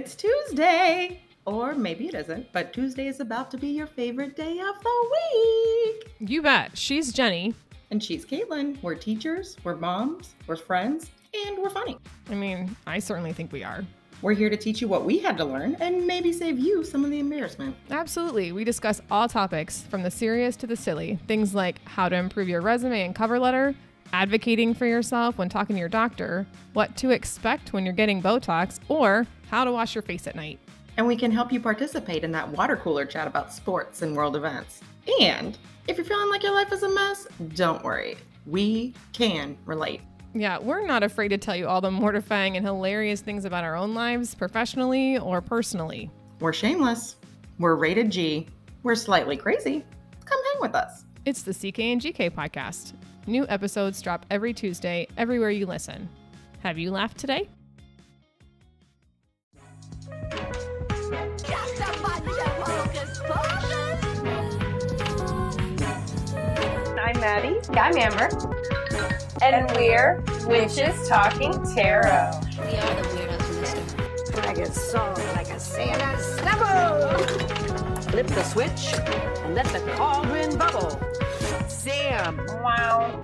It's 0.00 0.14
Tuesday. 0.14 1.20
Or 1.44 1.74
maybe 1.74 2.08
it 2.08 2.14
isn't, 2.14 2.50
but 2.54 2.72
Tuesday 2.72 3.06
is 3.06 3.20
about 3.20 3.50
to 3.50 3.58
be 3.58 3.68
your 3.68 3.86
favorite 3.86 4.34
day 4.34 4.58
of 4.58 4.82
the 4.82 5.10
week. 5.12 6.10
You 6.20 6.40
bet. 6.40 6.78
She's 6.78 7.12
Jenny. 7.12 7.52
And 7.90 8.02
she's 8.02 8.24
Caitlin. 8.24 8.82
We're 8.82 8.94
teachers, 8.94 9.58
we're 9.62 9.76
moms, 9.76 10.36
we're 10.46 10.56
friends, 10.56 11.10
and 11.44 11.58
we're 11.58 11.68
funny. 11.68 11.98
I 12.30 12.34
mean, 12.34 12.74
I 12.86 12.98
certainly 12.98 13.34
think 13.34 13.52
we 13.52 13.62
are. 13.62 13.84
We're 14.22 14.32
here 14.32 14.48
to 14.48 14.56
teach 14.56 14.80
you 14.80 14.88
what 14.88 15.04
we 15.04 15.18
had 15.18 15.36
to 15.36 15.44
learn 15.44 15.74
and 15.80 16.06
maybe 16.06 16.32
save 16.32 16.58
you 16.58 16.82
some 16.82 17.04
of 17.04 17.10
the 17.10 17.18
embarrassment. 17.18 17.76
Absolutely. 17.90 18.52
We 18.52 18.64
discuss 18.64 19.02
all 19.10 19.28
topics 19.28 19.82
from 19.82 20.02
the 20.02 20.10
serious 20.10 20.56
to 20.56 20.66
the 20.66 20.76
silly. 20.76 21.18
Things 21.28 21.54
like 21.54 21.86
how 21.86 22.08
to 22.08 22.16
improve 22.16 22.48
your 22.48 22.62
resume 22.62 23.02
and 23.02 23.14
cover 23.14 23.38
letter, 23.38 23.74
advocating 24.12 24.74
for 24.74 24.86
yourself 24.86 25.38
when 25.38 25.48
talking 25.48 25.76
to 25.76 25.80
your 25.80 25.88
doctor, 25.88 26.46
what 26.72 26.96
to 26.96 27.10
expect 27.10 27.72
when 27.72 27.84
you're 27.84 27.94
getting 27.94 28.22
Botox, 28.22 28.78
or 28.88 29.26
how 29.50 29.64
to 29.64 29.72
wash 29.72 29.94
your 29.94 30.02
face 30.02 30.26
at 30.26 30.36
night. 30.36 30.58
And 30.96 31.06
we 31.06 31.16
can 31.16 31.30
help 31.30 31.52
you 31.52 31.60
participate 31.60 32.24
in 32.24 32.32
that 32.32 32.48
water 32.48 32.76
cooler 32.76 33.06
chat 33.06 33.26
about 33.26 33.52
sports 33.52 34.02
and 34.02 34.16
world 34.16 34.36
events. 34.36 34.80
And 35.20 35.56
if 35.88 35.96
you're 35.96 36.04
feeling 36.04 36.30
like 36.30 36.42
your 36.42 36.54
life 36.54 36.72
is 36.72 36.82
a 36.82 36.88
mess, 36.88 37.26
don't 37.54 37.82
worry. 37.82 38.16
We 38.46 38.94
can 39.12 39.56
relate. 39.64 40.00
Yeah, 40.34 40.58
we're 40.58 40.86
not 40.86 41.02
afraid 41.02 41.28
to 41.28 41.38
tell 41.38 41.56
you 41.56 41.66
all 41.66 41.80
the 41.80 41.90
mortifying 41.90 42.56
and 42.56 42.64
hilarious 42.64 43.20
things 43.20 43.44
about 43.44 43.64
our 43.64 43.74
own 43.74 43.94
lives, 43.94 44.34
professionally 44.34 45.18
or 45.18 45.40
personally. 45.40 46.10
We're 46.38 46.52
shameless. 46.52 47.16
We're 47.58 47.74
rated 47.74 48.10
G. 48.10 48.46
We're 48.82 48.94
slightly 48.94 49.36
crazy. 49.36 49.84
Come 50.24 50.38
hang 50.52 50.62
with 50.62 50.74
us. 50.74 51.04
It's 51.24 51.42
the 51.42 51.52
CK 51.52 51.80
and 51.80 52.00
GK 52.00 52.30
podcast. 52.30 52.92
New 53.30 53.46
episodes 53.48 54.02
drop 54.02 54.26
every 54.28 54.52
Tuesday, 54.52 55.06
everywhere 55.16 55.50
you 55.50 55.64
listen. 55.64 56.08
Have 56.64 56.78
you 56.78 56.90
laughed 56.90 57.16
today? 57.16 57.48
Just 61.36 61.78
a 61.78 62.02
bunch 62.02 62.26
of 62.26 62.58
hocus 62.58 63.20
pocus. 63.22 64.02
I'm 66.98 67.20
Maddie. 67.20 67.60
I'm 67.78 67.96
Amber. 67.96 68.30
And 69.40 69.70
we're 69.76 70.20
Witches 70.48 71.08
Talking 71.08 71.52
Tarot. 71.72 72.32
We 72.58 72.78
are 72.78 72.94
the 72.96 73.04
weirdos 73.14 73.48
in 73.48 73.60
this 73.60 73.70
story. 73.90 74.44
like 74.44 74.58
a 74.58 74.72
song, 74.72 75.14
like 75.36 75.50
a 75.50 75.60
Santa 75.60 76.18
snubble. 76.20 78.00
Flip 78.10 78.26
the 78.26 78.42
switch 78.42 78.92
and 79.44 79.54
let 79.54 79.66
the 79.66 79.78
cauldron 79.94 80.58
bubble. 80.58 81.00
Sam. 81.70 82.36
Wow. 82.62 83.22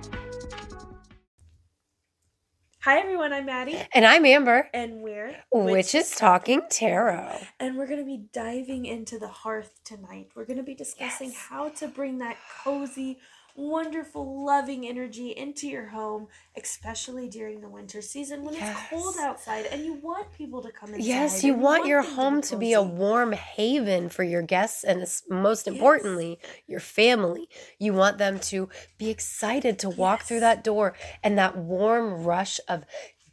Hi 2.81 2.99
everyone, 2.99 3.33
I'm 3.33 3.45
Maddie, 3.45 3.77
And 3.93 4.05
I'm 4.05 4.25
Amber, 4.25 4.69
and 4.73 5.01
we're 5.01 5.35
Witches 5.51 6.11
Talking 6.11 6.61
Tarot. 6.69 7.37
and 7.59 7.77
we're 7.77 7.85
going 7.87 7.99
to 7.99 8.05
be 8.05 8.23
diving 8.31 8.85
into 8.85 9.19
the 9.19 9.27
hearth 9.27 9.71
tonight. 9.83 10.29
We're 10.35 10.45
going 10.45 10.57
to 10.57 10.63
be 10.63 10.73
discussing 10.75 11.29
Yes. 11.31 11.37
how 11.37 11.67
to 11.69 11.87
bring 11.89 12.19
that 12.19 12.37
cozy, 12.63 13.19
wonderful, 13.57 14.45
loving 14.45 14.87
energy 14.87 15.31
into 15.31 15.67
your 15.67 15.87
home, 15.87 16.27
especially 16.55 17.27
during 17.27 17.59
the 17.59 17.67
winter 17.67 18.01
season 18.01 18.43
when 18.43 18.53
it's 18.53 18.79
cold 18.89 19.15
outside 19.19 19.65
and 19.65 19.83
you 19.83 19.95
want 19.95 20.31
people 20.31 20.61
to 20.61 20.71
come 20.71 20.93
inside. 20.93 21.07
Yes, 21.07 21.43
you 21.43 21.53
and 21.53 21.61
want 21.63 21.87
your 21.87 22.03
home 22.03 22.41
to 22.41 22.55
be 22.55 22.73
a 22.73 22.81
warm 22.81 23.31
haven 23.31 24.09
for 24.09 24.23
your 24.23 24.43
guests 24.43 24.83
and 24.83 25.05
most 25.27 25.67
importantly, 25.67 26.39
your 26.67 26.79
family. 26.79 27.49
You 27.79 27.93
want 27.93 28.19
them 28.19 28.39
to 28.41 28.69
be 28.99 29.09
excited 29.09 29.79
to 29.79 29.89
walk 29.89 30.21
through 30.21 30.41
that 30.41 30.63
door 30.63 30.93
and 31.23 31.37
that 31.37 31.57
warm 31.57 32.23
rush 32.23 32.59
of 32.69 32.85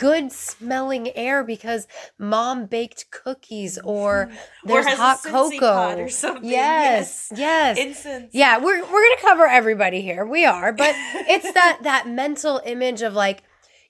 good 0.04 0.30
smelling 0.30 1.10
air 1.16 1.42
because 1.42 1.86
mom 2.18 2.66
baked 2.66 3.10
cookies 3.10 3.78
mm-hmm. 3.78 3.88
or 3.88 4.30
there's 4.64 4.84
a 4.84 4.96
hot 4.96 5.22
cocoa. 5.22 5.96
or 5.98 6.10
something, 6.10 6.44
Yes, 6.44 7.32
yes. 7.34 7.78
Incense. 7.78 8.30
Yeah, 8.34 8.58
we're 8.58 8.82
we're 8.82 9.08
gonna 9.08 9.20
cover 9.22 9.46
everybody 9.46 10.02
here. 10.02 10.26
We 10.26 10.44
are, 10.44 10.72
but 10.74 10.94
it's 10.94 11.50
that 11.52 11.78
that 11.82 12.06
mental 12.06 12.60
image 12.66 13.00
of 13.00 13.14
like, 13.14 13.42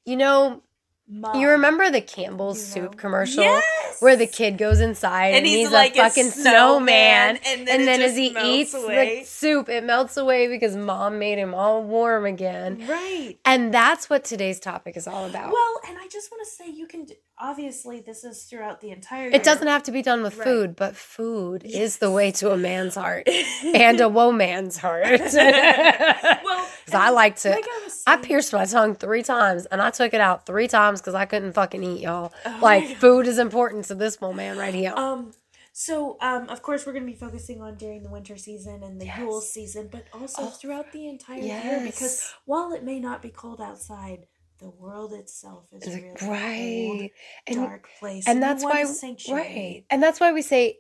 you 0.05 0.17
know, 0.17 0.63
Mom. 1.07 1.39
you 1.39 1.49
remember 1.51 1.91
the 1.91 2.01
Campbell's 2.01 2.75
you 2.75 2.83
know? 2.83 2.89
soup 2.89 2.97
commercial 2.99 3.43
Yes! 3.45 4.01
where 4.01 4.17
the 4.17 4.27
kid 4.27 4.57
goes 4.57 4.81
inside 4.81 5.29
and, 5.29 5.37
And 5.39 5.47
he's 5.47 5.67
he's, 5.67 5.71
like 5.71 5.95
a 5.97 5.99
fucking 5.99 6.31
snowman, 6.31 7.37
snowman, 7.37 7.41
and 7.47 7.69
then 7.69 7.81
and 7.81 7.89
then 7.89 8.01
as 8.03 8.17
he 8.17 8.35
eats 8.43 8.73
away. 8.75 9.21
the 9.21 9.25
soup, 9.27 9.69
it 9.69 9.85
melts 9.85 10.17
away 10.17 10.49
because 10.49 10.75
mom 10.77 11.19
made 11.19 11.39
him 11.39 11.55
all 11.55 11.83
warm 11.83 12.25
again. 12.25 12.87
Right. 12.89 13.37
And 13.45 13.73
that's 13.73 14.09
what 14.09 14.25
today's 14.25 14.59
topic 14.59 14.97
is 14.97 15.07
all 15.07 15.27
about. 15.27 15.53
Well, 15.53 15.81
and 15.87 15.99
I 15.99 16.09
just 16.09 16.31
want 16.33 16.43
to 16.47 16.51
say 16.51 16.71
you 16.71 16.87
can 16.87 17.07
obviously 17.39 18.01
this 18.01 18.23
is 18.25 18.45
throughout 18.45 18.81
the 18.81 18.91
entire 18.91 19.29
it 19.31 19.43
doesn't 19.43 19.67
have 19.67 19.83
to 19.85 19.93
be 19.93 20.03
done 20.03 20.23
with 20.23 20.37
Right. 20.37 20.45
food, 20.45 20.77
but 20.77 20.95
food 20.97 21.63
is 21.65 21.99
the 21.99 22.11
way 22.11 22.31
to 22.33 22.53
a 22.53 22.57
man's 22.57 22.95
heart 22.95 23.29
and 23.65 24.01
a 24.01 24.09
woman's 24.09 24.77
heart. 24.77 25.05
well, 25.35 26.69
I 26.93 27.11
like 27.11 27.37
to. 27.41 27.51
like 27.51 27.65
I 27.67 27.89
I 28.07 28.17
pierced 28.19 28.53
my 28.53 28.65
tongue 28.67 28.95
three 28.95 29.23
times, 29.23 29.67
and 29.67 29.81
I 29.83 29.91
took 29.91 30.15
it 30.15 30.21
out 30.21 30.47
three 30.47 30.69
times 30.69 31.01
because 31.01 31.15
I 31.15 31.25
couldn't 31.25 31.53
fucking 31.55 31.83
eat, 31.83 32.01
y'all. 32.03 32.33
Oh 32.47 32.59
like 32.63 32.97
food 32.99 33.27
is 33.27 33.39
important 33.39 33.87
to 33.87 33.95
this 33.95 34.21
one 34.21 34.37
man 34.37 34.57
right 34.57 34.75
here. 34.75 34.93
Um, 34.95 35.33
so 35.73 36.17
um, 36.21 36.49
of 36.51 36.63
course 36.63 36.87
we're 36.87 36.93
going 36.93 37.05
to 37.05 37.11
be 37.11 37.19
focusing 37.19 37.61
on 37.61 37.77
during 37.77 38.03
the 38.05 38.11
winter 38.11 38.37
season 38.37 38.83
and 38.85 39.01
the 39.01 39.11
Yule 39.19 39.41
season, 39.41 39.89
but 39.91 40.05
also 40.13 40.43
Oh, 40.43 40.47
throughout 40.51 40.93
the 40.93 41.09
entire 41.09 41.41
year 41.41 41.81
because 41.85 42.33
while 42.45 42.73
it 42.73 42.85
may 42.85 43.01
not 43.01 43.23
be 43.23 43.31
cold 43.31 43.61
outside, 43.61 44.27
the 44.65 44.71
world 44.71 45.13
itself 45.13 45.65
is 45.73 45.87
really 45.87 46.09
like, 46.09 46.19
cold, 46.19 46.31
right, 46.31 47.11
and 47.47 47.57
dark 47.57 47.89
place, 47.99 48.27
and 48.27 48.37
you 48.37 48.41
that's 48.41 48.65
why 48.65 48.85
right, 49.31 49.85
and 49.91 50.03
that's 50.03 50.21
why 50.21 50.33
we 50.33 50.41
say 50.41 50.79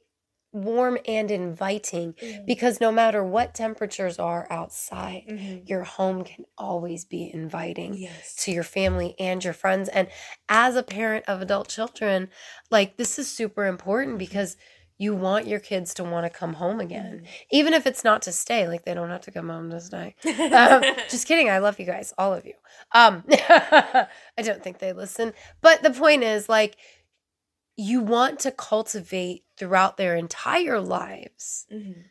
warm 0.52 0.96
and 1.06 1.30
inviting 1.32 2.12
Mhm. 2.14 2.46
because 2.46 2.80
no 2.80 2.90
matter 2.92 3.22
what 3.24 3.54
temperatures 3.54 4.18
are 4.18 4.46
outside, 4.50 5.24
Mhm. 5.28 5.68
your 5.68 5.82
home 5.82 6.24
can 6.24 6.46
always 6.56 7.04
be 7.04 7.30
inviting. 7.32 7.94
Yes. 7.94 8.34
to 8.36 8.52
your 8.52 8.62
family 8.62 9.14
and 9.18 9.44
your 9.44 9.52
friends. 9.52 9.88
And 9.88 10.08
as 10.48 10.76
a 10.76 10.82
parent 10.82 11.24
of 11.28 11.42
adult 11.42 11.68
children, 11.68 12.30
like 12.70 12.96
this 12.96 13.18
is 13.18 13.30
super 13.30 13.66
important 13.66 14.16
because 14.18 14.56
you 14.98 15.14
want 15.14 15.46
your 15.46 15.58
kids 15.60 15.92
to 15.94 16.04
want 16.04 16.24
to 16.24 16.30
come 16.30 16.54
home 16.54 16.78
again, 16.80 17.24
even 17.50 17.74
if 17.74 17.86
it's 17.86 18.04
not 18.04 18.22
to 18.22 18.32
stay. 18.32 18.68
Like 18.68 18.84
they 18.84 18.94
don't 18.94 19.10
have 19.10 19.22
to 19.22 19.30
come 19.32 19.48
home 19.48 19.70
to 19.70 19.80
stay. 19.80 20.14
Um, 20.24 20.82
just 21.10 21.26
kidding. 21.26 21.50
I 21.50 21.58
love 21.58 21.78
you 21.80 21.86
guys, 21.86 22.14
all 22.16 22.32
of 22.32 22.44
you. 22.46 22.54
Um, 22.92 23.24
I 23.30 24.06
don't 24.42 24.62
think 24.62 24.78
they 24.78 24.92
listen, 24.92 25.32
but 25.60 25.82
the 25.82 25.90
point 25.90 26.22
is, 26.22 26.48
like, 26.48 26.76
you 27.76 28.00
want 28.02 28.38
to 28.40 28.52
cultivate 28.52 29.44
throughout 29.56 29.96
their 29.96 30.14
entire 30.14 30.80
lives 30.80 31.66
Mhm. 31.72 32.04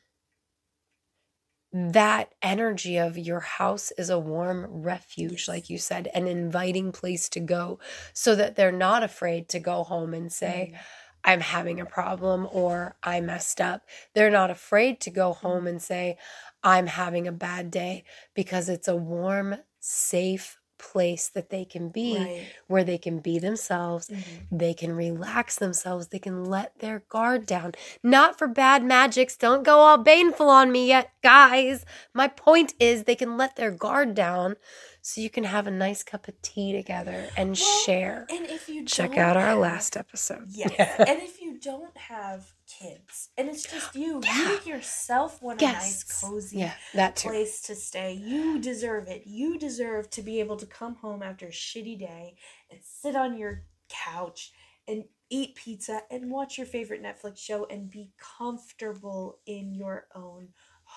that 1.93 2.33
energy 2.41 2.97
of 2.97 3.17
your 3.17 3.39
house 3.39 3.91
is 3.97 4.09
a 4.09 4.19
warm 4.19 4.65
refuge, 4.69 5.47
like 5.47 5.69
you 5.69 5.77
said, 5.79 6.07
an 6.13 6.27
inviting 6.27 6.91
place 6.91 7.29
to 7.29 7.39
go 7.39 7.79
so 8.13 8.35
that 8.35 8.55
they're 8.55 8.71
not 8.71 9.03
afraid 9.03 9.49
to 9.49 9.59
go 9.59 9.83
home 9.83 10.13
and 10.13 10.31
say, 10.31 10.73
I'm 11.23 11.39
having 11.41 11.79
a 11.79 11.85
problem 11.85 12.47
or 12.51 12.95
I 13.03 13.21
messed 13.21 13.61
up. 13.61 13.83
They're 14.13 14.29
not 14.29 14.51
afraid 14.51 14.99
to 15.01 15.09
go 15.09 15.33
home 15.33 15.67
and 15.67 15.81
say, 15.81 16.17
I'm 16.63 16.87
having 16.87 17.27
a 17.27 17.31
bad 17.31 17.71
day 17.71 18.03
because 18.33 18.69
it's 18.69 18.87
a 18.87 18.95
warm, 18.95 19.57
safe 19.79 20.57
place 20.91 21.29
that 21.29 21.49
they 21.49 21.65
can 21.65 21.89
be 21.89 22.17
Right. 22.17 22.45
where 22.67 22.83
they 22.83 22.97
can 22.97 23.19
be 23.19 23.39
themselves 23.39 24.09
Mhm. 24.09 24.23
they 24.51 24.73
can 24.73 24.91
relax 24.95 25.55
themselves 25.57 26.07
they 26.07 26.19
can 26.19 26.45
let 26.45 26.79
their 26.79 26.99
guard 27.09 27.45
down 27.45 27.73
not 28.03 28.37
for 28.37 28.47
bad 28.47 28.83
magics 28.83 29.35
don't 29.37 29.63
go 29.63 29.77
all 29.79 29.97
baneful 29.97 30.49
on 30.49 30.71
me 30.71 30.87
yet 30.87 31.11
guys 31.23 31.85
my 32.13 32.27
point 32.27 32.73
is 32.79 33.03
they 33.03 33.15
can 33.15 33.37
let 33.37 33.55
their 33.55 33.71
guard 33.71 34.13
down 34.15 34.55
so 35.01 35.19
you 35.21 35.29
can 35.29 35.43
have 35.43 35.67
a 35.67 35.71
nice 35.71 36.01
cup 36.03 36.27
of 36.27 36.41
tea 36.41 36.71
together 36.73 37.27
and 37.37 37.49
Well, 37.51 37.55
share 37.85 38.25
And 38.29 38.45
if 38.47 38.67
you 38.69 38.85
check 38.85 39.17
out 39.17 39.37
our 39.37 39.55
last 39.55 39.95
episode 39.97 40.47
Yes. 40.49 40.73
and 41.09 41.19
if 41.21 41.41
you 41.41 41.59
don't 41.59 41.95
have 41.97 42.53
kids 42.79 43.29
and 43.37 43.49
it's 43.49 43.63
just 43.63 43.95
you, 43.95 44.21
Yeah. 44.23 44.57
you 44.65 44.73
yourself 44.73 45.41
want 45.41 45.61
a 45.61 45.65
nice, 45.65 46.03
cozy 46.21 46.57
yeah 46.59 46.73
that 46.93 47.15
too 47.15 47.29
place 47.29 47.61
to 47.63 47.75
stay. 47.75 48.13
You 48.13 48.59
deserve 48.59 49.07
it. 49.07 49.23
You 49.25 49.57
deserve 49.57 50.09
to 50.11 50.21
be 50.21 50.39
able 50.39 50.57
to 50.57 50.65
come 50.65 50.95
home 50.95 51.21
after 51.23 51.47
a 51.47 51.51
shitty 51.51 51.99
day 51.99 52.35
and 52.71 52.79
sit 52.83 53.15
on 53.15 53.37
your 53.37 53.63
couch 53.89 54.51
and 54.87 55.05
eat 55.29 55.55
pizza 55.55 56.01
and 56.11 56.29
watch 56.29 56.57
your 56.57 56.67
favorite 56.67 57.01
Netflix 57.01 57.37
show 57.39 57.65
and 57.69 57.89
be 57.89 58.11
comfortable 58.17 59.39
in 59.45 59.73
your 59.73 60.07
own 60.15 60.49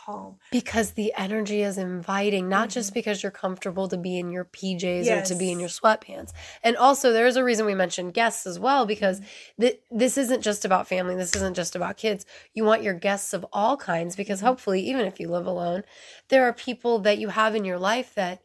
home. 0.07 0.37
because 0.51 0.93
the 0.93 1.13
energy 1.17 1.61
is 1.63 1.77
inviting 1.79 2.49
not 2.49 2.69
Mm-hmm. 2.69 2.79
just 2.79 2.95
because 2.95 3.23
you're 3.23 3.33
comfortable 3.45 3.87
to 3.89 3.97
be 3.97 4.19
in 4.19 4.31
your 4.31 4.45
PJs 4.45 5.07
or 5.11 5.21
to 5.31 5.35
be 5.35 5.51
in 5.53 5.59
your 5.61 5.69
sweatpants 5.69 6.33
and 6.63 6.77
also 6.77 7.13
there's 7.13 7.37
a 7.37 7.45
reason 7.45 7.67
we 7.67 7.75
mentioned 7.75 8.15
guests 8.15 8.47
as 8.47 8.59
well 8.67 8.87
because 8.87 9.21
Mm-hmm. 9.21 9.63
th- 9.63 9.81
this 9.91 10.17
isn't 10.25 10.43
just 10.43 10.65
about 10.65 10.89
family 10.89 11.15
this 11.17 11.35
isn't 11.37 11.57
just 11.63 11.77
about 11.77 11.97
kids 11.97 12.25
you 12.55 12.65
want 12.65 12.83
your 12.83 12.95
guests 13.09 13.33
of 13.35 13.45
all 13.53 13.77
kinds 13.77 14.17
because 14.17 14.39
Mm-hmm. 14.39 14.47
hopefully 14.49 14.81
even 14.91 15.05
if 15.07 15.19
you 15.21 15.29
live 15.29 15.47
alone 15.47 15.83
there 16.29 16.45
are 16.49 16.53
people 16.53 16.99
that 17.01 17.19
you 17.19 17.29
have 17.29 17.55
in 17.55 17.65
your 17.65 17.79
life 17.79 18.15
that 18.15 18.41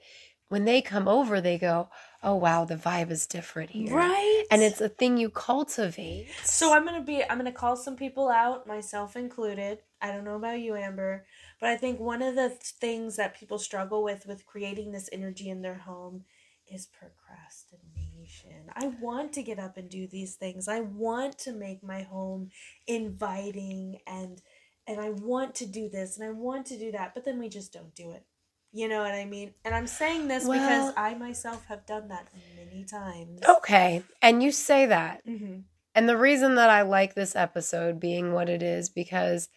when 0.50 0.66
they 0.66 0.82
come 0.82 1.08
over 1.08 1.40
they 1.42 1.58
go 1.58 1.90
oh 2.24 2.36
wow, 2.36 2.66
the 2.66 2.76
vibe 2.76 3.10
is 3.10 3.26
different 3.26 3.72
here. 3.72 3.96
Right? 3.96 4.44
And 4.52 4.62
it's 4.62 4.80
a 4.80 4.90
thing 4.90 5.18
you 5.18 5.30
cultivate. 5.32 6.28
So 6.44 6.72
I'm 6.74 6.86
gonna 6.86 7.02
be 7.02 7.24
I'm 7.24 7.38
gonna 7.40 7.52
call 7.52 7.76
some 7.76 7.96
people 7.96 8.30
out, 8.30 8.68
myself 8.68 9.16
included. 9.16 9.80
I 10.02 10.12
don't 10.12 10.24
know 10.24 10.36
about 10.36 10.60
you, 10.60 10.76
Amber, 10.76 11.26
but 11.62 11.70
I 11.70 11.78
think 11.78 12.00
one 12.00 12.22
of 12.22 12.36
the 12.36 12.50
things 12.50 13.16
that 13.16 13.38
people 13.40 13.60
struggle 13.60 14.04
with 14.04 14.26
with 14.26 14.46
creating 14.46 14.92
this 14.92 15.08
energy 15.14 15.48
in 15.50 15.62
their 15.62 15.76
home 15.76 16.26
is 16.70 16.88
procrastination. 16.88 18.70
I 18.76 18.88
want 19.02 19.34
to 19.34 19.44
get 19.44 19.60
up 19.60 19.78
and 19.78 19.90
do 19.90 20.08
these 20.08 20.36
things. 20.36 20.68
I 20.68 20.82
want 20.82 21.38
to 21.40 21.52
make 21.54 21.84
my 21.84 22.02
home 22.02 22.50
inviting 22.88 24.00
and 24.08 24.42
and 24.88 25.00
I 25.00 25.12
want 25.12 25.56
to 25.56 25.66
do 25.66 25.88
this 25.90 26.18
and 26.18 26.28
I 26.28 26.32
want 26.32 26.66
to 26.68 26.78
do 26.78 26.92
that, 26.92 27.14
but 27.14 27.24
then 27.24 27.40
we 27.40 27.48
just 27.50 27.72
don't 27.72 27.94
do 27.96 28.12
it. 28.12 28.26
You 28.74 28.88
know 28.88 29.02
what 29.02 29.14
I 29.14 29.26
mean? 29.26 29.54
And 29.64 29.76
I'm 29.76 29.86
saying 29.88 30.28
this 30.28 30.46
Well- 30.46 30.60
because 30.60 30.94
I 30.98 31.14
myself 31.14 31.66
have 31.68 31.86
done 31.86 32.08
that 32.08 32.28
many 32.56 32.84
times. 32.86 33.42
Okay. 33.48 34.04
And 34.22 34.42
you 34.42 34.52
say 34.52 34.88
that. 34.88 35.22
hmm 35.26 35.60
And 35.94 36.10
the 36.10 36.18
reason 36.18 36.56
that 36.56 36.70
I 36.70 36.82
like 36.82 37.14
this 37.14 37.36
episode 37.36 38.00
being 38.00 38.34
what 38.34 38.50
it 38.50 38.64
is 38.64 38.90
because 38.90 39.50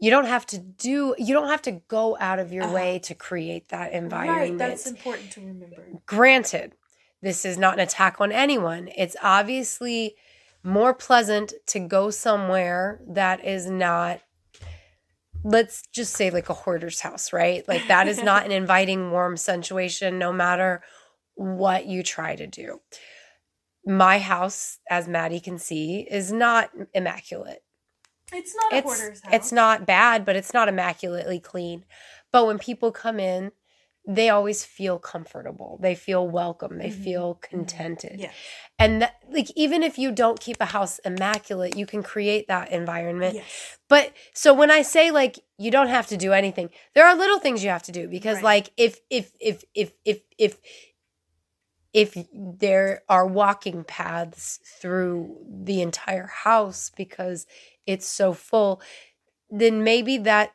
you 0.00 0.10
don't 0.10 0.24
have 0.26 0.46
to 0.46 0.58
do 0.58 1.14
you 1.18 1.34
don't 1.34 1.48
have 1.48 1.62
to 1.62 1.72
go 1.88 2.16
out 2.18 2.38
of 2.38 2.52
your 2.52 2.64
Uh-huh. 2.64 2.74
way 2.74 2.98
to 3.00 3.14
create 3.14 3.68
that 3.68 3.92
environment. 3.92 4.38
Right, 4.40 4.50
environment. 4.50 4.58
that's 4.58 4.86
important 4.86 5.30
to 5.32 5.40
remember. 5.40 5.86
Granted, 6.06 6.72
this 7.22 7.44
is 7.44 7.58
not 7.58 7.74
an 7.74 7.80
attack 7.80 8.20
on 8.20 8.32
anyone. 8.32 8.88
It's 8.96 9.16
obviously 9.22 10.16
more 10.62 10.92
pleasant 10.94 11.52
to 11.66 11.78
go 11.80 12.10
somewhere 12.10 13.00
that 13.08 13.44
is 13.44 13.68
not 13.70 14.20
let's 15.42 15.82
just 15.92 16.12
say 16.14 16.30
like 16.30 16.50
a 16.50 16.54
hoarder's 16.54 17.00
house, 17.00 17.32
right? 17.32 17.66
Like 17.66 17.86
that 17.88 18.08
is 18.08 18.22
not 18.22 18.44
an 18.44 18.52
inviting 18.62 19.10
warm 19.10 19.36
situation 19.38 20.18
no 20.18 20.32
matter 20.32 20.82
what 21.34 21.86
you 21.86 22.02
try 22.02 22.36
to 22.36 22.46
do. 22.46 22.80
My 23.86 24.18
house, 24.18 24.78
as 24.90 25.08
Maddie 25.08 25.40
can 25.40 25.58
see, 25.58 26.06
is 26.10 26.30
not 26.30 26.70
immaculate. 26.92 27.62
It's 28.32 28.54
not 28.54 28.72
a 28.72 28.76
It's 28.76 28.84
hoarder's 28.84 29.20
house. 29.22 29.32
it's 29.34 29.52
not 29.52 29.86
bad, 29.86 30.24
but 30.24 30.36
it's 30.36 30.54
not 30.54 30.68
immaculately 30.68 31.40
clean. 31.40 31.84
But 32.32 32.46
when 32.46 32.58
people 32.58 32.92
come 32.92 33.18
in, 33.20 33.52
they 34.06 34.30
always 34.30 34.64
feel 34.64 34.98
comfortable. 34.98 35.78
They 35.80 35.94
feel 35.94 36.26
welcome. 36.26 36.78
They 36.78 36.88
Mhm. 36.88 37.04
feel 37.04 37.34
contented. 37.34 38.18
Yeah. 38.18 38.32
And 38.78 39.02
that, 39.02 39.16
like 39.30 39.50
even 39.56 39.82
if 39.82 39.98
you 39.98 40.10
don't 40.10 40.40
keep 40.40 40.56
a 40.60 40.64
house 40.66 40.98
immaculate, 41.00 41.76
you 41.76 41.84
can 41.86 42.02
create 42.02 42.48
that 42.48 42.72
environment. 42.72 43.34
Yes. 43.34 43.78
But 43.88 44.12
so 44.32 44.54
when 44.54 44.70
I 44.70 44.82
say 44.82 45.10
like 45.10 45.38
you 45.58 45.70
don't 45.70 45.88
have 45.88 46.06
to 46.08 46.16
do 46.16 46.32
anything, 46.32 46.70
there 46.94 47.06
are 47.06 47.14
little 47.14 47.38
things 47.40 47.62
you 47.62 47.68
have 47.70 47.82
to 47.84 47.92
do 47.92 48.08
because 48.08 48.36
Right. 48.36 48.44
like 48.44 48.72
if 48.78 49.00
if 49.10 49.32
if 49.38 49.64
if 49.74 49.92
if 50.06 50.20
if 50.38 50.56
if 51.92 52.16
there 52.32 53.02
are 53.08 53.26
walking 53.26 53.82
paths 53.84 54.60
through 54.80 55.36
the 55.48 55.82
entire 55.82 56.26
house 56.28 56.90
because 56.96 57.46
it's 57.90 58.06
so 58.06 58.32
full, 58.32 58.80
then 59.50 59.82
maybe 59.84 60.18
that 60.18 60.52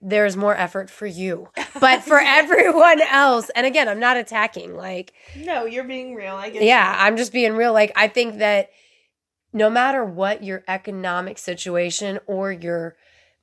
there's 0.00 0.36
more 0.36 0.54
effort 0.54 0.90
for 0.90 1.06
you. 1.06 1.48
But 1.80 2.02
for 2.02 2.20
everyone 2.20 3.00
else, 3.02 3.50
and 3.56 3.66
again, 3.66 3.88
I'm 3.88 3.98
not 4.00 4.16
attacking 4.16 4.74
like 4.76 5.12
No, 5.34 5.64
you're 5.66 5.84
being 5.84 6.14
real. 6.14 6.36
I 6.36 6.50
get 6.50 6.62
yeah, 6.62 6.94
I'm 6.98 7.16
just 7.16 7.32
being 7.32 7.54
real. 7.54 7.72
Like, 7.72 7.92
I 7.96 8.08
think 8.08 8.38
that 8.38 8.70
no 9.52 9.68
matter 9.70 10.04
what 10.04 10.42
your 10.44 10.62
economic 10.68 11.38
situation 11.38 12.20
or 12.26 12.52
your 12.52 12.96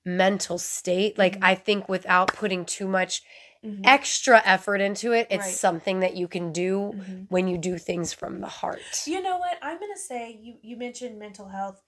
mental 0.06 0.58
state, 0.58 1.18
like, 1.18 1.36
Mhm. 1.38 1.44
I 1.44 1.56
think 1.56 1.90
without 1.90 2.34
putting 2.34 2.66
too 2.66 2.88
much 2.88 3.22
Mhm. 3.64 3.82
extra 3.86 4.42
effort 4.46 4.82
into 4.82 5.12
it, 5.14 5.28
it's 5.30 5.46
Right. 5.46 5.56
something 5.56 6.00
that 6.00 6.16
you 6.16 6.28
can 6.28 6.52
do 6.52 6.94
Mhm. 6.96 7.28
when 7.30 7.48
you 7.48 7.58
do 7.58 7.78
things 7.78 8.12
from 8.14 8.42
the 8.42 8.48
heart. 8.48 8.82
You 9.06 9.22
know 9.22 9.38
what? 9.38 9.58
I'm 9.62 9.80
gonna 9.80 9.98
say 9.98 10.32
you 10.42 10.58
you 10.62 10.78
mentioned 10.78 11.20
mental 11.20 11.50
health. 11.50 11.82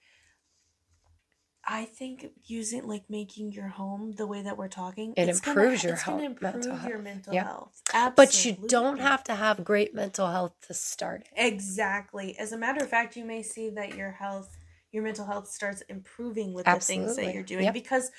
I 1.66 1.84
think 1.86 2.26
using 2.44 2.86
like 2.86 3.04
making 3.08 3.52
your 3.52 3.68
home 3.68 4.12
the 4.12 4.26
way 4.26 4.42
that 4.42 4.56
we're 4.58 4.68
talking, 4.68 5.14
It 5.16 5.28
it's 5.28 5.38
improves 5.38 5.82
gonna, 5.82 5.88
your 5.92 5.96
health- 5.96 6.40
mental 6.42 6.56
improve 6.72 6.84
your 6.84 6.96
health. 6.96 7.04
mental 7.04 7.34
Yep. 7.34 7.44
health. 7.46 7.82
But 8.16 8.44
you 8.44 8.56
don't 8.68 8.98
have 8.98 9.24
to 9.24 9.34
have 9.34 9.64
great 9.64 9.94
mental 9.94 10.28
health 10.30 10.52
to 10.66 10.74
start 10.74 11.22
it. 11.22 11.28
Exactly. 11.36 12.36
As 12.38 12.52
a 12.52 12.58
matter 12.58 12.82
of 12.84 12.90
fact, 12.90 13.16
you 13.16 13.24
may 13.24 13.42
see 13.42 13.70
that 13.70 13.94
your 13.96 14.12
health, 14.12 14.56
your 14.92 15.02
mental 15.02 15.26
health 15.26 15.48
starts 15.48 15.80
improving 15.88 16.52
with 16.54 16.66
the 16.66 16.78
things 16.80 17.16
that 17.16 17.32
you're 17.34 17.42
doing 17.42 17.64
Yep. 17.64 17.74
because 17.74 18.10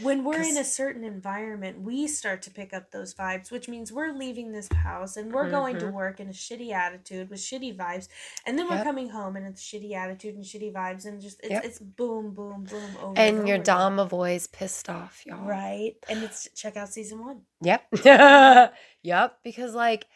when 0.00 0.24
we're 0.24 0.40
in 0.42 0.56
a 0.56 0.64
certain 0.64 1.04
environment, 1.04 1.80
we 1.82 2.06
start 2.06 2.42
to 2.42 2.50
pick 2.50 2.72
up 2.72 2.90
those 2.90 3.14
vibes, 3.14 3.50
which 3.50 3.68
means 3.68 3.92
we're 3.92 4.12
leaving 4.12 4.52
this 4.52 4.68
house 4.72 5.16
and 5.16 5.32
we're 5.32 5.50
going 5.50 5.78
to 5.78 5.86
Mhm. 5.86 5.92
work 5.92 6.20
in 6.20 6.28
a 6.28 6.32
shitty 6.32 6.72
attitude 6.72 7.28
with 7.30 7.40
shitty 7.40 7.76
vibes, 7.76 8.08
and 8.46 8.58
then 8.58 8.68
we're 8.68 8.82
coming 8.82 9.10
home 9.10 9.36
and 9.36 9.46
it's 9.46 9.62
shitty 9.62 9.92
attitude 9.94 10.34
and 10.34 10.44
shitty 10.44 10.72
vibes, 10.72 11.04
and 11.04 11.20
just 11.20 11.38
it's, 11.42 11.50
Yep. 11.50 11.64
it's 11.64 11.78
boom, 11.78 12.32
boom, 12.32 12.64
boom 12.64 12.96
over 12.96 13.14
And 13.20 13.36
your 13.36 13.42
over 13.42 13.54
again. 13.54 13.62
Dom 13.64 14.08
voice 14.08 14.46
pissed 14.46 14.88
off, 14.88 15.24
y'all. 15.26 15.46
right? 15.46 15.94
And 16.08 16.22
it's 16.22 16.48
check 16.54 16.76
out 16.76 16.88
season 16.88 17.24
one. 17.24 17.42
Yep. 17.60 17.84
yep. 19.02 19.38
Because, 19.44 19.74
like, 19.74 20.06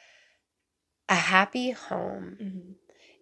a 1.09 1.15
happy 1.15 1.71
home 1.71 2.39
Mm-hmm. 2.41 2.73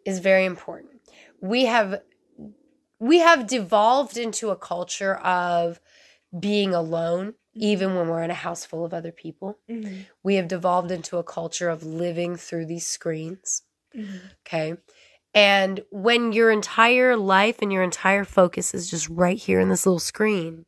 is 0.05 0.21
very 0.21 0.45
important. 0.45 1.01
We 1.41 1.65
have 1.67 2.01
we 2.99 3.19
have 3.19 3.47
devolved 3.47 4.17
into 4.17 4.49
a 4.51 4.57
culture 4.57 5.17
of 5.17 5.81
being 6.39 6.75
alone 6.75 7.35
even 7.57 7.95
when 7.95 8.09
we're 8.09 8.23
in 8.23 8.31
a 8.33 8.35
house 8.35 8.65
full 8.65 8.85
of 8.85 8.93
other 8.93 9.13
people. 9.13 9.59
Mm-hmm. 9.71 10.03
We 10.25 10.35
have 10.35 10.49
devolved 10.49 10.91
into 10.91 11.19
a 11.19 11.23
culture 11.23 11.69
of 11.69 11.85
living 11.85 12.37
through 12.37 12.67
these 12.67 12.87
screens, 12.87 13.63
Mm-hmm. 13.97 14.17
okay? 14.45 14.75
And 15.33 15.85
when 15.91 16.33
your 16.33 16.51
entire 16.51 17.17
life 17.17 17.59
and 17.63 17.73
your 17.73 17.85
entire 17.85 18.25
focus 18.25 18.75
is 18.75 18.91
just 18.91 19.09
right 19.09 19.39
here 19.39 19.61
in 19.61 19.69
this 19.69 19.87
little 19.87 20.01
screen, 20.01 20.65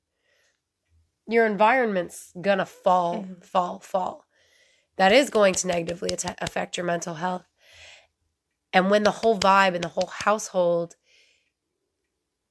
your 1.26 1.44
environment's 1.46 2.32
going 2.40 2.58
to 2.58 2.66
fall, 2.66 3.24
Mhm. 3.24 3.44
fall, 3.44 3.80
fall. 3.80 4.24
That 4.96 5.12
is 5.12 5.28
going 5.30 5.54
to 5.54 5.66
negatively 5.66 6.12
atta- 6.12 6.36
affect 6.38 6.76
your 6.76 6.86
mental 6.86 7.14
health. 7.14 7.44
And 8.72 8.90
when 8.90 9.02
the 9.02 9.10
whole 9.10 9.38
vibe 9.38 9.74
and 9.74 9.82
the 9.82 9.88
whole 9.88 10.08
household 10.10 10.94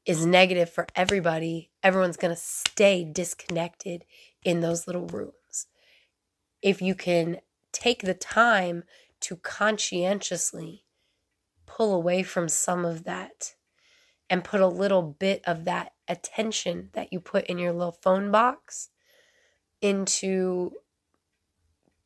is 0.05 0.25
negative 0.25 0.69
for 0.69 0.87
everybody, 0.95 1.71
everyone's 1.81 2.17
going 2.17 2.33
to 2.33 2.41
stay 2.41 3.03
disconnected 3.03 4.05
in 4.43 4.61
those 4.61 4.87
little 4.87 5.07
rooms. 5.07 5.67
If 6.61 6.81
you 6.81 6.95
can 6.95 7.39
take 7.71 8.03
the 8.03 8.13
time 8.13 8.83
to 9.21 9.35
conscientiously 9.37 10.83
pull 11.65 11.93
away 11.93 12.23
from 12.23 12.47
some 12.47 12.85
of 12.85 13.03
that 13.05 13.55
and 14.29 14.43
put 14.43 14.61
a 14.61 14.67
little 14.67 15.01
bit 15.01 15.41
of 15.45 15.65
that 15.65 15.93
attention 16.07 16.89
that 16.93 17.11
you 17.11 17.19
put 17.19 17.45
in 17.45 17.57
your 17.57 17.73
little 17.73 17.97
phone 18.01 18.31
box 18.31 18.89
into 19.81 20.71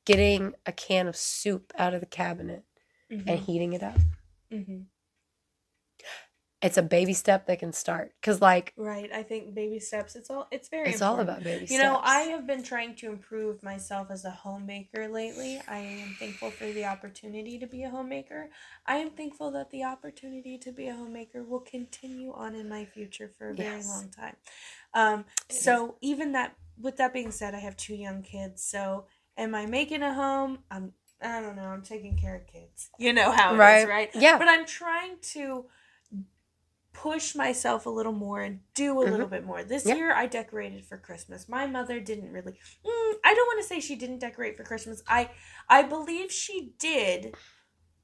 getting 0.05 0.53
a 0.65 0.71
can 0.71 1.07
of 1.07 1.15
soup 1.15 1.71
out 1.77 1.93
of 1.93 2.00
the 2.00 2.05
cabinet 2.05 2.63
and 3.27 3.39
heating 3.39 3.74
it 3.74 3.83
up. 3.83 4.00
Mm-hmm. 4.51 4.81
It's 6.61 6.77
a 6.77 6.81
baby 6.81 7.13
step 7.13 7.45
that 7.47 7.59
can 7.59 7.71
start 7.71 8.11
because, 8.19 8.41
like, 8.41 8.73
Right. 8.75 9.09
I 9.13 9.23
think 9.23 9.53
baby 9.53 9.79
steps. 9.79 10.17
It's 10.17 10.29
all. 10.29 10.47
It's 10.51 10.67
very. 10.67 10.89
it's 10.89 11.01
all 11.01 11.19
about 11.21 11.41
baby 11.41 11.65
steps. 11.65 11.71
You 11.71 11.77
steps. 11.77 11.93
know, 11.93 12.01
I 12.03 12.19
have 12.23 12.45
been 12.45 12.63
trying 12.63 12.95
to 12.95 13.07
improve 13.07 13.63
myself 13.63 14.11
as 14.11 14.25
a 14.25 14.29
homemaker 14.31 15.07
lately. 15.07 15.61
I 15.69 15.77
am 15.77 16.15
thankful 16.19 16.51
for 16.51 16.65
the 16.65 16.83
opportunity 16.83 17.59
to 17.59 17.65
be 17.65 17.83
a 17.83 17.89
homemaker. 17.89 18.49
I 18.85 18.95
am 18.97 19.11
thankful 19.11 19.51
that 19.51 19.71
the 19.71 19.85
opportunity 19.85 20.57
to 20.57 20.71
be 20.73 20.89
a 20.89 20.93
homemaker 20.95 21.43
will 21.43 21.61
continue 21.61 22.33
on 22.33 22.55
in 22.55 22.67
my 22.67 22.83
future 22.83 23.31
for 23.37 23.51
a 23.51 23.55
very 23.55 23.69
Yes. 23.77 23.87
long 23.87 24.09
time. 24.09 24.35
Um, 24.93 25.25
so 25.49 25.95
even 26.01 26.33
that, 26.33 26.55
with 26.77 26.97
that 26.97 27.13
being 27.13 27.31
said, 27.31 27.55
I 27.55 27.59
have 27.59 27.77
two 27.77 27.95
young 27.95 28.21
kids. 28.21 28.61
So 28.63 29.05
am 29.37 29.55
I 29.55 29.65
making 29.65 30.03
a 30.03 30.13
home? 30.13 30.59
I'm. 30.69 30.91
I 31.21 31.41
don't 31.41 31.57
know. 31.57 31.63
I'm 31.67 31.81
taking 31.83 32.17
care 32.17 32.35
of 32.35 32.47
kids. 32.47 32.89
You 32.97 33.11
know 33.11 33.31
how 33.31 33.51
it 33.51 33.55
is, 33.55 33.59
Right. 33.59 33.87
right? 33.87 34.09
Yeah. 34.15 34.37
But 34.37 34.47
I'm 34.47 34.65
trying 34.65 35.17
to 35.33 35.65
push 36.93 37.36
myself 37.36 37.86
a 37.86 37.89
little 37.89 38.12
more 38.13 38.41
and 38.41 38.60
do 38.74 39.00
a 39.01 39.05
little 39.05 39.27
bit 39.27 39.46
more. 39.46 39.63
This 39.63 39.86
Mm-hmm. 39.86 39.98
Year 39.98 40.13
I 40.13 40.25
decorated 40.27 40.86
for 40.86 40.98
Christmas. 40.98 41.48
My 41.50 41.67
mother 41.67 42.00
didn't 42.00 42.31
really 42.31 42.53
mm, 42.53 43.13
I 43.24 43.34
don't 43.34 43.48
want 43.48 43.62
to 43.62 43.67
say 43.67 43.79
she 43.79 43.96
didn't 43.96 44.19
decorate 44.19 44.58
for 44.58 44.63
Christmas. 44.63 45.03
I 45.08 45.31
I 45.69 45.84
believe 45.84 46.31
she 46.31 46.74
did 46.79 47.36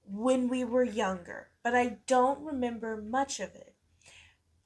when 0.05 0.47
we 0.49 0.63
were 0.63 0.83
younger, 0.83 1.49
but 1.63 1.75
I 1.75 1.97
don't 2.07 2.41
remember 2.45 3.01
much 3.01 3.39
of 3.39 3.55
it. 3.55 3.75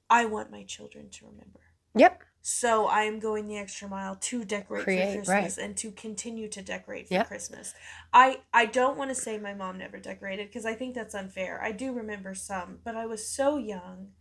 I 0.10 0.26
want 0.26 0.52
my 0.52 0.64
children 0.64 1.10
to 1.12 1.26
remember. 1.28 1.62
Yep. 1.96 2.24
So 2.52 2.88
I 2.88 3.04
am 3.04 3.20
going 3.20 3.48
the 3.48 3.58
extra 3.60 3.88
mile 3.88 4.16
to 4.16 4.44
decorate 4.44 4.84
Create, 4.84 5.24
for 5.24 5.32
right. 5.32 5.44
Christmas 5.44 5.58
and 5.60 5.78
to 5.78 5.92
continue 5.92 6.50
to 6.50 6.64
decorate 6.64 7.08
for 7.08 7.14
Yep. 7.14 7.28
Christmas. 7.28 7.76
I 8.12 8.40
I 8.52 8.66
don't 8.66 8.98
want 8.98 9.12
to 9.12 9.16
say 9.16 9.38
my 9.38 9.54
mom 9.54 9.78
never 9.78 10.00
decorated 10.00 10.48
because 10.48 10.66
I 10.66 10.74
think 10.74 10.96
that's 10.96 11.14
unfair. 11.14 11.62
I 11.62 11.72
do 11.72 11.94
remember 11.94 12.34
some, 12.34 12.80
but 12.84 12.96
I 12.96 13.06
was 13.06 13.30
so 13.30 13.58
young, 13.58 14.14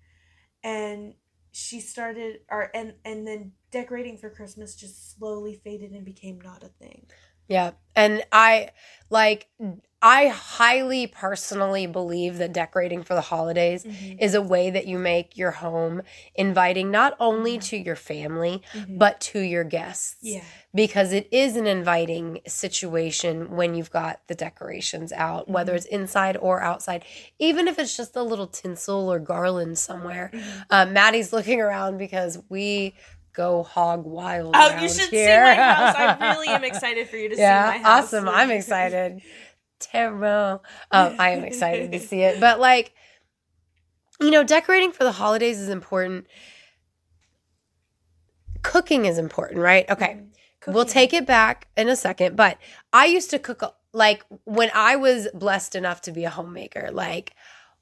and 0.62 1.14
she 1.52 1.80
started 1.80 2.40
or 2.50 2.70
and 2.74 2.96
and 3.02 3.26
then 3.26 3.52
decorating 3.70 4.18
for 4.18 4.28
Christmas 4.28 4.76
just 4.76 5.16
slowly 5.16 5.54
faded 5.64 5.92
and 5.92 6.04
became 6.04 6.38
not 6.38 6.62
a 6.62 6.68
thing. 6.68 7.06
Yeah. 7.48 7.72
And 7.96 8.22
I 8.30 8.70
like 9.10 9.48
I 10.00 10.28
highly 10.28 11.08
personally 11.08 11.88
believe 11.88 12.38
that 12.38 12.52
decorating 12.52 13.02
for 13.02 13.14
the 13.14 13.20
holidays 13.20 13.82
Mm-hmm. 13.84 14.20
is 14.20 14.34
a 14.34 14.40
way 14.42 14.70
that 14.70 14.86
you 14.86 14.96
make 14.96 15.36
your 15.36 15.50
home 15.50 16.02
inviting 16.36 16.92
not 16.92 17.16
only 17.18 17.58
to 17.58 17.76
your 17.76 17.96
family 17.96 18.62
but 18.88 19.20
to 19.22 19.40
your 19.40 19.64
guests. 19.64 20.14
Mm-hmm. 20.22 20.36
Yeah. 20.36 20.44
Because 20.72 21.12
it 21.12 21.26
is 21.32 21.56
an 21.56 21.66
inviting 21.66 22.40
situation 22.46 23.50
when 23.56 23.74
you've 23.74 23.90
got 23.90 24.20
the 24.28 24.36
decorations 24.36 25.10
out, 25.12 25.48
whether 25.48 25.72
Mm-hmm. 25.72 25.76
it's 25.78 25.86
inside 25.86 26.36
or 26.36 26.62
outside, 26.62 27.04
even 27.40 27.66
if 27.66 27.76
it's 27.80 27.96
just 27.96 28.14
a 28.14 28.22
little 28.22 28.46
tinsel 28.46 29.10
or 29.12 29.18
garland 29.18 29.78
somewhere. 29.78 30.30
Mm-hmm. 30.32 30.60
Uh, 30.70 30.86
Maddie's 30.86 31.32
looking 31.32 31.60
around 31.60 31.98
because 31.98 32.38
we 32.48 32.94
go 33.38 33.62
hog 33.62 34.04
wild. 34.04 34.54
Oh, 34.54 34.82
you 34.82 34.88
should 34.88 35.10
here. 35.10 35.26
see 35.28 35.40
my 35.42 35.54
house. 35.54 35.94
I 35.96 36.30
really 36.32 36.48
am 36.48 36.64
excited 36.64 37.08
for 37.08 37.16
you 37.16 37.28
to 37.28 37.36
see 37.36 37.40
my 37.40 37.46
Yeah, 37.46 37.78
house. 37.78 38.04
awesome. 38.12 38.28
I'm 38.28 38.50
excited. 38.50 39.22
Tarot. 39.78 40.60
Um, 40.90 41.14
I 41.20 41.30
am 41.30 41.44
excited 41.44 41.92
to 41.92 42.00
see 42.08 42.20
it. 42.22 42.40
But 42.40 42.58
like, 42.58 42.92
you 44.20 44.32
know, 44.32 44.42
decorating 44.42 44.90
for 44.90 45.04
the 45.04 45.12
holidays 45.12 45.60
is 45.60 45.68
important. 45.68 46.26
Cooking 48.62 49.04
is 49.04 49.18
important, 49.18 49.60
right? 49.60 49.88
Okay. 49.88 50.20
We'll 50.66 50.84
take 50.84 51.14
it 51.14 51.24
back 51.24 51.68
in 51.76 51.88
a 51.88 51.96
second, 51.96 52.36
but 52.36 52.58
I 52.92 53.06
used 53.06 53.30
to 53.30 53.38
cook 53.38 53.62
like 53.94 54.22
when 54.44 54.70
I 54.74 54.96
was 54.96 55.28
blessed 55.32 55.74
enough 55.76 56.02
to 56.02 56.12
be 56.12 56.24
a 56.24 56.30
homemaker, 56.30 56.90
like 56.92 57.34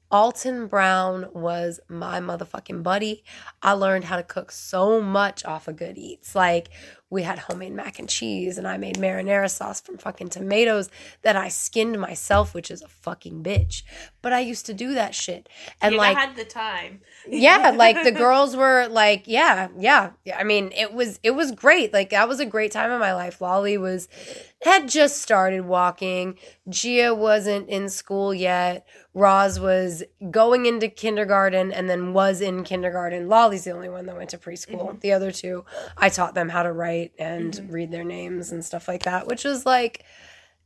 Alton 0.09 0.67
Brown 0.67 1.27
was 1.33 1.81
my 1.89 2.19
motherfucking 2.21 2.81
buddy. 2.81 3.23
I 3.61 3.73
learned 3.73 4.05
how 4.05 4.15
to 4.15 4.23
cook 4.23 4.51
so 4.51 5.01
much 5.01 5.43
off 5.43 5.67
of 5.67 5.75
Good 5.75 5.97
Eats. 5.97 6.33
Like 6.33 6.69
we 7.09 7.23
had 7.23 7.39
homemade 7.39 7.73
mac 7.73 7.99
and 7.99 8.09
cheese, 8.09 8.57
and 8.57 8.67
I 8.67 8.77
made 8.77 8.97
marinara 8.97 9.49
sauce 9.49 9.79
from 9.79 9.97
fucking 9.97 10.29
tomatoes 10.29 10.89
that 11.21 11.35
I 11.35 11.47
skinned 11.47 11.99
myself, 11.99 12.53
which 12.53 12.69
is 12.69 12.81
a 12.81 12.87
fucking 12.87 13.43
bitch. 13.43 13.83
But 14.21 14.33
I 14.33 14.41
used 14.41 14.65
to 14.65 14.73
do 14.73 14.93
that 14.93 15.15
shit, 15.15 15.47
and 15.81 15.93
You 15.93 15.99
like 15.99 16.17
had 16.17 16.35
the 16.35 16.43
time. 16.43 17.01
yeah 17.27 17.69
like 17.75 18.03
the 18.03 18.11
girls 18.11 18.55
were 18.55 18.87
like 18.89 19.23
yeah 19.25 19.69
yeah. 19.77 20.11
Yeah 20.25 20.37
i 20.37 20.43
mean 20.43 20.71
it 20.75 20.93
was 20.93 21.19
it 21.23 21.31
was 21.31 21.51
great. 21.51 21.93
Like 21.93 22.09
that 22.09 22.27
was 22.27 22.39
a 22.39 22.45
great 22.45 22.71
time 22.71 22.91
in 22.91 22.99
my 22.99 23.13
life. 23.13 23.39
Lolly 23.41 23.77
was 23.77 24.07
had 24.63 24.89
just 24.89 25.21
started 25.21 25.61
walking. 25.65 26.37
Gia 26.67 27.13
wasn't 27.13 27.69
in 27.69 27.89
school 27.89 28.33
yet. 28.33 28.85
Roz 29.13 29.59
was 29.59 30.03
going 30.31 30.65
into 30.65 30.87
kindergarten 30.89 31.71
and 31.71 31.89
then 31.89 32.13
was 32.13 32.41
in 32.41 32.63
kindergarten. 32.63 33.27
Lolly's 33.29 33.63
the 33.63 33.71
only 33.71 33.89
one 33.89 34.05
that 34.07 34.15
went 34.17 34.29
to 34.31 34.37
preschool. 34.37 34.87
Mm-hmm. 34.89 34.99
The 34.99 35.13
other 35.13 35.31
two 35.31 35.63
i 35.97 36.09
taught 36.09 36.33
them 36.35 36.49
how 36.49 36.63
to 36.63 36.71
write 36.71 36.96
and 37.17 37.53
mm-hmm. 37.53 37.71
read 37.71 37.91
their 37.91 38.03
names 38.03 38.51
and 38.51 38.63
stuff 38.63 38.87
like 38.87 39.03
that 39.03 39.27
which 39.27 39.43
was 39.43 39.65
like 39.65 40.05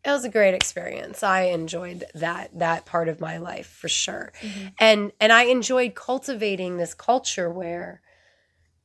it 0.03 0.09
was 0.09 0.25
a 0.25 0.29
great 0.29 0.55
experience. 0.55 1.21
I 1.21 1.43
enjoyed 1.43 2.05
that 2.15 2.57
that 2.57 2.85
part 2.85 3.07
of 3.07 3.19
my 3.19 3.37
life 3.37 3.67
for 3.67 3.87
sure. 3.87 4.33
Mm-hmm. 4.41 4.67
And 4.79 5.11
and 5.19 5.31
I 5.31 5.43
enjoyed 5.43 5.95
cultivating 5.95 6.77
this 6.77 6.93
culture 6.93 7.49
where 7.49 8.01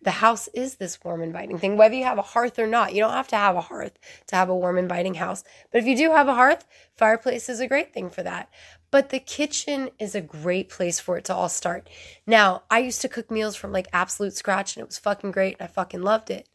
the 0.02 0.10
house 0.10 0.46
is 0.48 0.76
this 0.76 1.02
warm 1.02 1.22
inviting 1.22 1.58
thing 1.58 1.76
whether 1.76 1.94
you 1.94 2.04
have 2.04 2.18
a 2.18 2.22
hearth 2.22 2.58
or 2.58 2.66
not. 2.66 2.94
You 2.94 3.00
don't 3.00 3.12
have 3.12 3.28
to 3.28 3.36
have 3.36 3.56
a 3.56 3.62
hearth 3.62 3.98
to 4.26 4.36
have 4.36 4.50
a 4.50 4.56
warm 4.56 4.76
inviting 4.76 5.14
house. 5.14 5.42
But 5.72 5.78
if 5.78 5.86
you 5.86 5.96
do 5.96 6.10
have 6.10 6.28
a 6.28 6.34
hearth, 6.34 6.66
fireplace 6.96 7.48
is 7.48 7.60
a 7.60 7.66
great 7.66 7.94
thing 7.94 8.10
for 8.10 8.22
that. 8.22 8.50
But 8.90 9.08
the 9.08 9.18
kitchen 9.18 9.90
is 9.98 10.14
a 10.14 10.20
great 10.20 10.68
place 10.68 11.00
for 11.00 11.16
it 11.16 11.24
to 11.24 11.34
all 11.34 11.48
start. 11.48 11.88
Now, 12.26 12.62
I 12.70 12.78
used 12.78 13.00
to 13.02 13.08
cook 13.08 13.30
meals 13.30 13.56
from 13.56 13.72
like 13.72 13.88
absolute 13.92 14.36
scratch 14.36 14.76
and 14.76 14.82
it 14.82 14.86
was 14.86 14.98
fucking 14.98 15.32
great 15.32 15.56
and 15.58 15.68
I 15.68 15.72
fucking 15.72 16.02
loved 16.02 16.30
it. 16.30 16.46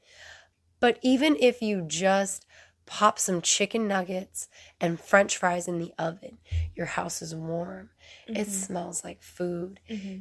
But 0.81 1.00
even 1.01 1.38
if 1.39 1.61
you 1.61 1.83
just 1.88 2.45
pop 2.85 3.17
some 3.17 3.41
chicken 3.41 3.88
nuggets 3.88 4.50
and 4.81 5.00
french 5.00 5.38
fries 5.38 5.69
in 5.69 5.79
the 5.79 5.93
oven, 5.97 6.39
your 6.75 6.88
house 6.88 7.21
is 7.21 7.33
warm. 7.33 7.91
It 8.27 8.33
mm-hmm. 8.33 8.51
smells 8.51 9.05
like 9.05 9.21
food. 9.21 9.79
Mm-hmm. 9.89 10.17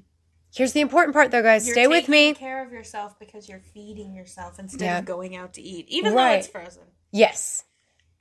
Here's 0.54 0.72
the 0.72 0.80
important 0.80 1.14
part 1.14 1.30
though, 1.32 1.42
guys. 1.42 1.66
You're 1.66 1.74
Stay 1.74 1.86
with 1.88 2.08
me. 2.08 2.34
care 2.34 2.64
of 2.64 2.70
yourself 2.72 3.18
because 3.18 3.48
you're 3.48 3.60
feeding 3.74 4.14
yourself 4.14 4.58
instead 4.60 4.84
Yeah. 4.84 4.98
of 4.98 5.04
going 5.04 5.34
out 5.34 5.54
to 5.54 5.62
eat, 5.62 5.86
even 5.88 6.14
Right. 6.14 6.32
though 6.34 6.38
it's 6.38 6.46
frozen. 6.48 6.82
Yes. 7.10 7.64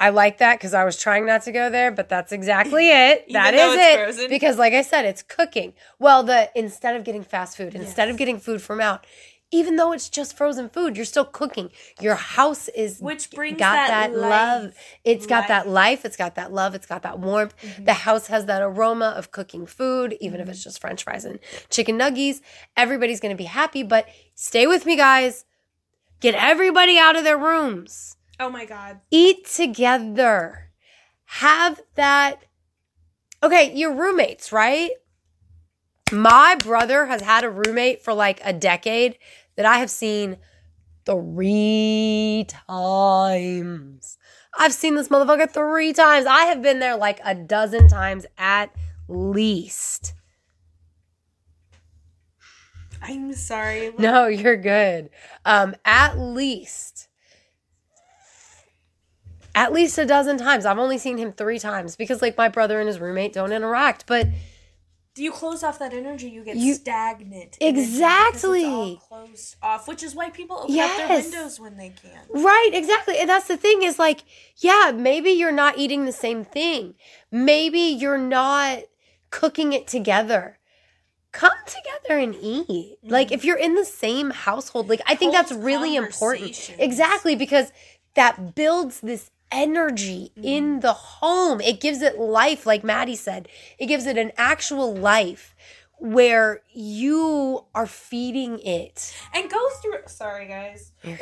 I 0.01 0.12
like 0.12 0.38
that 0.38 0.58
because 0.58 0.74
I 0.74 0.86
was 0.86 0.96
trying 0.98 1.25
not 1.25 1.41
to 1.43 1.51
go 1.51 1.69
there, 1.69 1.91
but 1.91 2.08
that's 2.08 2.31
exactly 2.31 2.89
it. 2.91 3.25
That 3.34 3.53
is 3.53 3.75
it. 3.75 3.96
frozen? 3.98 4.29
Because, 4.29 4.58
like 4.58 4.74
I 4.74 4.81
said, 4.81 5.03
it's 5.05 5.22
cooking. 5.22 5.74
Well, 6.00 6.24
the 6.24 6.50
instead 6.55 6.96
of 6.96 7.03
getting 7.03 7.24
fast 7.24 7.58
food, 7.58 7.75
instead 7.75 8.08
of 8.10 8.15
getting 8.15 8.39
food 8.39 8.62
from 8.62 8.79
out, 8.79 9.05
even 9.51 9.77
though 9.77 9.91
it's 9.91 10.10
just 10.10 10.38
frozen 10.38 10.70
food, 10.70 10.96
you're 10.96 11.06
still 11.06 11.25
cooking. 11.25 11.72
Your 12.00 12.15
house 12.15 12.68
is 12.70 13.00
Which 13.00 13.32
brings 13.32 13.58
got 13.58 13.74
that 13.74 14.12
that, 14.12 14.15
love. 14.18 14.63
life. 14.65 14.77
It's 15.03 15.25
got 15.25 15.48
that 15.48 15.68
Life. 15.68 16.00
Mm-hmm. 16.00 16.08
It's 16.08 16.18
got 16.18 16.36
that 16.36 16.53
love. 16.53 16.75
It's 16.75 16.86
got 16.86 17.01
that 17.03 17.20
warmth. 17.20 17.56
The 17.84 17.94
house 17.94 18.27
has 18.27 18.46
that 18.46 18.62
aroma 18.62 19.08
of 19.18 19.32
cooking 19.32 19.65
food, 19.65 20.15
even 20.22 20.39
if 20.39 20.46
Mm-hmm. 20.46 20.51
it's 20.51 20.63
just 20.63 20.79
French 20.82 21.03
fries 21.03 21.25
and 21.25 21.39
chicken 21.70 21.98
nuggies. 21.98 22.41
Everybody's 22.77 23.20
gonna 23.20 23.36
be 23.36 23.46
happy. 23.46 23.82
But 23.84 24.08
stay 24.36 24.68
with 24.68 24.86
me, 24.86 24.96
guys. 24.96 25.46
Get 26.20 26.36
everybody 26.36 26.98
out 26.98 27.15
of 27.15 27.24
their 27.24 27.38
rooms 27.38 28.18
Oh 28.39 28.50
my 28.50 28.65
god. 28.65 29.00
eat 29.10 29.46
together. 29.46 30.70
Have 31.25 31.82
that. 31.96 32.41
Okay, 33.41 33.74
your 33.74 33.94
roommates, 33.94 34.51
right? 34.51 34.91
My 36.12 36.56
brother 36.56 37.06
has 37.06 37.22
had 37.22 37.44
a 37.44 37.50
roommate 37.50 38.04
for 38.04 38.13
like 38.13 38.42
a 38.44 38.54
decade 38.54 39.18
that 39.56 39.66
I 39.66 39.78
have 39.78 39.89
seen 39.89 40.38
three 41.06 42.46
times. 42.48 44.18
I've 44.58 44.74
seen 44.74 44.96
this 44.96 45.10
motherfucker 45.10 45.50
three 45.50 45.94
times. 45.94 46.25
I 46.25 46.46
have 46.46 46.62
been 46.62 46.80
there 46.80 46.98
like 46.98 47.20
a 47.24 47.36
dozen 47.36 47.88
times 47.88 48.25
at 48.38 48.74
least. 49.08 50.13
I'm 53.01 53.34
sorry. 53.34 53.92
No, 53.98 54.28
you're 54.28 54.58
good. 54.58 55.10
Um, 55.46 55.75
at 55.86 56.18
least. 56.18 57.08
At 59.56 59.74
least 59.74 59.98
a 59.98 60.06
dozen 60.06 60.38
times. 60.38 60.66
I've 60.66 60.78
only 60.78 60.98
seen 60.98 61.18
him 61.18 61.32
three 61.34 61.60
times 61.60 61.96
because, 61.96 62.22
like, 62.22 62.38
my 62.38 62.50
brother 62.50 62.80
and 62.80 62.88
his 62.88 63.00
roommate 63.00 63.34
don't 63.34 63.51
interact. 63.51 64.06
But 64.06 64.28
you 65.24 65.32
close 65.32 65.64
off 65.64 65.80
that 65.80 65.94
energy? 65.94 66.30
You 66.30 66.44
get 66.44 66.56
You- 66.56 66.76
stagnant. 66.76 67.58
Exactly. 67.60 69.00
Closed 69.08 69.56
off, 69.62 69.88
which 69.88 70.04
is 70.04 70.16
why 70.16 70.30
people 70.30 70.58
open 70.58 70.80
up 70.80 70.98
their 70.98 71.22
windows 71.22 71.60
when 71.60 71.78
they 71.78 71.90
can. 71.90 72.20
Right, 72.30 72.72
exactly. 72.74 73.18
And 73.20 73.30
that's 73.30 73.48
the 73.48 73.58
thing 73.58 73.84
is 73.84 74.00
like, 74.00 74.24
yeah, 74.58 74.92
maybe 74.96 75.32
you're 75.32 75.52
not 75.52 75.78
eating 75.78 76.06
the 76.06 76.12
same 76.12 76.44
thing. 76.44 76.96
Maybe 77.32 77.80
you're 77.80 78.18
not 78.18 78.80
cooking 79.30 79.74
it 79.74 79.88
together. 79.88 80.58
Come 81.32 81.52
together 81.68 82.20
and 82.20 82.36
eat. 82.42 82.98
Like 83.04 83.32
if 83.32 83.40
mm-hmm. 83.42 83.48
you're 83.48 83.58
in 83.58 83.76
the 83.76 83.86
same 83.86 84.32
household, 84.32 84.90
like 84.90 85.02
I 85.06 85.16
think 85.16 85.34
that's 85.34 85.52
really 85.52 85.96
important. 85.96 86.74
Exactly, 86.80 87.36
because 87.36 87.72
that 88.16 88.56
builds 88.56 89.02
this 89.02 89.30
energy 89.51 90.32
mm-hmm. 90.38 90.48
in 90.48 90.79
the 90.79 90.94
home. 90.94 91.62
It 91.62 91.79
gives 91.79 92.01
it 92.01 92.20
life, 92.20 92.65
like 92.65 92.84
Maddie 92.84 93.15
said. 93.15 93.48
It 93.77 93.88
gives 93.88 94.06
it 94.06 94.18
an 94.18 94.32
actual 94.38 94.96
life 94.96 95.56
where 96.00 96.62
you 96.74 97.65
are 97.75 97.86
feeding 97.88 98.60
it. 98.60 99.13
And 99.34 99.50
go 99.50 99.70
through. 99.82 100.00
Sorry, 100.08 100.48
guys. 100.48 100.91
it's 101.03 101.20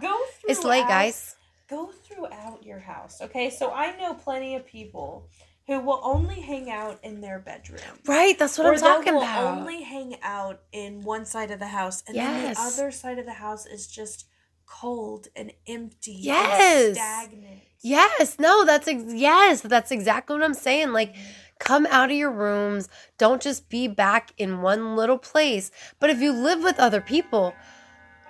Go 0.00 0.18
through. 0.40 0.50
It's 0.50 0.64
late, 0.64 0.86
guys. 0.86 1.36
Go 1.68 1.86
throughout 1.86 2.64
your 2.64 2.80
house. 2.80 3.20
Okay, 3.22 3.48
so 3.48 3.70
I 3.72 3.96
know 3.96 4.14
plenty 4.14 4.56
of 4.56 4.66
people 4.66 5.28
who 5.66 5.78
will 5.78 6.00
only 6.02 6.40
hang 6.40 6.68
out 6.68 6.98
in 7.04 7.20
their 7.20 7.38
bedroom. 7.38 7.80
Right, 8.06 8.36
that's 8.36 8.58
what 8.58 8.66
or 8.66 8.74
I'm 8.74 8.80
talking 8.80 9.14
will 9.14 9.22
about. 9.22 9.58
only 9.58 9.82
hang 9.82 10.16
out 10.20 10.62
in 10.72 11.02
one 11.02 11.24
side 11.24 11.52
of 11.52 11.60
the 11.60 11.68
house, 11.68 12.02
and 12.08 12.16
Yes. 12.16 12.26
then 12.26 12.54
the 12.54 12.60
other 12.60 12.90
side 12.90 13.18
of 13.20 13.24
the 13.24 13.34
house 13.34 13.66
is 13.66 13.86
just 13.86 14.26
cold 14.70 15.28
and 15.34 15.52
empty. 15.66 16.12
Yes. 16.12 16.86
and 16.86 16.96
stagnant. 16.96 17.62
yes, 17.80 18.38
no, 18.38 18.64
that's 18.64 18.88
ex- 18.88 19.12
yes, 19.14 19.60
that's 19.60 19.90
exactly 19.90 20.36
what 20.36 20.44
I'm 20.44 20.54
saying. 20.54 20.92
Like 20.92 21.12
mm-hmm. 21.12 21.30
come 21.58 21.86
out 21.90 22.10
of 22.10 22.16
your 22.16 22.30
rooms, 22.30 22.88
don't 23.18 23.42
just 23.42 23.68
be 23.68 23.88
back 23.88 24.32
in 24.38 24.62
one 24.62 24.96
little 24.96 25.18
place. 25.18 25.70
But 25.98 26.10
if 26.10 26.20
you 26.20 26.32
live 26.32 26.62
with 26.62 26.78
other 26.78 27.00
people, 27.00 27.54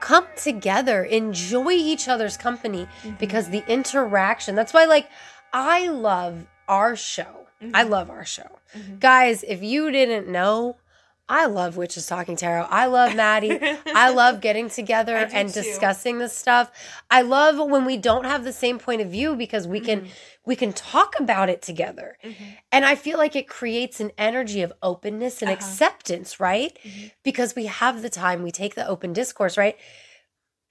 come 0.00 0.26
together, 0.37 1.04
enjoy 1.04 1.73
each 1.73 2.09
other's 2.09 2.37
company 2.37 2.88
mm-hmm. 3.02 3.16
because 3.20 3.50
the 3.50 3.64
interaction. 3.70 4.54
That's 4.54 4.73
why 4.73 4.87
like 4.87 5.09
I 5.52 5.88
love 5.88 6.47
our 6.68 6.97
show. 6.97 7.47
I 7.61 7.64
mm-hmm. 7.82 7.90
love 7.90 8.11
our 8.11 8.25
show. 8.25 8.59
Guys, 9.00 9.42
if 9.42 9.62
you 9.62 9.90
didn't 9.90 10.28
know, 10.28 10.76
I 11.31 11.47
love 11.47 11.77
Witches 11.77 12.09
Talking 12.09 12.35
Tarot. 12.35 12.67
I 12.69 12.87
love 12.87 13.15
Maddie. 13.15 13.57
I 13.87 14.11
love 14.15 14.41
getting 14.41 14.69
together 14.69 15.15
and 15.15 15.49
too. 15.49 15.63
discussing 15.63 16.19
this 16.19 16.37
stuff. 16.37 16.73
I 17.09 17.23
love 17.23 17.57
when 17.71 17.85
we 17.85 17.97
don't 17.97 18.25
have 18.25 18.43
the 18.43 18.53
same 18.53 18.81
point 18.81 19.01
of 19.01 19.09
view 19.09 19.37
because 19.37 19.69
we 19.69 19.79
can 19.79 20.01
mm-hmm. 20.01 20.11
we 20.45 20.57
can 20.57 20.73
talk 20.73 21.15
about 21.21 21.49
it 21.49 21.63
together. 21.63 22.19
Mm-hmm. 22.25 22.45
And 22.73 22.85
I 22.85 22.97
feel 22.97 23.17
like 23.17 23.37
it 23.37 23.47
creates 23.47 24.01
an 24.01 24.11
energy 24.19 24.61
of 24.61 24.73
openness 24.83 25.41
and 25.41 25.49
uh-huh. 25.51 25.57
acceptance, 25.57 26.41
right? 26.41 26.77
Mm-hmm. 26.83 27.07
Because 27.23 27.55
we 27.55 27.67
have 27.67 28.03
the 28.03 28.11
time, 28.11 28.43
we 28.43 28.51
take 28.51 28.75
the 28.75 28.87
open 28.89 29.13
discourse, 29.13 29.57
right? 29.57 29.79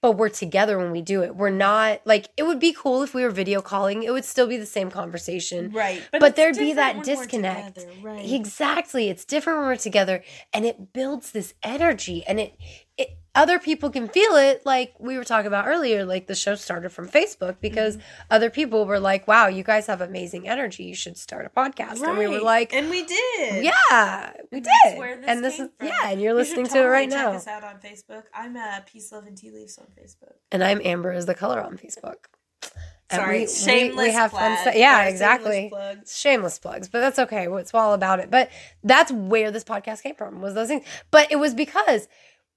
But 0.02 0.12
we're 0.12 0.28
together 0.30 0.78
when 0.78 0.90
we 0.90 1.02
do 1.02 1.22
it. 1.22 1.36
We're 1.36 1.50
not 1.50 2.00
like 2.04 2.28
it 2.36 2.44
would 2.44 2.58
be 2.60 2.72
cool 2.72 3.02
if 3.02 3.14
we 3.14 3.22
were 3.22 3.30
video 3.30 3.60
calling. 3.60 4.02
It 4.02 4.12
would 4.12 4.24
still 4.24 4.46
be 4.46 4.56
the 4.56 4.66
same 4.66 4.90
conversation. 4.90 5.72
Right. 5.72 6.02
But, 6.10 6.22
it's 6.22 6.36
there'd 6.36 6.56
be 6.56 6.72
that 6.74 7.04
disconnect. 7.04 7.76
together, 7.76 7.92
Right. 8.02 8.30
Exactly. 8.30 9.08
It's 9.08 9.24
different 9.24 9.58
when 9.58 9.68
we're 9.68 9.76
together 9.76 10.22
and 10.52 10.64
it 10.64 10.92
builds 10.92 11.32
this 11.32 11.54
energy 11.62 12.24
and 12.26 12.40
it 12.40 12.56
it 12.96 13.19
other 13.34 13.58
people 13.60 13.90
can 13.90 14.08
feel 14.08 14.34
it 14.34 14.66
like 14.66 14.92
we 14.98 15.16
were 15.16 15.22
talking 15.24 15.46
about 15.46 15.66
earlier 15.68 16.04
like 16.04 16.26
the 16.26 16.34
show 16.34 16.54
started 16.56 16.90
from 16.90 17.08
Facebook 17.08 17.56
because 17.60 17.96
Mm-hmm. 17.96 18.06
other 18.32 18.50
people 18.50 18.84
were 18.86 18.98
like, 19.00 19.28
"Wow, 19.28 19.46
you 19.46 19.62
guys 19.62 19.86
have 19.86 20.00
amazing 20.00 20.48
energy. 20.48 20.84
You 20.84 20.94
should 20.94 21.16
start 21.16 21.46
a 21.46 21.48
podcast." 21.48 22.02
And 22.02 22.18
we 22.18 22.26
were 22.26 22.40
like, 22.40 22.72
and 22.72 22.90
we 22.90 23.04
did. 23.04 23.64
"Yeah, 23.64 24.32
we 24.50 24.58
And 24.58 24.64
did." 24.84 25.24
and 25.28 25.44
this 25.44 25.58
is 25.60 25.68
from. 25.78 25.88
yeah, 25.88 26.10
and 26.10 26.20
you're 26.20 26.32
You 26.32 26.36
listening 26.38 26.66
to 26.66 26.78
it 26.82 26.86
right 26.86 27.08
totally 27.10 27.24
now. 27.24 27.38
Check 27.38 27.40
us 27.40 27.46
out 27.46 27.64
on 27.64 27.80
Facebook. 27.80 28.22
I'm 28.34 28.56
uh, 28.56 28.80
Peace, 28.86 29.12
Love, 29.12 29.26
and 29.26 29.36
Tea 29.36 29.50
Leaves 29.50 29.78
on 29.78 29.86
Facebook. 29.98 30.34
And 30.50 30.62
I'm 30.64 30.80
Amber 30.84 31.12
is 31.12 31.26
the 31.26 31.34
color 31.34 31.60
on 31.62 31.78
Facebook. 31.78 32.16
And 33.12 33.18
Sorry, 33.20 33.38
we- 33.40 33.46
we- 33.46 33.52
shameless 33.52 34.06
we 34.06 34.12
have 34.12 34.30
fun 34.30 34.56
stuff. 34.58 34.74
Yeah, 34.76 34.98
shameless 34.98 35.12
exactly. 35.12 35.68
plugs. 35.68 36.16
shameless 36.18 36.58
plugs, 36.60 36.88
but 36.88 37.00
that's 37.00 37.18
okay. 37.18 37.48
It's 37.48 37.74
all 37.74 37.92
about 37.92 38.20
it. 38.20 38.30
But 38.30 38.50
that's 38.84 39.10
where 39.10 39.50
this 39.50 39.64
podcast 39.64 40.02
came 40.02 40.14
from 40.14 40.40
was 40.40 40.54
those 40.54 40.68
things. 40.68 40.84
But 41.10 41.30
it 41.32 41.36
was 41.36 41.52
because 41.54 42.06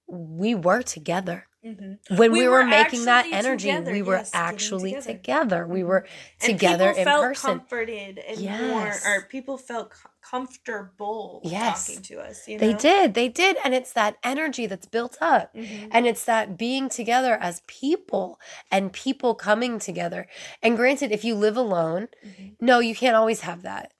we 0.07 0.53
were 0.55 0.81
together 0.81 1.47
Mhm. 1.65 1.97
when 2.17 2.31
we, 2.33 2.41
We 2.41 2.47
were, 2.49 2.57
were 2.59 2.65
making 2.65 3.05
that 3.05 3.25
energy. 3.31 3.69
together, 3.69 3.91
we 3.93 4.01
were 4.01 4.17
yes, 4.17 4.31
actually 4.33 4.91
together. 4.91 5.13
together. 5.13 5.67
We 5.67 5.83
were 5.83 6.05
And 6.41 6.49
together 6.59 6.89
people 6.89 6.99
in 6.99 7.05
felt 7.05 7.23
person. 7.23 7.49
comforted 7.59 8.17
and 8.19 8.39
more, 8.41 8.85
Yes. 8.87 9.05
or 9.05 9.21
people 9.29 9.57
felt 9.57 9.93
comfortable 10.21 11.41
Yes. 11.45 11.87
talking 11.87 12.01
to 12.03 12.19
us. 12.19 12.47
You 12.47 12.57
know? 12.57 12.67
They 12.67 12.73
did. 12.73 13.13
They 13.13 13.29
did. 13.29 13.57
And 13.63 13.73
it's 13.73 13.93
that 13.93 14.17
energy 14.23 14.65
that's 14.65 14.85
built 14.85 15.17
up. 15.21 15.53
Mhm. 15.55 15.87
And 15.91 16.05
it's 16.05 16.25
that 16.25 16.57
being 16.57 16.89
together 16.89 17.37
as 17.39 17.61
people 17.67 18.39
and 18.69 18.91
people 18.91 19.33
coming 19.35 19.79
together. 19.79 20.27
And 20.61 20.75
granted, 20.75 21.11
if 21.13 21.23
you 21.23 21.35
live 21.35 21.55
alone, 21.57 22.09
Mhm. 22.25 22.55
no, 22.59 22.79
you 22.79 22.93
can't 22.95 23.15
always 23.15 23.41
have 23.41 23.61
that. 23.63 23.92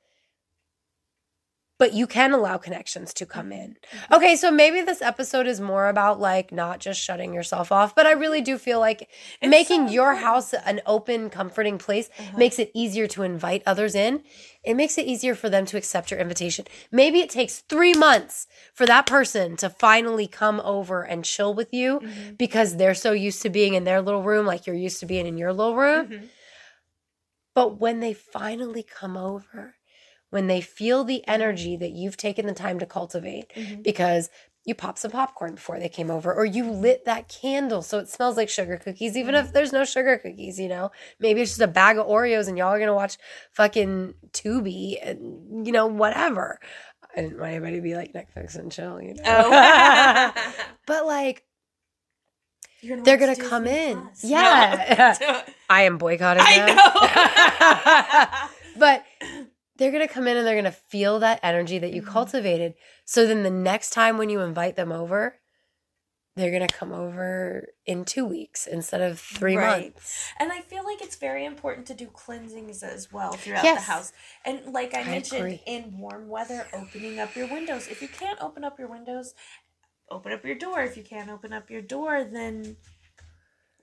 But 1.80 1.94
you 1.94 2.06
can 2.08 2.32
allow 2.34 2.58
connections 2.58 3.14
to 3.16 3.26
come 3.26 3.52
in. 3.52 3.76
Mm-hmm. 3.92 4.14
Okay, 4.14 4.36
so 4.36 4.52
maybe 4.52 4.82
this 4.82 5.02
episode 5.02 5.48
is 5.48 5.60
more 5.60 5.88
about 5.90 6.20
like 6.20 6.52
not 6.52 6.80
just 6.80 7.02
shutting 7.02 7.34
yourself 7.34 7.72
off, 7.72 7.96
but 7.96 8.06
I 8.06 8.12
really 8.12 8.42
do 8.42 8.58
feel 8.60 8.80
like 8.80 9.10
It's 9.42 9.50
making 9.50 9.88
so 9.88 9.94
your 9.94 10.14
house 10.16 10.54
an 10.54 10.82
open, 10.86 11.30
comforting 11.32 11.78
place 11.80 12.10
Uh-huh. 12.20 12.38
makes 12.38 12.60
it 12.60 12.70
easier 12.76 13.08
to 13.08 13.24
invite 13.24 13.64
others 13.66 13.96
in. 13.96 14.24
It 14.64 14.76
makes 14.76 14.98
it 15.00 15.08
easier 15.08 15.34
for 15.36 15.50
them 15.50 15.66
to 15.66 15.78
accept 15.78 16.12
your 16.12 16.20
invitation. 16.20 16.66
Maybe 16.92 17.20
it 17.22 17.30
takes 17.32 17.60
three 17.68 17.94
months 17.94 18.46
for 18.74 18.86
that 18.86 19.08
person 19.08 19.58
to 19.58 19.70
finally 19.70 20.28
come 20.28 20.62
over 20.64 21.02
and 21.02 21.26
chill 21.26 21.54
with 21.56 21.74
you 21.74 22.00
Mhm. 22.02 22.38
because 22.38 22.78
they're 22.78 22.94
so 22.94 23.12
used 23.14 23.42
to 23.42 23.50
being 23.50 23.74
in 23.74 23.84
their 23.84 24.02
little 24.02 24.22
room 24.24 24.46
like 24.46 24.68
you're 24.68 24.76
used 24.76 25.00
to 25.00 25.06
being 25.08 25.26
in 25.26 25.38
your 25.38 25.52
little 25.52 25.76
room. 25.76 26.08
Mhm. 26.08 26.30
But 27.56 27.80
when 27.80 28.00
they 28.00 28.14
finally 28.14 28.84
come 28.84 29.18
over, 29.18 29.76
when 30.34 30.48
they 30.48 30.60
feel 30.62 31.04
the 31.04 31.26
energy 31.28 31.76
that 31.78 31.92
you've 31.92 32.18
taken 32.18 32.46
the 32.48 32.54
time 32.54 32.80
to 32.80 32.86
cultivate, 32.86 33.50
Mhm. 33.56 33.84
because 33.84 34.30
you 34.66 34.74
popped 34.74 34.98
some 35.00 35.12
popcorn 35.12 35.56
before 35.56 35.78
they 35.80 35.90
came 35.90 36.10
over, 36.10 36.34
or 36.34 36.46
you 36.46 36.64
lit 36.70 37.04
that 37.06 37.28
candle 37.28 37.82
so 37.82 38.00
it 38.00 38.08
smells 38.10 38.36
like 38.38 38.48
sugar 38.50 38.78
cookies, 38.78 39.16
even 39.18 39.36
if 39.36 39.52
there's 39.54 39.74
no 39.74 39.84
sugar 39.86 40.18
cookies, 40.18 40.58
you 40.58 40.70
know? 40.70 40.90
Maybe 41.20 41.42
it's 41.42 41.52
just 41.52 41.62
a 41.62 41.68
bag 41.68 41.98
of 41.98 42.08
Oreos 42.08 42.48
and 42.48 42.58
y'all 42.58 42.70
are 42.70 42.80
gonna 42.80 42.94
watch 42.94 43.18
fucking 43.52 44.14
Tubi 44.32 44.98
and, 45.02 45.66
you 45.68 45.74
know, 45.74 45.86
whatever. 45.88 46.60
I 47.16 47.22
didn't 47.22 47.40
want 47.40 47.52
anybody 47.52 47.76
to 47.76 47.82
be 47.82 47.96
like 47.96 48.14
Netflix 48.14 48.56
and 48.56 48.72
chill, 48.72 49.02
you 49.02 49.14
know? 49.16 49.22
Oh. 49.26 50.32
but 50.88 51.06
like, 51.06 51.44
You're 52.82 53.02
they're 53.02 53.18
gonna 53.18 53.36
come 53.36 53.68
in. 53.68 54.02
Plus. 54.02 54.24
Yeah. 54.24 55.16
No. 55.20 55.42
I 55.70 55.84
am 55.84 55.98
boycotting 55.98 56.42
I 56.46 56.56
that. 56.58 58.50
know. 58.50 58.80
but 58.80 59.04
they're 59.84 59.92
going 59.92 60.08
to 60.08 60.14
come 60.14 60.30
in 60.30 60.38
and 60.38 60.48
they're 60.48 60.54
going 60.54 60.64
to 60.64 60.72
feel 60.72 61.20
that 61.20 61.42
energy 61.44 61.78
that 61.78 61.92
you 61.92 62.02
Mhm. 62.02 62.08
cultivated. 62.08 62.74
So 63.04 63.28
then 63.28 63.44
the 63.44 63.50
next 63.50 63.90
time 63.90 64.18
when 64.18 64.30
you 64.30 64.40
invite 64.40 64.78
them 64.78 64.94
over, 64.94 65.42
they're 66.38 66.52
going 66.52 66.66
to 66.66 66.74
come 66.74 66.94
over 66.94 67.68
in 67.86 68.06
two 68.06 68.24
weeks 68.24 68.66
instead 68.66 69.02
of 69.02 69.20
three 69.20 69.58
Right. 69.58 69.94
months. 69.94 70.30
And 70.40 70.54
I 70.54 70.62
feel 70.62 70.86
like 70.86 71.02
it's 71.02 71.18
very 71.18 71.44
important 71.44 71.86
to 71.88 71.94
do 71.94 72.08
cleansings 72.08 72.82
as 72.82 73.12
well 73.12 73.34
throughout 73.34 73.66
Yes. 73.66 73.86
the 73.86 73.92
house. 73.92 74.14
And 74.46 74.68
like 74.72 74.94
I, 74.94 75.02
I 75.02 75.04
mentioned, 75.04 75.42
agree. 75.42 75.64
in 75.68 75.98
warm 75.98 76.30
weather, 76.30 76.66
opening 76.72 77.20
up 77.20 77.36
your 77.36 77.48
windows. 77.48 77.90
If 77.90 78.02
you 78.02 78.08
can't 78.08 78.42
open 78.42 78.64
up 78.64 78.80
your 78.80 78.88
windows, 78.88 79.36
open 80.10 80.32
up 80.32 80.46
your 80.46 80.56
door. 80.56 80.80
If 80.82 80.96
you 80.96 81.04
can't 81.04 81.30
open 81.30 81.52
up 81.52 81.70
your 81.70 81.82
door, 81.82 82.24
then 82.24 82.78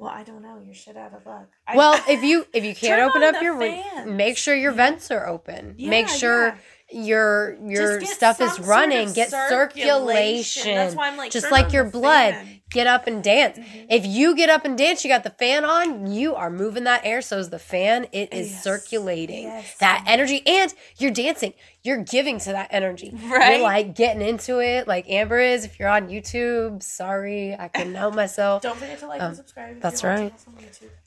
well, 0.01 0.11
I 0.11 0.23
don't 0.25 0.43
know. 0.43 0.61
You're 0.65 0.75
shit 0.75 0.97
out 0.97 1.13
of 1.15 1.25
luck. 1.27 1.49
I- 1.69 1.77
Well, 1.77 2.03
if 2.09 2.23
you 2.25 2.47
if 2.53 2.65
you 2.65 2.75
can't 2.75 3.03
open 3.03 3.23
up 3.23 3.41
your 3.43 3.59
fans. 3.59 4.11
make 4.11 4.37
sure 4.39 4.55
your 4.55 4.73
vents 4.73 5.11
are 5.11 5.27
open. 5.29 5.77
make 5.79 6.09
sure 6.09 6.47
yeah. 6.49 6.55
Your 6.93 7.57
your 7.67 8.01
stuff 8.03 8.41
is 8.41 8.55
sort 8.55 8.67
running. 8.69 9.09
of 9.09 9.15
get 9.15 9.31
circulation. 9.31 10.75
That's 10.75 10.95
why 10.95 11.09
I'm 11.09 11.17
like, 11.17 11.31
just 11.31 11.51
like 11.51 11.73
your 11.73 11.85
blood. 11.85 12.35
fan. 12.35 12.57
Get 12.71 12.87
up 12.87 13.09
and 13.09 13.21
dance. 13.21 13.59
Mhm. 13.59 13.87
If 13.89 14.07
you 14.07 14.37
get 14.37 14.49
up 14.49 14.65
and 14.65 14.79
dance, 14.79 15.05
you 15.05 15.11
got 15.11 15.25
the 15.25 15.31
fan 15.31 15.65
on, 15.65 16.07
you 16.13 16.37
are 16.37 16.51
moving 16.51 16.85
that 16.85 17.01
air. 17.05 17.21
So 17.21 17.37
is 17.39 17.51
the 17.51 17.59
fan. 17.59 18.07
It 18.13 18.33
is 18.33 18.53
Yes. 18.53 18.63
circulating 18.63 19.43
Yes. 19.49 19.75
that 19.81 20.05
energy 20.07 20.41
and 20.47 20.73
you're 20.97 21.11
dancing. 21.11 21.53
You're 21.83 22.05
giving 22.05 22.39
to 22.39 22.53
that 22.53 22.69
energy. 22.71 23.13
Right. 23.25 23.55
You're 23.55 23.63
like 23.65 23.97
getting 23.97 24.23
into 24.23 24.61
it 24.61 24.87
like 24.87 25.11
Amber 25.11 25.41
is. 25.41 25.65
If 25.65 25.81
you're 25.81 25.89
on 25.89 26.09
YouTube, 26.11 26.81
sorry, 26.85 27.57
I 27.59 27.67
couldn't 27.67 27.95
help 27.97 28.15
myself. 28.15 28.63
Don't 28.63 28.77
forget 28.79 29.01
to 29.01 29.09
like 29.09 29.21
Um, 29.21 29.29
and 29.29 29.37
subscribe. 29.37 29.81
That's 29.81 30.05
right. 30.05 30.33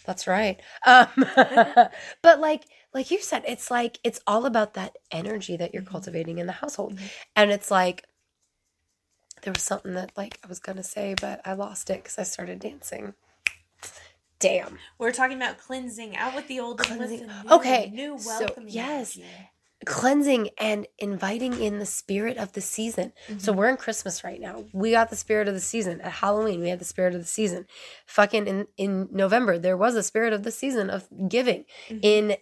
That's 0.06 0.28
right. 0.28 0.60
Um, 0.86 1.08
but 2.22 2.42
like 2.42 2.64
like 2.94 3.10
you 3.12 3.22
said, 3.22 3.44
it's 3.48 3.70
like 3.72 4.00
it's 4.04 4.20
all 4.28 4.46
about 4.46 4.74
that 4.76 4.98
energy 5.12 5.58
that 5.58 5.74
you're 5.74 5.84
Mhm. 5.84 5.88
cultivating 5.90 6.38
in 6.38 6.46
the 6.48 6.54
household. 6.54 6.96
Mhm. 6.98 7.10
And 7.36 7.52
it's 7.52 7.72
like 7.72 8.06
there 9.42 9.54
was 9.54 9.64
something 9.64 9.94
that 9.96 10.12
like 10.16 10.40
I 10.44 10.48
was 10.48 10.60
gonna 10.60 10.84
say, 10.84 11.16
but 11.20 11.42
I 11.46 11.54
lost 11.54 11.90
it 11.90 12.04
because 12.04 12.18
I 12.20 12.24
started 12.24 12.60
dancing. 12.60 13.14
Damn. 14.40 14.78
We're 14.98 15.12
talking 15.14 15.38
about 15.38 15.58
cleansing 15.58 16.18
out 16.18 16.36
with 16.36 16.48
the 16.48 16.60
old 16.60 16.82
and 16.90 17.00
with 17.00 17.10
the 17.12 17.18
Cleansing. 17.20 17.48
new. 17.48 17.56
Okay, 17.56 17.90
New 17.94 18.20
so, 18.20 18.46
yes. 18.68 19.16
energy. 19.18 19.50
Cleansing 19.86 20.50
and 20.58 20.88
inviting 20.98 21.60
in 21.62 21.80
the 21.80 21.86
spirit 21.86 22.38
of 22.38 22.54
the 22.54 22.62
season. 22.62 23.14
So 23.38 23.52
we're 23.54 23.70
in 23.70 23.78
Christmas 23.78 24.24
right 24.24 24.40
now. 24.40 24.66
We 24.74 24.92
got 24.92 25.10
the 25.10 25.16
spirit 25.16 25.48
of 25.48 25.54
the 25.54 25.60
season. 25.62 26.02
At 26.02 26.12
Halloween, 26.14 26.62
we 26.62 26.70
had 26.70 26.80
the 26.80 26.86
spirit 26.86 27.14
of 27.16 27.22
the 27.22 27.28
season. 27.28 27.66
Fucking 28.06 28.48
in, 28.48 28.68
in 28.78 29.10
November, 29.12 29.58
there 29.58 29.78
was 29.78 29.96
a 29.96 30.04
spirit 30.04 30.34
of 30.34 30.44
the 30.44 30.52
season 30.52 30.90
of 30.90 31.08
giving. 31.28 31.66
Mhm. 31.90 32.00
In 32.02 32.38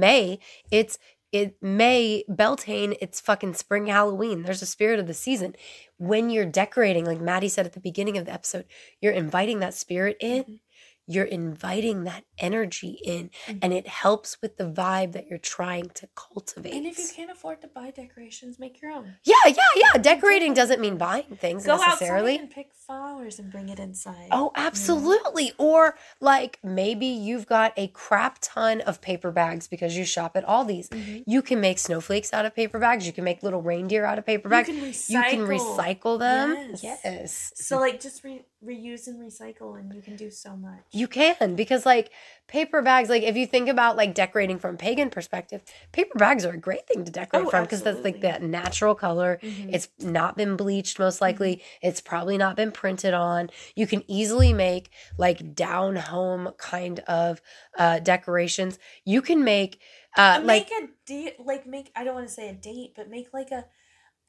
May, 0.00 0.38
it's 0.70 0.98
it 1.32 1.56
May 1.60 2.24
Beltane, 2.28 2.94
it's 3.00 3.20
fucking 3.20 3.54
spring 3.54 3.86
Halloween. 3.88 4.42
There's 4.44 4.62
a 4.62 4.66
spirit 4.66 5.00
of 5.00 5.06
the 5.06 5.12
season. 5.14 5.54
When 5.98 6.30
you're 6.30 6.46
decorating, 6.46 7.04
like 7.04 7.20
Maddie 7.20 7.48
said 7.48 7.66
at 7.66 7.72
the 7.72 7.80
beginning 7.80 8.16
of 8.16 8.26
the 8.26 8.32
episode, 8.32 8.64
you're 9.00 9.12
inviting 9.12 9.58
that 9.60 9.74
spirit 9.74 10.16
in. 10.20 10.44
Mhm. 10.44 10.60
You're 11.06 11.24
inviting 11.24 12.04
that 12.04 12.24
energy 12.38 12.98
in, 13.04 13.30
Mhm. 13.46 13.58
and 13.62 13.72
it 13.72 13.86
helps 13.86 14.40
with 14.42 14.56
the 14.56 14.64
vibe 14.64 15.12
that 15.12 15.26
you're 15.28 15.38
trying 15.38 15.88
to 15.90 16.08
cultivate. 16.14 16.72
And 16.74 16.86
if 16.86 16.98
you 16.98 17.08
can't 17.14 17.30
afford 17.30 17.60
to 17.62 17.68
buy 17.68 17.90
decorations, 17.90 18.58
make 18.58 18.80
your 18.82 18.90
own. 18.90 19.14
yeah, 19.24 19.34
yeah, 19.46 19.54
yeah. 19.76 19.92
Decorating 20.00 20.52
doesn't 20.54 20.80
mean 20.80 20.96
buying 20.96 21.36
things 21.40 21.64
Go 21.64 21.76
necessarily. 21.76 22.32
outside 22.34 22.40
and 22.42 22.50
pick 22.50 22.74
flowers 22.74 23.38
and 23.38 23.50
bring 23.50 23.68
it 23.68 23.78
inside. 23.78 24.28
Oh, 24.32 24.52
absolutely. 24.56 25.52
Or 25.58 25.96
like 26.20 26.58
maybe 26.62 27.06
you've 27.06 27.46
got 27.46 27.72
a 27.76 27.88
crap 27.88 28.38
ton 28.40 28.80
of 28.82 29.00
paper 29.00 29.30
bags 29.30 29.66
because 29.68 29.96
you 29.96 30.04
shop 30.04 30.36
at 30.36 30.44
Aldi's. 30.46 30.88
Mhm. 30.88 31.24
You 31.26 31.42
can 31.42 31.60
make 31.60 31.78
snowflakes 31.78 32.32
out 32.32 32.44
of 32.44 32.54
paper 32.54 32.78
bags. 32.78 33.06
You 33.06 33.12
can 33.12 33.24
make 33.24 33.42
little 33.42 33.62
reindeer 33.62 34.04
out 34.04 34.18
of 34.18 34.26
paper 34.26 34.48
You 34.48 34.50
bags. 34.50 34.66
can 34.68 34.76
You 34.76 35.22
can 35.30 35.40
recycle. 35.46 35.76
recycle 35.76 36.18
them. 36.18 36.70
Yes. 36.82 37.00
Yes. 37.04 37.52
So 37.56 37.78
like 37.78 38.00
just 38.00 38.22
re- 38.24 38.44
reuse 38.64 39.06
and 39.06 39.20
recycle, 39.20 39.78
and 39.78 39.94
you 39.94 40.02
can 40.02 40.16
do 40.16 40.30
so 40.30 40.56
much. 40.56 40.80
You 40.92 41.08
can 41.08 41.56
because 41.56 41.84
like 41.84 42.10
paper 42.48 42.80
bags, 42.80 43.08
like 43.08 43.22
if 43.22 43.36
you 43.36 43.46
think 43.46 43.68
about 43.68 43.96
like 43.96 44.14
decorating 44.14 44.58
from 44.58 44.76
pagan 44.76 45.10
perspective, 45.10 45.62
paper 45.92 46.18
bags 46.18 46.44
are 46.44 46.54
a 46.54 46.58
great 46.58 46.86
thing 46.86 47.04
to 47.04 47.10
decorate 47.10 47.46
Oh, 47.46 47.50
from 47.50 47.64
because 47.64 47.82
that's 47.82 48.02
like 48.04 48.20
that 48.22 48.42
natural 48.42 48.94
color. 48.94 49.38
Mhm. 49.42 49.74
It's 49.74 49.88
not 49.98 50.36
been 50.36 50.56
bleached 50.56 50.98
most 50.98 51.20
likely. 51.20 51.62
It's 51.82 52.00
probably 52.00 52.38
not 52.38 52.56
been 52.56 52.72
printed 52.72 53.14
on. 53.14 53.50
You 53.74 53.86
can 53.86 54.04
easily 54.06 54.52
make 54.52 54.90
like 55.18 55.54
down 55.54 55.96
home 55.96 56.52
kind 56.56 57.00
of 57.00 57.42
uh 57.78 57.98
decorations. 57.98 58.78
You 59.04 59.22
can 59.22 59.44
make 59.44 59.80
uh 60.16 60.36
And 60.38 60.46
like 60.46 60.70
make 60.70 60.82
a 60.84 60.88
date, 61.04 61.34
like 61.44 61.66
make 61.66 61.90
I 61.94 62.04
don't 62.04 62.14
want 62.14 62.28
to 62.28 62.32
say 62.32 62.48
a 62.48 62.54
date, 62.54 62.92
but 62.96 63.10
make 63.10 63.34
like 63.34 63.50
a 63.50 63.66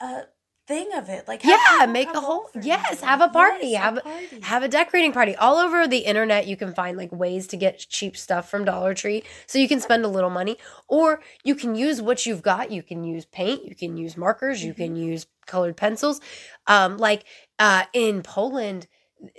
a 0.02 0.24
thing 0.68 0.90
of 0.94 1.08
it. 1.10 1.28
Like 1.28 1.44
Yeah, 1.44 1.86
make 1.88 2.10
a 2.14 2.20
whole- 2.20 2.50
yes, 2.62 3.00
have 3.02 3.22
a 3.22 3.30
party, 3.30 3.68
Yes, 3.68 3.82
have 3.82 3.98
a- 3.98 4.02
party. 4.02 4.40
have 4.44 4.64
a 4.64 4.68
decorating 4.68 5.14
party 5.14 5.34
all 5.36 5.58
over 5.58 5.88
the 5.88 6.00
internet 6.00 6.46
you 6.46 6.58
can 6.58 6.74
find 6.74 6.98
like 6.98 7.12
ways 7.12 7.48
to 7.48 7.58
get 7.58 7.80
cheap 7.80 8.18
stuff 8.18 8.50
from 8.50 8.66
dollar 8.66 8.94
tree 8.94 9.24
so 9.46 9.58
you 9.60 9.68
can 9.68 9.80
spend 9.80 10.04
a 10.04 10.08
little 10.10 10.30
money 10.30 10.58
or 10.88 11.22
you 11.44 11.56
can 11.56 11.76
use 11.76 12.02
what 12.02 12.26
you've 12.26 12.42
got 12.42 12.70
you 12.72 12.84
can 12.84 13.04
use 13.04 13.26
paint 13.26 13.64
you 13.66 13.76
can 13.76 13.96
use 13.98 14.18
markers 14.18 14.64
you 14.64 14.74
can 14.74 14.96
use 14.96 15.26
colored 15.46 15.78
pencils 15.78 16.20
um 16.68 16.98
like 16.98 17.24
uh 17.60 17.84
in 17.94 18.22
poland 18.22 18.88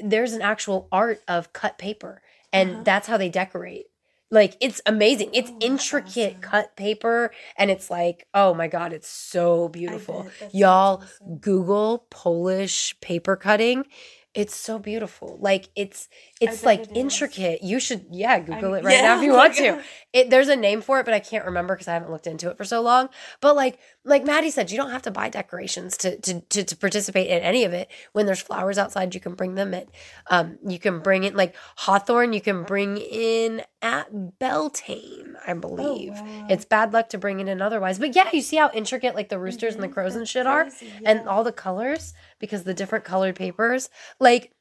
there's 0.02 0.32
an 0.32 0.40
actual 0.42 0.88
art 0.90 1.20
of 1.28 1.52
cut 1.52 1.76
paper 1.78 2.22
and 2.52 2.70
Uh-huh. 2.70 2.82
that's 2.84 3.06
how 3.06 3.16
they 3.18 3.28
decorate. 3.28 3.86
Like 4.30 4.56
it's 4.60 4.80
amazing. 4.86 5.30
It's 5.32 5.50
Oh, 5.50 5.56
intricate 5.60 6.32
awesome. 6.32 6.40
cut 6.40 6.76
paper 6.76 7.30
and 7.56 7.70
it's 7.70 7.90
like, 7.90 8.26
oh 8.34 8.54
my 8.54 8.68
god, 8.68 8.92
it's 8.92 9.08
so 9.08 9.68
beautiful. 9.68 10.24
bet. 10.24 10.32
That 10.38 10.38
sounds 10.40 10.54
Y'all 10.54 11.02
awesome. 11.02 11.36
Google 11.38 12.06
Polish 12.10 12.98
paper 13.00 13.36
cutting. 13.36 13.86
It's 14.34 14.54
so 14.54 14.78
beautiful. 14.78 15.38
Like 15.40 15.70
it's 15.74 16.08
it's 16.40 16.64
like 16.64 16.86
intricate. 16.94 17.62
You 17.62 17.80
should 17.80 18.06
yeah, 18.10 18.38
Google 18.38 18.74
I'm- 18.74 18.80
it 18.80 18.84
right 18.84 19.02
now 19.02 19.16
if 19.18 19.22
you 19.22 19.32
oh 19.32 19.36
want 19.38 19.54
to. 19.56 19.82
It 20.12 20.30
there's 20.30 20.48
a 20.48 20.56
name 20.56 20.80
for 20.80 21.00
it, 21.00 21.04
but 21.04 21.14
I 21.14 21.20
can't 21.20 21.44
remember 21.44 21.74
because 21.74 21.88
I 21.88 21.94
haven't 21.94 22.10
looked 22.10 22.26
into 22.26 22.50
it 22.50 22.56
for 22.56 22.64
so 22.64 22.80
long. 22.80 23.08
But 23.40 23.56
like 23.56 23.78
like 24.04 24.24
Maddie 24.24 24.50
said, 24.50 24.70
you 24.70 24.76
don't 24.76 24.90
have 24.90 25.02
to 25.02 25.10
buy 25.10 25.28
decorations 25.28 25.96
to 25.98 26.18
to 26.20 26.40
to, 26.40 26.64
to 26.64 26.76
participate 26.76 27.28
in 27.28 27.42
any 27.42 27.64
of 27.64 27.72
it. 27.72 27.88
When 28.12 28.26
there's 28.26 28.40
flowers 28.40 28.78
outside, 28.78 29.14
you 29.14 29.20
can 29.20 29.34
bring 29.34 29.54
them 29.54 29.74
in. 29.74 29.86
Um, 30.28 30.58
you 30.66 30.78
can 30.78 31.00
bring 31.00 31.24
in 31.24 31.34
like 31.34 31.54
hawthorn. 31.76 32.32
You 32.32 32.40
can 32.40 32.64
bring 32.64 32.96
in 32.96 33.62
at 33.82 34.38
Beltane, 34.38 35.36
I 35.46 35.54
believe. 35.54 36.12
Oh, 36.16 36.22
wow. 36.24 36.46
It's 36.50 36.64
bad 36.64 36.92
luck 36.92 37.10
to 37.10 37.18
bring 37.18 37.40
it 37.40 37.48
in 37.48 37.62
otherwise. 37.62 37.98
But 37.98 38.16
yeah, 38.16 38.28
you 38.32 38.40
see 38.42 38.56
how 38.56 38.70
intricate 38.72 39.14
like 39.14 39.28
the 39.28 39.38
roosters 39.38 39.74
and 39.74 39.82
the 39.82 39.88
crows 39.88 40.14
and 40.14 40.22
that's 40.22 40.30
shit 40.30 40.46
are, 40.46 40.64
crazy, 40.64 40.92
and 41.04 41.28
all 41.28 41.44
the 41.44 41.52
colors 41.52 42.14
because 42.38 42.64
the 42.64 42.74
different 42.74 43.04
colored 43.04 43.36
papers. 43.36 43.88
Like, 44.18 44.52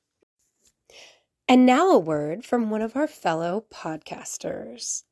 and 1.48 1.66
now 1.66 1.92
a 1.92 2.00
word 2.00 2.44
from 2.44 2.70
one 2.70 2.82
of 2.82 2.96
our 2.96 3.08
fellow 3.08 3.66
podcasters. 3.74 5.04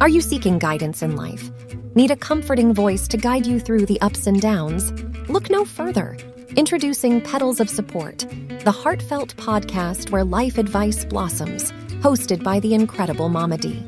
Are 0.00 0.08
you 0.08 0.20
seeking 0.20 0.58
guidance 0.58 1.02
in 1.02 1.14
life? 1.14 1.50
Need 1.94 2.10
a 2.10 2.16
comforting 2.16 2.72
voice 2.72 3.06
to 3.08 3.16
guide 3.16 3.46
you 3.46 3.60
through 3.60 3.86
the 3.86 4.00
ups 4.00 4.26
and 4.26 4.40
downs? 4.40 4.92
Look 5.28 5.50
no 5.50 5.64
further. 5.64 6.16
Introducing 6.56 7.20
Petals 7.20 7.60
of 7.60 7.68
Support, 7.68 8.26
the 8.64 8.72
heartfelt 8.72 9.36
podcast 9.36 10.10
where 10.10 10.24
life 10.24 10.58
advice 10.58 11.04
blossoms, 11.04 11.70
hosted 12.00 12.42
by 12.42 12.58
the 12.60 12.74
incredible 12.74 13.28
Mama 13.28 13.58
D. 13.58 13.84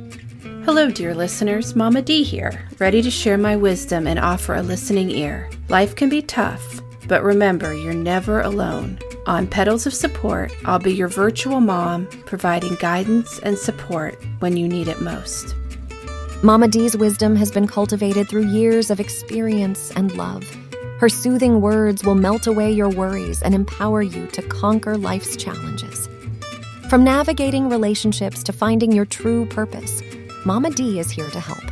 Hello, 0.65 0.91
dear 0.91 1.15
listeners. 1.15 1.75
Mama 1.75 2.03
D 2.03 2.23
here, 2.23 2.69
ready 2.79 3.03
to 3.03 3.11
share 3.11 3.39
my 3.39 3.57
wisdom 3.57 4.07
and 4.07 4.19
offer 4.19 4.55
a 4.55 4.63
listening 4.63 5.11
ear. 5.11 5.51
Life 5.69 5.97
can 5.97 6.09
be 6.09 6.23
tough, 6.23 6.81
but 7.09 7.23
remember, 7.23 7.75
you're 7.75 7.95
never 7.95 8.41
alone. 8.41 8.99
On 9.27 9.47
Petals 9.47 9.87
of 9.87 9.95
Support, 9.95 10.53
I'll 10.65 10.79
be 10.79 10.93
your 10.93 11.09
virtual 11.09 11.61
mom, 11.61 12.07
providing 12.27 12.75
guidance 12.77 13.39
and 13.41 13.57
support 13.57 14.19
when 14.41 14.57
you 14.57 14.69
need 14.69 14.89
it 14.89 15.01
most. 15.01 15.55
Mama 16.43 16.67
D's 16.67 16.97
wisdom 16.97 17.37
has 17.37 17.53
been 17.53 17.69
cultivated 17.69 18.29
through 18.29 18.49
years 18.49 18.91
of 18.91 18.99
experience 18.99 19.93
and 19.93 20.17
love. 20.17 20.45
Her 20.99 21.09
soothing 21.09 21.61
words 21.61 22.05
will 22.05 22.15
melt 22.15 22.47
away 22.47 22.73
your 22.73 22.89
worries 22.89 23.43
and 23.43 23.55
empower 23.55 24.03
you 24.03 24.27
to 24.29 24.43
conquer 24.43 24.97
life's 24.97 25.37
challenges. 25.37 26.09
From 26.89 27.05
navigating 27.05 27.69
relationships 27.69 28.43
to 28.43 28.53
finding 28.53 28.93
your 28.93 29.07
true 29.07 29.47
purpose, 29.47 30.03
Mama 30.45 30.71
D 30.71 30.99
is 30.99 31.11
here 31.11 31.31
to 31.31 31.41
help. 31.41 31.63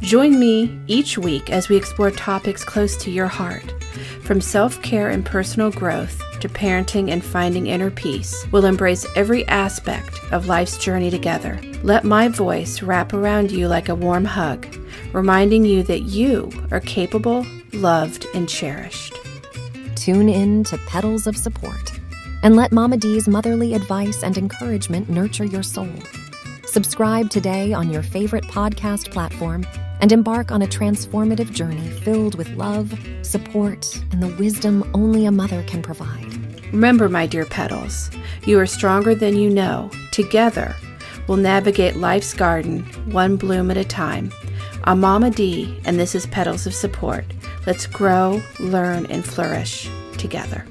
Join 0.00 0.38
me 0.38 0.78
each 0.86 1.16
week 1.16 1.50
as 1.50 1.68
we 1.68 1.76
explore 1.76 2.10
topics 2.10 2.64
close 2.64 2.96
to 2.96 3.10
your 3.10 3.28
heart. 3.28 3.74
From 4.22 4.40
self 4.40 4.80
care 4.82 5.10
and 5.10 5.24
personal 5.24 5.70
growth 5.70 6.22
to 6.40 6.48
parenting 6.48 7.10
and 7.10 7.24
finding 7.24 7.66
inner 7.68 7.90
peace, 7.90 8.46
we'll 8.52 8.66
embrace 8.66 9.06
every 9.16 9.46
aspect 9.48 10.18
of 10.32 10.46
life's 10.46 10.78
journey 10.78 11.10
together. 11.10 11.60
Let 11.82 12.04
my 12.04 12.28
voice 12.28 12.82
wrap 12.82 13.12
around 13.12 13.50
you 13.50 13.68
like 13.68 13.88
a 13.88 13.94
warm 13.94 14.24
hug, 14.24 14.66
reminding 15.12 15.64
you 15.64 15.82
that 15.84 16.02
you 16.02 16.50
are 16.70 16.80
capable, 16.80 17.46
loved, 17.72 18.26
and 18.34 18.48
cherished. 18.48 19.14
Tune 19.94 20.28
in 20.28 20.64
to 20.64 20.78
Petals 20.86 21.26
of 21.26 21.36
Support 21.36 22.00
and 22.44 22.56
let 22.56 22.72
Mama 22.72 22.98
D's 22.98 23.26
motherly 23.26 23.72
advice 23.74 24.22
and 24.22 24.36
encouragement 24.36 25.08
nurture 25.08 25.46
your 25.46 25.62
soul. 25.62 25.88
Subscribe 26.66 27.30
today 27.30 27.72
on 27.72 27.90
your 27.90 28.02
favorite 28.02 28.44
podcast 28.44 29.10
platform 29.10 29.64
and 30.04 30.12
embark 30.12 30.52
on 30.52 30.60
a 30.60 30.66
transformative 30.66 31.50
journey 31.50 31.88
filled 31.88 32.34
with 32.34 32.50
love, 32.56 32.92
support, 33.22 33.98
and 34.12 34.22
the 34.22 34.36
wisdom 34.36 34.84
only 34.92 35.24
a 35.24 35.32
mother 35.32 35.62
can 35.62 35.80
provide. 35.80 36.30
Remember, 36.74 37.08
my 37.08 37.26
dear 37.26 37.46
petals, 37.46 38.10
you 38.44 38.58
are 38.58 38.66
stronger 38.66 39.14
than 39.14 39.34
you 39.34 39.48
know. 39.48 39.90
Together, 40.12 40.76
we'll 41.26 41.38
navigate 41.38 41.96
life's 41.96 42.34
garden, 42.34 42.82
one 43.12 43.38
bloom 43.38 43.70
at 43.70 43.78
a 43.78 43.84
time. 43.84 44.30
I'm 44.82 45.00
Mama 45.00 45.30
D, 45.30 45.80
and 45.86 45.98
this 45.98 46.14
is 46.14 46.26
Petals 46.26 46.66
of 46.66 46.74
Support. 46.74 47.24
Let's 47.66 47.86
grow, 47.86 48.42
learn, 48.60 49.06
and 49.06 49.24
flourish 49.24 49.88
together. 50.18 50.66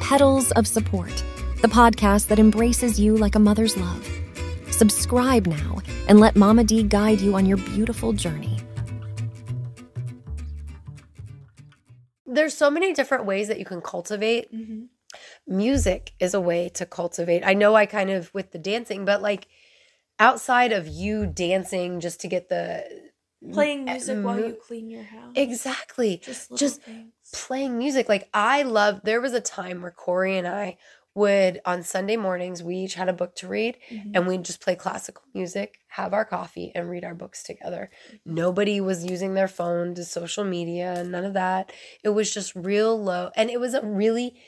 Petals 0.00 0.50
of 0.52 0.66
Support, 0.66 1.22
the 1.60 1.68
podcast 1.68 2.28
that 2.28 2.38
embraces 2.38 2.98
you 2.98 3.18
like 3.18 3.34
a 3.34 3.38
mother's 3.38 3.76
love. 3.76 4.08
Subscribe 4.70 5.46
now 5.46 5.82
and 6.08 6.20
let 6.20 6.36
Mama 6.36 6.64
D 6.64 6.82
guide 6.82 7.20
you 7.20 7.34
on 7.34 7.44
your 7.44 7.58
beautiful 7.58 8.14
journey. 8.14 8.47
There's 12.38 12.56
so 12.56 12.70
many 12.70 12.92
different 12.92 13.24
ways 13.26 13.48
that 13.48 13.58
you 13.58 13.64
can 13.64 13.80
cultivate. 13.80 14.52
Mhm. 14.54 14.88
Music 15.46 16.12
is 16.20 16.34
a 16.34 16.40
way 16.40 16.68
to 16.70 16.86
cultivate. 16.86 17.42
I 17.44 17.54
know 17.54 17.74
I 17.74 17.86
kind 17.86 18.10
of 18.10 18.32
with 18.32 18.52
the 18.52 18.58
dancing, 18.58 19.04
but 19.04 19.20
like 19.22 19.48
outside 20.18 20.72
of 20.72 20.86
you 20.86 21.26
dancing 21.26 22.00
just 22.00 22.20
to 22.20 22.28
get 22.28 22.48
the 22.48 23.08
Playing 23.52 23.84
music 23.84 24.24
while 24.24 24.38
you 24.38 24.54
clean 24.54 24.90
your 24.90 25.04
house. 25.04 25.32
Exactly. 25.36 26.16
Just 26.18 26.56
just 26.56 26.82
things. 26.82 27.12
playing 27.32 27.78
music. 27.78 28.08
Like 28.08 28.28
I 28.34 28.62
love 28.62 29.00
there 29.04 29.20
was 29.20 29.32
a 29.32 29.40
time 29.40 29.80
where 29.82 29.90
Corey 29.92 30.36
and 30.36 30.46
I 30.46 30.76
would 31.18 31.60
on 31.64 31.82
Sunday 31.82 32.16
mornings 32.16 32.62
we 32.62 32.76
each 32.76 32.94
had 32.94 33.08
a 33.08 33.12
book 33.20 33.34
to 33.36 33.48
read 33.48 33.76
Mhm. 33.90 34.12
and 34.14 34.26
we'd 34.26 34.44
just 34.44 34.60
play 34.62 34.74
classical 34.76 35.24
music, 35.34 35.78
have 35.88 36.14
our 36.14 36.24
coffee 36.24 36.72
and 36.74 36.88
read 36.88 37.04
our 37.04 37.14
books 37.14 37.42
together. 37.42 37.90
Nobody 38.24 38.80
was 38.80 39.04
using 39.04 39.34
their 39.34 39.48
phone 39.48 39.94
to 39.96 40.04
social 40.04 40.44
media, 40.44 41.04
none 41.04 41.24
of 41.24 41.34
that. 41.34 41.72
It 42.02 42.10
was 42.10 42.32
just 42.32 42.54
real 42.54 42.92
low 43.10 43.30
and 43.36 43.50
it 43.50 43.60
was 43.60 43.74
a 43.74 43.82
really 43.84 44.40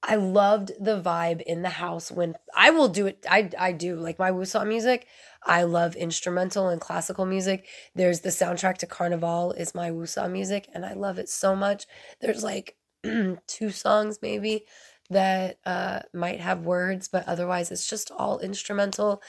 I 0.00 0.14
loved 0.14 0.70
the 0.78 1.00
vibe 1.02 1.42
in 1.42 1.62
the 1.62 1.70
house 1.84 2.12
when 2.12 2.36
I 2.54 2.70
will 2.70 2.88
do 2.88 3.06
it. 3.08 3.26
I 3.28 3.50
I 3.58 3.72
do 3.72 3.96
like 3.96 4.16
my 4.18 4.30
Wusa 4.30 4.64
music. 4.64 5.06
I 5.44 5.64
love 5.64 5.96
instrumental 5.96 6.68
and 6.68 6.80
classical 6.80 7.26
music. 7.26 7.66
There's 7.96 8.20
the 8.20 8.28
soundtrack 8.28 8.78
to 8.78 8.86
Carnival 8.86 9.52
is 9.52 9.74
my 9.74 9.90
Wusa 9.90 10.30
music, 10.30 10.68
and 10.72 10.86
I 10.86 10.92
love 10.94 11.18
it 11.18 11.28
so 11.28 11.56
much. 11.56 11.86
There's 12.20 12.44
like 12.44 12.76
two 13.48 13.70
songs 13.70 14.18
maybe 14.22 14.66
that 15.10 15.58
uh, 15.64 16.00
might 16.12 16.40
have 16.40 16.64
words, 16.64 17.08
but 17.08 17.26
otherwise 17.26 17.70
it's 17.70 17.88
just 17.88 18.10
all 18.10 18.38
instrumental, 18.38 19.22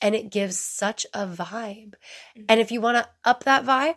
and 0.00 0.14
it 0.14 0.30
gives 0.30 0.58
such 0.58 1.06
a 1.12 1.26
vibe. 1.26 1.94
And 2.48 2.60
if 2.60 2.70
you 2.70 2.80
want 2.80 2.98
to 2.98 3.08
up 3.24 3.44
that 3.44 3.64
vibe, 3.64 3.96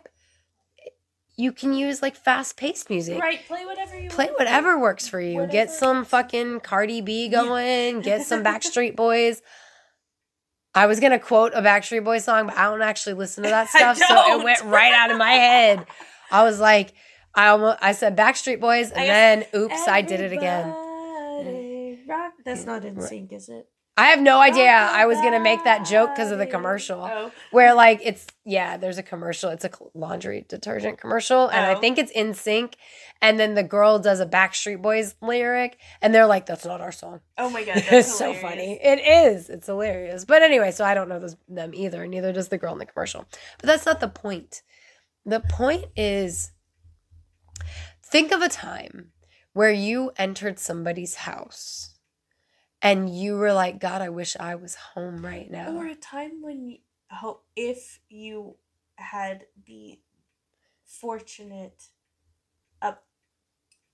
you 1.36 1.52
can 1.52 1.72
use 1.72 2.02
like 2.02 2.16
fast 2.16 2.56
paced 2.58 2.90
music 2.90 3.18
Right, 3.18 3.40
play 3.46 3.64
whatever 3.64 3.98
you 3.98 4.10
play 4.10 4.28
whatever 4.36 4.78
works 4.78 5.08
for 5.08 5.20
you. 5.20 5.46
Get 5.46 5.70
some 5.70 6.04
fucking 6.04 6.60
Cardi 6.60 7.00
B 7.00 7.28
going. 7.28 8.02
Get 8.02 8.26
some 8.26 8.44
Backstreet 8.44 8.94
Boys. 8.94 9.40
I 10.74 10.86
was 10.86 11.00
gonna 11.00 11.18
quote 11.18 11.52
a 11.54 11.62
Backstreet 11.62 12.04
Boys 12.04 12.24
song, 12.24 12.46
but 12.46 12.56
I 12.56 12.64
don't 12.64 12.82
actually 12.82 13.14
listen 13.14 13.44
to 13.44 13.50
that 13.50 13.68
stuff, 13.70 13.96
so 13.96 14.38
it 14.38 14.44
went 14.44 14.62
right 14.64 14.92
out 14.92 15.10
of 15.10 15.16
my 15.16 15.32
head. 15.32 15.86
I 16.30 16.44
was 16.44 16.60
like, 16.60 16.92
I 17.34 17.48
almost 17.48 17.78
I 17.80 17.92
said 17.92 18.16
Backstreet 18.16 18.60
Boys, 18.60 18.90
and 18.94 19.08
then 19.08 19.46
oops, 19.54 19.88
I 19.88 20.02
did 20.02 20.20
it 20.20 20.32
again. 20.32 20.72
Rock. 22.08 22.32
That's 22.44 22.64
not 22.66 22.82
NSYNC, 22.82 23.32
is 23.32 23.48
it? 23.48 23.66
I 23.96 24.06
have 24.06 24.20
no 24.20 24.38
idea. 24.40 24.70
I 24.70 25.04
was 25.04 25.18
gonna 25.18 25.40
make 25.40 25.62
that 25.64 25.84
joke 25.84 26.10
because 26.14 26.30
of 26.30 26.38
the 26.38 26.46
commercial. 26.46 27.02
Oh. 27.02 27.30
where 27.50 27.74
like 27.74 28.00
it's 28.02 28.26
yeah 28.46 28.78
there's 28.78 28.96
a 28.96 29.02
commercial 29.02 29.50
it's 29.50 29.64
a 29.64 29.70
laundry 29.94 30.46
detergent 30.48 30.94
oh. 30.94 31.00
commercial 31.00 31.48
and 31.48 31.66
i 31.66 31.74
Oh. 31.74 31.80
think 31.80 31.98
it's 31.98 32.12
NSYNC 32.16 32.74
and 33.20 33.38
then 33.38 33.54
the 33.54 33.62
girl 33.62 33.98
does 33.98 34.20
a 34.20 34.26
backstreet 34.26 34.80
boys 34.80 35.16
lyric 35.20 35.76
and 36.00 36.14
they're 36.14 36.26
like 36.26 36.46
that's 36.46 36.64
not 36.64 36.80
our 36.80 36.92
song 36.92 37.20
Oh 37.36 37.50
my 37.50 37.62
god, 37.64 37.74
that's 37.90 37.92
it's 37.92 38.14
so 38.18 38.32
funny 38.32 38.78
it 38.82 39.00
is 39.00 39.50
it's 39.50 39.66
hilarious 39.66 40.24
but 40.24 40.40
anyway 40.42 40.70
so 40.70 40.84
i 40.84 40.94
don't 40.94 41.08
know 41.10 41.18
those, 41.20 41.36
them 41.48 41.74
either 41.74 42.06
neither 42.06 42.32
does 42.32 42.48
the 42.48 42.58
girl 42.58 42.72
in 42.72 42.78
the 42.78 42.86
commercial 42.86 43.26
but 43.58 43.66
that's 43.66 43.84
not 43.84 44.00
the 44.00 44.08
point 44.08 44.62
the 45.26 45.40
point 45.40 45.84
is 45.96 46.52
think 48.02 48.32
of 48.32 48.40
a 48.40 48.48
time 48.48 49.10
where 49.52 49.72
you 49.72 50.12
entered 50.16 50.58
somebody's 50.58 51.16
house 51.16 51.94
and 52.82 53.14
you 53.14 53.36
were 53.36 53.52
like 53.52 53.80
god 53.80 54.00
i 54.00 54.08
wish 54.08 54.36
i 54.38 54.54
was 54.54 54.74
home 54.74 55.24
right 55.24 55.50
now 55.50 55.74
Or 55.74 55.86
a 55.86 55.94
time 55.94 56.42
when 56.42 56.68
you, 56.68 56.78
if 57.56 58.00
you 58.08 58.56
had 58.96 59.46
the 59.66 59.98
fortunate 60.84 61.84
up 62.82 63.04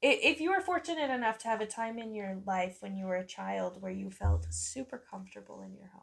if 0.02 0.40
you 0.40 0.50
were 0.50 0.60
fortunate 0.60 1.10
enough 1.10 1.38
to 1.38 1.48
have 1.48 1.60
a 1.60 1.66
time 1.66 1.98
in 1.98 2.14
your 2.14 2.38
life 2.46 2.78
when 2.80 2.96
you 2.96 3.06
were 3.06 3.16
a 3.16 3.26
child 3.26 3.80
where 3.80 3.92
you 3.92 4.10
felt 4.10 4.46
super 4.50 5.02
comfortable 5.10 5.62
in 5.62 5.74
your 5.74 5.88
home. 5.88 6.02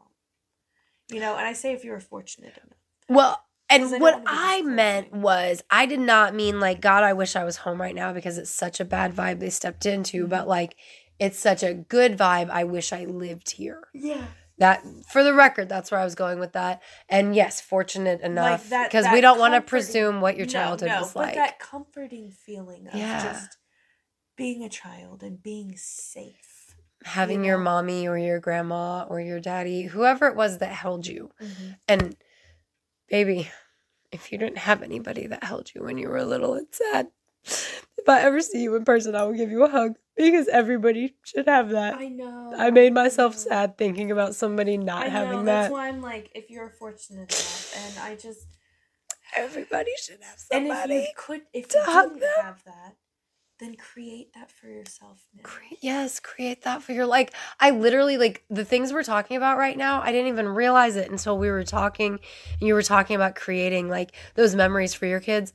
You 1.10 1.20
know, 1.20 1.36
and 1.36 1.46
I 1.46 1.52
say 1.52 1.72
if 1.72 1.84
you 1.84 1.92
were 1.92 2.00
fortunate 2.00 2.56
enough. 2.56 2.78
Well, 3.08 3.44
And 3.70 4.00
what 4.00 4.22
I 4.26 4.62
meant 4.62 5.12
was, 5.12 5.62
I 5.70 5.86
did 5.86 6.00
not 6.00 6.34
mean 6.34 6.60
like, 6.60 6.80
God, 6.80 7.02
I 7.02 7.12
wish 7.14 7.34
I 7.34 7.44
was 7.44 7.56
home 7.58 7.80
right 7.80 7.94
now 7.94 8.12
because 8.12 8.38
it's 8.38 8.50
such 8.50 8.78
a 8.78 8.84
bad 8.84 9.14
vibe 9.14 9.40
they 9.40 9.50
stepped 9.50 9.86
into, 9.86 10.22
Mm-hmm. 10.22 10.30
but 10.30 10.46
like, 10.48 10.76
it's 11.18 11.38
such 11.38 11.62
a 11.62 11.72
good 11.74 12.18
vibe. 12.18 12.50
I 12.50 12.64
wish 12.64 12.92
I 12.92 13.04
lived 13.04 13.52
here. 13.52 13.84
Yeah. 13.94 14.24
That, 14.58 14.84
for 15.10 15.24
the 15.24 15.34
record, 15.34 15.68
that's 15.68 15.90
where 15.90 16.00
I 16.00 16.04
was 16.04 16.14
going 16.14 16.38
with 16.38 16.52
that. 16.52 16.82
And 17.08 17.34
yes, 17.34 17.60
fortunate 17.60 18.20
enough 18.20 18.68
because 18.70 19.06
we 19.12 19.20
don't 19.20 19.38
want 19.38 19.54
to 19.54 19.60
presume 19.60 20.20
what 20.20 20.36
your 20.36 20.46
childhood 20.46 20.90
no, 20.90 21.00
was 21.00 21.12
but 21.12 21.20
like. 21.20 21.34
that 21.34 21.58
comforting 21.58 22.30
feeling 22.30 22.86
of 22.86 22.94
Yeah. 22.94 23.22
just 23.22 23.56
being 24.36 24.62
a 24.62 24.68
child 24.68 25.22
and 25.22 25.42
being 25.42 25.76
safe. 25.76 26.76
Having 27.04 27.40
you 27.44 27.48
your 27.48 27.58
mommy 27.58 28.06
or 28.06 28.16
your 28.16 28.38
grandma 28.40 29.04
or 29.08 29.20
your 29.20 29.40
daddy, 29.40 29.82
whoever 29.82 30.26
it 30.28 30.36
was 30.36 30.58
that 30.58 30.72
held 30.72 31.06
you. 31.06 31.30
Mm-hmm. 31.42 31.70
And 31.88 32.16
baby, 33.08 33.50
if 34.12 34.30
you 34.32 34.38
didn't 34.38 34.58
have 34.58 34.82
anybody 34.82 35.26
that 35.26 35.44
held 35.44 35.74
you 35.74 35.82
when 35.82 35.98
you 35.98 36.08
were 36.08 36.24
little, 36.24 36.54
it's 36.54 36.78
sad. 36.78 37.08
If 37.44 38.08
I 38.08 38.20
ever 38.20 38.40
see 38.40 38.62
you 38.62 38.74
in 38.76 38.84
person, 38.84 39.14
I 39.14 39.24
will 39.24 39.34
give 39.34 39.50
you 39.50 39.64
a 39.64 39.68
hug 39.68 39.96
because 40.16 40.48
everybody 40.48 41.16
should 41.24 41.46
have 41.46 41.70
that. 41.70 41.94
I 41.94 42.08
know. 42.08 42.54
I 42.56 42.70
made 42.70 42.92
myself 42.92 43.32
know. 43.34 43.38
sad 43.38 43.78
thinking 43.78 44.10
about 44.10 44.34
somebody 44.34 44.76
not 44.76 45.06
I 45.06 45.08
having 45.08 45.44
that. 45.44 45.62
That's 45.62 45.72
why 45.72 45.88
I'm 45.88 46.02
like, 46.02 46.30
if 46.34 46.50
you're 46.50 46.70
fortunate 46.70 47.30
enough, 47.30 47.76
and 47.76 47.98
I 47.98 48.16
just 48.16 48.46
Everybody 49.36 49.90
should 50.00 50.20
have 50.22 50.38
somebody. 50.38 50.70
and 50.82 50.92
if 50.92 51.08
you 51.08 51.12
could, 51.16 51.42
if 51.52 51.68
to 51.68 51.78
you 51.78 51.84
hug 51.84 52.08
didn't 52.10 52.20
them. 52.20 52.44
have 52.44 52.64
that, 52.64 52.96
then 53.60 53.76
create 53.76 54.32
that 54.34 54.50
for 54.50 54.66
yourself 54.66 55.24
now. 55.34 55.50
Yes, 55.80 56.20
create 56.20 56.62
that 56.62 56.82
for 56.82 56.92
your 56.92 57.06
like 57.06 57.32
I 57.60 57.70
literally 57.70 58.16
like 58.16 58.44
the 58.50 58.64
things 58.64 58.92
we're 58.92 59.02
talking 59.04 59.36
about 59.36 59.58
right 59.58 59.76
now, 59.76 60.00
I 60.02 60.12
didn't 60.12 60.28
even 60.28 60.48
realize 60.48 60.96
it 60.96 61.10
until 61.10 61.38
we 61.38 61.50
were 61.50 61.64
talking 61.64 62.18
and 62.60 62.68
you 62.68 62.74
were 62.74 62.82
talking 62.82 63.16
about 63.16 63.34
creating 63.34 63.88
like 63.88 64.12
those 64.34 64.54
memories 64.54 64.94
for 64.94 65.06
your 65.06 65.20
kids. 65.20 65.52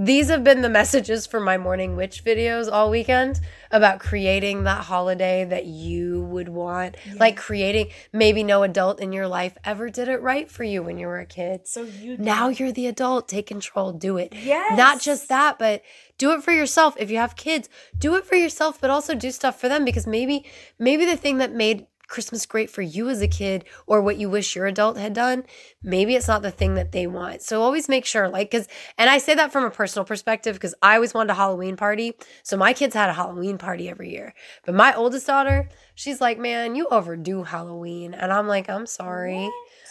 These 0.00 0.28
have 0.28 0.44
been 0.44 0.62
the 0.62 0.68
messages 0.68 1.26
for 1.26 1.40
my 1.40 1.58
morning 1.58 1.96
witch 1.96 2.24
videos 2.24 2.70
all 2.70 2.88
weekend 2.88 3.40
about 3.72 3.98
creating 3.98 4.62
that 4.62 4.84
holiday 4.84 5.44
that 5.44 5.66
you 5.66 6.22
would 6.22 6.48
want. 6.48 6.94
Like 7.16 7.36
creating 7.36 7.88
maybe 8.12 8.44
no 8.44 8.62
adult 8.62 9.00
in 9.00 9.12
your 9.12 9.26
life 9.26 9.58
ever 9.64 9.90
did 9.90 10.06
it 10.06 10.22
right 10.22 10.48
for 10.48 10.62
you 10.62 10.84
when 10.84 10.98
you 10.98 11.08
were 11.08 11.18
a 11.18 11.26
kid. 11.26 11.66
So 11.66 11.82
you 11.82 12.16
Now 12.16 12.46
you're 12.46 12.70
the 12.70 12.86
adult, 12.86 13.26
take 13.26 13.48
control, 13.48 13.92
do 13.92 14.18
it. 14.18 14.32
yes, 14.36 14.78
Not 14.78 15.00
just 15.00 15.28
that, 15.30 15.58
but 15.58 15.82
do 16.16 16.30
it 16.30 16.44
for 16.44 16.52
yourself. 16.52 16.94
If 16.96 17.10
you 17.10 17.16
have 17.16 17.34
kids, 17.34 17.68
do 17.98 18.14
it 18.14 18.24
for 18.24 18.36
yourself, 18.36 18.80
but 18.80 18.90
also 18.90 19.16
do 19.16 19.32
stuff 19.32 19.60
for 19.60 19.68
them 19.68 19.84
because 19.84 20.06
maybe 20.06 20.44
maybe 20.78 21.06
the 21.06 21.16
thing 21.16 21.38
that 21.38 21.52
made 21.52 21.88
Christmas 22.08 22.46
great 22.46 22.70
for 22.70 22.82
you 22.82 23.08
as 23.08 23.22
a 23.22 23.28
kid 23.28 23.64
or 23.86 24.00
what 24.00 24.16
you 24.16 24.28
wish 24.28 24.56
your 24.56 24.66
adult 24.66 24.96
had 24.96 25.12
done, 25.12 25.44
maybe 25.82 26.16
it's 26.16 26.28
not 26.28 26.42
the 26.42 26.50
thing 26.50 26.74
that 26.74 26.92
they 26.92 27.06
want. 27.06 27.42
So 27.42 27.62
always 27.62 27.88
make 27.88 28.06
sure 28.06 28.28
like 28.28 28.50
cuz 28.50 28.66
and 28.96 29.08
I 29.10 29.18
say 29.18 29.34
that 29.34 29.52
from 29.52 29.64
a 29.64 29.70
personal 29.70 30.04
perspective 30.04 30.54
because 30.56 30.74
I 30.82 30.94
always 30.96 31.14
wanted 31.14 31.32
a 31.32 31.34
Halloween 31.34 31.76
party. 31.76 32.16
So 32.42 32.56
my 32.56 32.72
kids 32.72 32.94
had 32.94 33.10
a 33.10 33.12
Halloween 33.14 33.58
party 33.58 33.88
every 33.88 34.10
year. 34.10 34.34
But 34.64 34.74
my 34.74 34.94
oldest 34.94 35.26
daughter, 35.26 35.68
she's 35.94 36.20
like, 36.20 36.38
"Man, 36.38 36.74
you 36.74 36.88
overdo 36.90 37.44
Halloween." 37.44 38.14
And 38.14 38.32
I'm 38.32 38.48
like, 38.48 38.68
"I'm 38.68 38.86
sorry." 38.86 39.48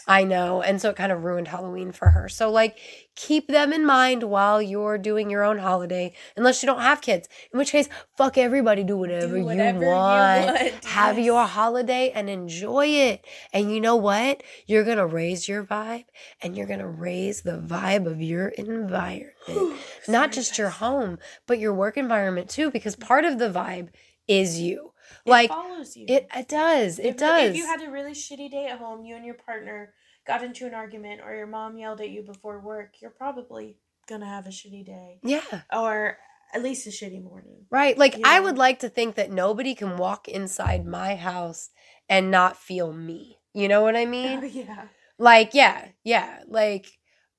I 0.08 0.24
know. 0.24 0.62
And 0.62 0.82
so 0.82 0.92
it 0.92 0.96
kind 0.96 1.12
of 1.12 1.24
ruined 1.24 1.50
Halloween 1.50 1.92
for 1.92 2.10
her. 2.10 2.30
So, 2.30 2.50
like, 2.50 2.78
keep 3.16 3.48
them 3.48 3.74
in 3.74 3.86
mind 3.86 4.24
while 4.24 4.62
you're 4.62 4.98
doing 4.98 5.30
your 5.30 5.44
own 5.44 5.58
holiday, 5.58 6.14
unless 6.38 6.64
you 6.64 6.68
don't 6.68 6.82
have 6.82 7.02
kids. 7.02 7.28
In 7.52 7.60
which 7.60 7.72
case, 7.72 7.90
fuck 8.16 8.38
everybody, 8.38 8.84
do 8.84 8.98
whatever, 8.98 9.44
whatever 9.44 9.80
you 9.80 9.86
you 9.86 9.92
want. 9.92 10.46
want, 10.48 10.86
Have 10.86 11.18
yes. 11.18 11.26
your 11.26 11.46
holiday 11.46 12.12
and 12.16 12.30
enjoy 12.30 12.88
it. 12.88 13.26
And 13.52 13.72
you 13.72 13.82
know 13.82 13.98
what? 13.98 14.44
You're 14.66 14.86
going 14.86 14.98
to 14.98 15.06
raise 15.06 15.48
your 15.48 15.64
vibe 15.64 16.06
and 16.42 16.56
you're 16.56 16.68
going 16.68 16.80
to 16.80 16.88
raise 16.88 17.42
the 17.42 17.60
vibe 17.60 18.06
of 18.06 18.22
your 18.22 18.48
environment. 18.50 19.80
Not 20.08 20.32
just 20.32 20.58
your 20.58 20.70
home, 20.70 21.18
but 21.48 21.60
your 21.60 21.74
work 21.74 21.98
environment 21.98 22.50
too, 22.50 22.72
because 22.72 22.96
part 22.96 23.26
of 23.26 23.40
the 23.40 23.50
vibe 23.50 23.90
is 24.28 24.60
you. 24.60 24.94
It 25.28 25.32
like, 25.32 25.50
follows 25.50 25.96
you. 25.98 26.06
it, 26.08 26.28
it 26.36 26.48
does. 26.48 27.00
It 27.00 27.06
if, 27.08 27.18
does. 27.18 27.50
If 27.50 27.58
you 27.58 27.66
had 27.66 27.82
a 27.82 27.92
really 27.92 28.14
shitty 28.14 28.50
day 28.50 28.68
at 28.68 28.80
home, 28.80 29.04
you 29.04 29.16
and 29.16 29.26
your 29.26 29.36
partner 29.36 29.94
got 30.26 30.44
into 30.44 30.66
an 30.66 30.74
argument, 30.74 31.22
or 31.24 31.36
your 31.36 31.48
mom 31.48 31.78
yelled 31.78 32.02
at 32.02 32.10
you 32.10 32.24
before 32.24 32.60
work, 32.60 32.96
you're 33.02 33.12
probably 33.12 33.78
gonna 34.08 34.26
have 34.26 34.48
a 34.48 34.50
shitty 34.50 34.86
day, 34.86 35.20
yeah. 35.24 35.62
or 35.72 36.18
at 36.54 36.64
least 36.64 36.88
a 36.88 36.90
shitty 36.90 37.22
morning. 37.22 37.66
Right. 37.70 37.98
Like 37.98 38.20
I 38.24 38.40
would 38.40 38.58
like 38.58 38.80
to 38.80 38.90
think 38.90 39.16
that 39.16 39.32
nobody 39.32 39.76
can 39.76 39.98
walk 39.98 40.28
inside 40.28 40.86
my 40.86 41.16
house 41.16 41.70
and 42.08 42.32
not 42.32 42.58
feel 42.58 42.94
me. 42.94 43.40
You 43.54 43.68
know 43.68 43.82
what 43.82 43.96
I 43.96 44.04
Oh 44.06 44.10
mean? 44.10 44.50
yeah. 44.54 44.88
Like, 45.20 45.54
yeah, 45.54 45.90
yeah. 46.04 46.44
Like 46.48 46.88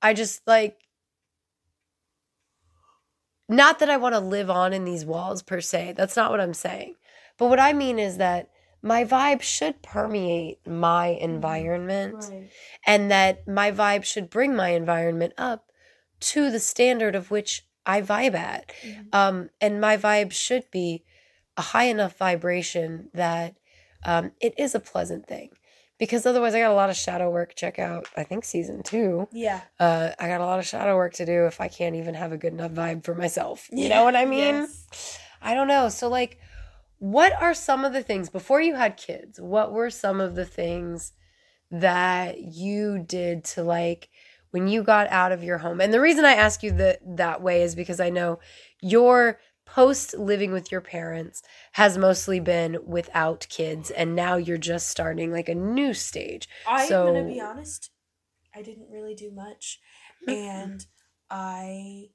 I 0.01 0.13
just 0.13 0.45
like 0.45 0.77
not 3.47 3.79
that 3.79 3.89
I 3.89 3.97
want 3.97 4.13
to 4.13 4.19
live 4.19 4.51
on 4.51 4.73
in 4.73 4.85
these 4.85 5.05
walls 5.05 5.41
per 5.41 5.59
se. 5.59 5.95
That's 5.97 6.15
not 6.15 6.29
what 6.29 6.39
I'm 6.39 6.53
saying. 6.53 6.93
But 7.39 7.47
what 7.47 7.59
I 7.59 7.73
mean 7.73 7.97
is 7.97 8.17
that 8.17 8.49
my 8.81 9.03
vibe 9.03 9.41
should 9.41 9.81
permeate 9.81 10.65
my 10.67 11.07
environment 11.07 12.17
Right. 12.31 12.49
and 12.85 13.09
that 13.11 13.47
my 13.47 13.71
vibe 13.71 14.03
should 14.05 14.29
bring 14.29 14.55
my 14.55 14.69
environment 14.69 15.33
up 15.37 15.71
to 16.21 16.51
the 16.51 16.59
standard 16.59 17.15
of 17.15 17.31
which 17.31 17.65
I 17.85 18.01
vibe 18.01 18.35
at. 18.35 18.71
Mhm. 18.83 19.07
Um, 19.13 19.49
and 19.59 19.81
my 19.81 19.97
vibe 19.97 20.31
should 20.31 20.69
be 20.69 21.03
a 21.57 21.61
high 21.61 21.85
enough 21.85 22.17
vibration 22.17 23.09
that 23.13 23.55
um, 24.05 24.31
it 24.39 24.53
is 24.57 24.73
a 24.75 24.79
pleasant 24.79 25.27
thing. 25.27 25.49
Because 25.97 26.25
otherwise, 26.25 26.55
I 26.55 26.61
got 26.61 26.71
a 26.71 26.73
lot 26.73 26.89
of 26.89 26.95
shadow 26.95 27.29
work. 27.29 27.53
Check 27.55 27.77
out, 27.79 28.07
I 28.15 28.23
think, 28.23 28.45
season 28.45 28.81
two. 28.83 29.27
Yeah. 29.33 29.59
Uh, 29.77 30.11
I 30.17 30.29
got 30.29 30.39
a 30.39 30.45
lot 30.45 30.59
of 30.59 30.65
shadow 30.65 30.95
work 30.95 31.13
to 31.15 31.25
do 31.25 31.45
if 31.47 31.59
I 31.59 31.67
can't 31.67 31.95
even 31.97 32.13
have 32.15 32.31
a 32.31 32.37
good 32.37 32.53
enough 32.53 32.71
vibe 32.71 33.03
for 33.03 33.13
myself. 33.13 33.67
You 33.73 33.89
Yeah, 33.89 33.95
know 33.97 34.03
what 34.05 34.15
I 34.15 34.23
mean? 34.23 34.55
yes. 34.55 35.19
I 35.41 35.53
don't 35.53 35.67
know. 35.67 35.89
So, 35.89 36.07
like, 36.07 36.39
what 36.99 37.33
are 37.41 37.53
some 37.53 37.83
of 37.85 37.93
the 37.93 38.03
things 38.03 38.29
before 38.29 38.61
you 38.61 38.75
had 38.75 38.97
kids? 38.97 39.39
What 39.41 39.71
were 39.71 39.89
some 39.89 40.19
of 40.21 40.35
the 40.35 40.45
things 40.45 41.13
that 41.71 42.39
you 42.41 42.99
did 42.99 43.43
to 43.45 43.63
like 43.63 44.09
when 44.51 44.67
you 44.67 44.83
got 44.83 45.07
out 45.09 45.31
of 45.31 45.43
your 45.43 45.59
home? 45.59 45.79
And 45.81 45.93
the 45.93 46.01
reason 46.01 46.25
I 46.25 46.33
ask 46.33 46.61
you 46.61 46.71
that 46.73 46.99
that 47.17 47.41
way 47.41 47.61
is 47.63 47.73
because 47.75 47.99
I 47.99 48.09
know 48.09 48.39
your 48.81 49.39
post 49.65 50.15
living 50.17 50.51
with 50.51 50.71
your 50.71 50.81
parents 50.81 51.41
has 51.73 51.97
mostly 51.97 52.39
been 52.39 52.77
without 52.85 53.45
kids, 53.49 53.91
and 53.91 54.15
now 54.15 54.35
you're 54.35 54.57
just 54.57 54.87
starting 54.89 55.31
like 55.31 55.47
a 55.47 55.55
new 55.55 55.93
stage. 55.93 56.49
I'm 56.67 56.87
So- 56.87 57.05
gonna 57.05 57.23
be 57.27 57.39
honest. 57.39 57.91
I 58.55 58.63
didn't 58.63 58.89
really 58.89 59.13
do 59.13 59.29
much, 59.31 59.79
and 60.27 60.83
I 61.29 62.09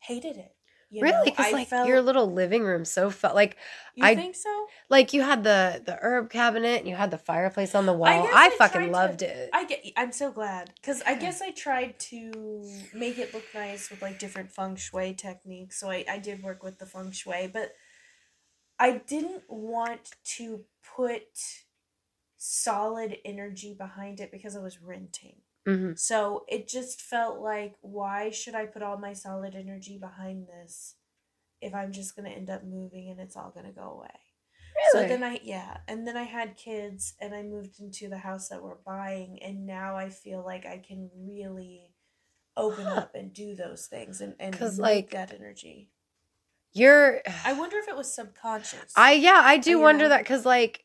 hated 0.00 0.38
it. 0.38 0.55
You 0.88 1.02
really, 1.02 1.30
because 1.30 1.52
like 1.52 1.68
felt, 1.68 1.88
your 1.88 2.00
little 2.00 2.32
living 2.32 2.62
room 2.62 2.84
so 2.84 3.10
felt 3.10 3.34
like 3.34 3.56
You 3.96 4.04
I- 4.04 4.14
think 4.14 4.36
so? 4.36 4.66
like 4.88 5.12
you 5.12 5.22
had 5.22 5.42
the 5.42 5.82
the 5.84 5.98
herb 6.00 6.30
cabinet 6.30 6.78
and 6.78 6.88
you 6.88 6.94
had 6.94 7.10
the 7.10 7.18
fireplace 7.18 7.74
on 7.74 7.86
the 7.86 7.92
wall. 7.92 8.08
I, 8.08 8.46
I 8.46 8.50
fucking 8.50 8.72
tried 8.80 8.86
to- 8.86 8.92
loved 8.92 9.22
it. 9.22 9.50
I 9.52 9.64
get. 9.64 9.84
I'm 9.96 10.12
so 10.12 10.30
glad 10.30 10.70
because 10.76 11.02
I 11.04 11.14
guess 11.16 11.42
I 11.42 11.50
tried 11.50 11.98
to 12.10 12.70
make 12.94 13.18
it 13.18 13.34
look 13.34 13.44
nice 13.52 13.90
with 13.90 14.00
like 14.00 14.18
different 14.20 14.52
feng 14.52 14.76
shui 14.76 15.12
techniques. 15.14 15.80
So 15.80 15.90
I 15.90 16.04
I 16.08 16.18
did 16.18 16.42
work 16.42 16.62
with 16.62 16.78
the 16.78 16.86
feng 16.86 17.10
shui, 17.10 17.48
but 17.52 17.72
I 18.78 18.98
didn't 19.06 19.42
want 19.48 20.12
to 20.36 20.64
put 20.96 21.22
solid 22.36 23.16
energy 23.24 23.74
behind 23.74 24.20
it 24.20 24.30
because 24.30 24.54
I 24.56 24.60
was 24.60 24.80
renting. 24.80 25.36
Hmm 25.66 25.92
So 25.96 26.44
it 26.48 26.68
just 26.68 27.00
felt 27.02 27.40
like, 27.40 27.74
why 27.82 28.30
should 28.30 28.54
I 28.54 28.66
put 28.66 28.82
all 28.82 28.96
my 28.98 29.12
solid 29.12 29.54
energy 29.54 29.98
behind 29.98 30.46
this 30.46 30.94
if 31.60 31.74
I'm 31.74 31.92
just 31.92 32.14
gonna 32.16 32.30
end 32.30 32.48
up 32.50 32.64
moving 32.64 33.10
and 33.10 33.18
it's 33.20 33.36
all 33.36 33.50
gonna 33.54 33.72
go 33.72 33.90
away? 33.98 34.20
Really? 34.92 35.04
So 35.04 35.08
then 35.08 35.24
I 35.24 35.40
yeah, 35.42 35.78
and 35.88 36.06
then 36.06 36.16
I 36.16 36.24
had 36.24 36.56
kids 36.56 37.14
and 37.20 37.34
I 37.34 37.42
moved 37.42 37.80
into 37.80 38.08
the 38.08 38.18
house 38.18 38.48
that 38.50 38.62
we're 38.62 38.76
buying 38.84 39.42
and 39.42 39.66
now 39.66 39.96
I 39.96 40.08
feel 40.10 40.44
like 40.44 40.66
I 40.66 40.78
can 40.78 41.10
really 41.16 41.90
open 42.56 42.84
Huh. 42.84 43.00
up 43.00 43.14
and 43.14 43.32
do 43.34 43.54
those 43.54 43.86
things 43.86 44.20
and 44.20 44.34
and 44.38 44.58
make 44.60 44.78
like, 44.78 45.10
that 45.10 45.32
energy. 45.34 45.90
You're 46.72 47.22
I 47.44 47.54
wonder 47.54 47.78
if 47.78 47.88
it 47.88 47.96
was 47.96 48.14
subconscious. 48.14 48.92
I 48.96 49.12
yeah, 49.12 49.40
I 49.42 49.56
do 49.56 49.70
you 49.70 49.80
wonder 49.80 50.04
know? 50.04 50.10
that 50.10 50.20
because 50.22 50.44
like 50.44 50.84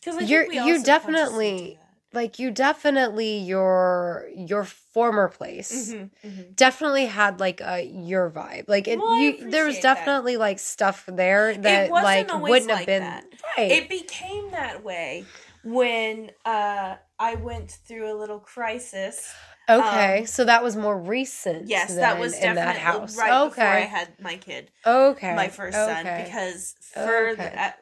because 0.00 0.30
you're- 0.30 0.48
you 0.54 0.82
definitely- 0.82 1.78
like 2.12 2.38
you 2.38 2.50
definitely 2.50 3.38
your 3.38 4.28
your 4.34 4.64
former 4.64 5.28
place 5.28 5.94
Mm-hmm, 5.94 6.52
definitely 6.54 7.06
had 7.06 7.38
like 7.40 7.60
a 7.60 7.82
your 7.84 8.30
vibe 8.30 8.64
like 8.68 8.88
it 8.88 8.98
Well, 8.98 9.20
you 9.20 9.50
there 9.50 9.64
was 9.66 9.76
appreciate 9.76 9.82
that. 9.82 9.96
definitely 9.96 10.36
like 10.36 10.58
stuff 10.58 11.04
there 11.06 11.54
that 11.54 11.90
like 11.92 12.28
wouldn't 12.34 12.70
have 12.70 12.86
been 12.86 13.02
that. 13.02 13.24
right 13.56 13.70
It 13.70 13.88
became 13.88 14.50
that 14.52 14.82
way 14.84 15.26
when 15.62 16.30
uh 16.44 16.96
I 17.18 17.34
went 17.34 17.70
through 17.70 18.12
a 18.12 18.16
little 18.16 18.38
crisis. 18.40 19.32
okay 19.68 20.20
um, 20.20 20.26
so 20.26 20.44
that 20.44 20.62
was 20.62 20.76
more 20.76 20.98
recent 20.98 21.68
Yes, 21.68 21.94
that 21.96 22.18
was 22.18 22.32
in 22.34 22.40
definitely 22.40 22.74
that 22.74 22.76
house 22.78 23.16
right 23.18 23.32
okay 23.46 23.48
before 23.48 23.64
I 23.64 23.80
had 23.80 24.08
my 24.20 24.36
kid, 24.36 24.70
okay 24.86 25.34
my 25.34 25.48
first 25.48 25.76
son, 25.76 26.04
because 26.24 26.74
for 26.94 27.28
Okay. 27.30 27.34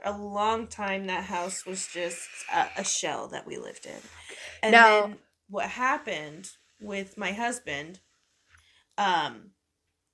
the, 0.03 0.09
a, 0.11 0.12
a 0.12 0.14
long 0.18 0.66
time 0.66 1.07
that 1.07 1.25
house 1.25 1.64
was 1.66 1.87
just 1.87 2.27
a, 2.53 2.66
a 2.79 2.85
shell 2.85 3.29
that 3.29 3.46
we 3.46 3.57
lived 3.57 3.87
in. 3.87 4.01
And 4.62 4.72
Now- 4.72 5.03
then 5.03 5.18
what 5.49 5.66
happened 5.68 6.51
with 6.81 7.16
my 7.16 7.33
husband. 7.33 8.01
Um, 8.99 9.51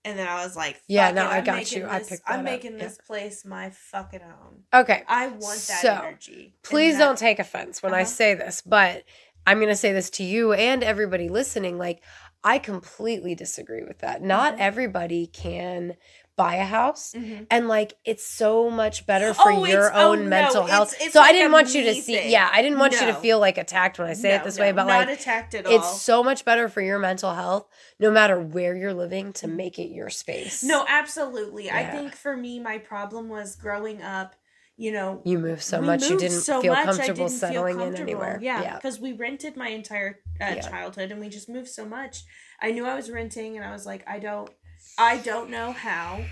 and 0.05 0.19
then 0.19 0.27
I 0.29 0.45
was 0.45 0.57
like, 0.57 0.81
Yeah, 0.89 1.11
no, 1.13 1.25
it, 1.25 1.29
I 1.29 1.41
got 1.41 1.73
you. 1.73 1.87
I 1.89 2.01
picked. 2.01 2.23
I'm 2.27 2.41
up, 2.41 2.45
making 2.45 2.73
yeah. 2.73 2.85
this 2.85 2.99
place 2.99 3.45
my 3.45 3.71
fucking 3.71 4.21
own. 4.23 4.63
Okay. 4.83 5.03
I 5.09 5.29
want 5.29 5.41
that 5.41 5.81
So, 5.83 5.93
energy. 5.93 6.55
Please 6.63 6.95
that- 6.99 7.05
don't 7.05 7.19
take 7.19 7.39
offense 7.39 7.83
when 7.83 7.95
I 7.95 8.03
Uh-huh. 8.03 8.07
say 8.07 8.35
this, 8.35 8.63
but 8.63 9.05
I'm 9.47 9.59
going 9.59 9.69
to 9.71 9.77
say 9.77 9.93
this 9.93 10.11
to 10.11 10.25
you 10.25 10.53
and 10.53 10.83
everybody 10.85 11.29
listening. 11.29 11.79
Like, 11.79 12.03
I 12.45 12.59
completely 12.59 13.35
disagree 13.37 13.85
with 13.85 13.99
that. 14.01 14.23
Not 14.23 14.55
Mhm. 14.57 14.61
everybody 14.61 15.27
can 15.29 15.97
buy 16.37 16.55
a 16.57 16.65
house. 16.65 17.13
Mhm. 17.15 17.47
And 17.51 17.69
like 17.69 17.95
it's 18.05 18.27
so 18.27 18.71
much 18.71 19.07
better 19.07 19.35
for 19.35 19.53
Oh, 19.53 19.65
your 19.67 19.87
it's- 19.87 19.93
oh, 19.95 20.13
own 20.13 20.25
no, 20.25 20.29
mental 20.31 20.63
it's- 20.63 20.71
health. 20.71 20.95
it's 21.01 21.13
so 21.13 21.21
I 21.21 21.33
didn't 21.33 21.53
want 21.53 21.75
you 21.75 21.83
to 21.85 21.95
see 21.95 22.17
thing. 22.17 22.31
yeah, 22.31 22.49
I 22.53 22.63
didn't 22.63 22.79
want 22.79 22.95
you 22.95 23.01
to 23.07 23.15
feel 23.15 23.39
like 23.39 23.59
attacked 23.59 23.99
when 23.99 24.09
I 24.09 24.15
say 24.15 24.35
it 24.35 24.43
this 24.45 24.57
no, 24.57 24.65
way, 24.65 24.73
but 24.73 24.85
not 24.87 25.09
like 25.09 25.19
attacked 25.21 25.55
at 25.55 25.67
all. 25.67 25.73
it's 25.77 26.01
so 26.01 26.23
much 26.25 26.45
better 26.45 26.69
for 26.69 26.81
your 26.81 26.99
mental 26.99 27.35
health 27.35 27.67
no 27.99 28.11
matter 28.11 28.41
where 28.41 28.75
you're 28.75 28.95
living 28.95 29.33
to 29.35 29.47
make 29.47 29.79
it 29.79 29.89
your 29.91 30.09
space. 30.11 30.63
No, 30.65 30.85
absolutely. 30.89 31.71
I 31.71 31.85
think 31.91 32.15
for 32.17 32.37
me, 32.37 32.59
my 32.59 32.79
problem 32.79 33.29
was 33.29 33.55
growing 33.57 34.03
up. 34.03 34.35
You 34.79 34.91
know, 34.91 35.21
You 35.25 35.39
moved 35.39 35.63
so 35.63 35.83
much 35.83 36.09
you 36.09 36.19
didn't 36.19 36.41
so 36.41 36.63
feel 36.63 36.73
much, 36.73 36.85
comfortable 36.87 37.29
didn't 37.29 37.29
feel 37.31 37.39
settling 37.51 37.75
in 37.75 37.81
comfortable. 37.81 38.03
anywhere. 38.11 38.39
Yeah, 38.41 38.63
Yeah. 38.63 38.75
because 38.77 38.99
we 38.99 39.13
rented 39.13 39.55
my 39.55 39.69
entire 39.69 40.19
uh, 40.41 40.55
Yeah. 40.57 40.61
childhood, 40.63 41.13
and 41.13 41.21
we 41.21 41.29
just 41.29 41.49
moved 41.51 41.69
so 41.69 41.85
much. 41.85 42.25
I 42.61 42.73
knew 42.73 42.87
I 42.87 42.95
was 42.95 43.11
renting, 43.11 43.57
and 43.57 43.65
I 43.67 43.71
was 43.71 43.85
like, 43.85 44.03
I 44.09 44.19
don't, 44.19 44.51
I 44.99 45.19
don't 45.19 45.51
know 45.51 45.73
how 45.73 46.25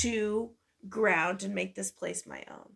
to 0.00 0.50
ground 0.88 1.42
and 1.42 1.54
make 1.54 1.74
this 1.74 1.90
place 1.90 2.26
my 2.26 2.44
own. 2.50 2.72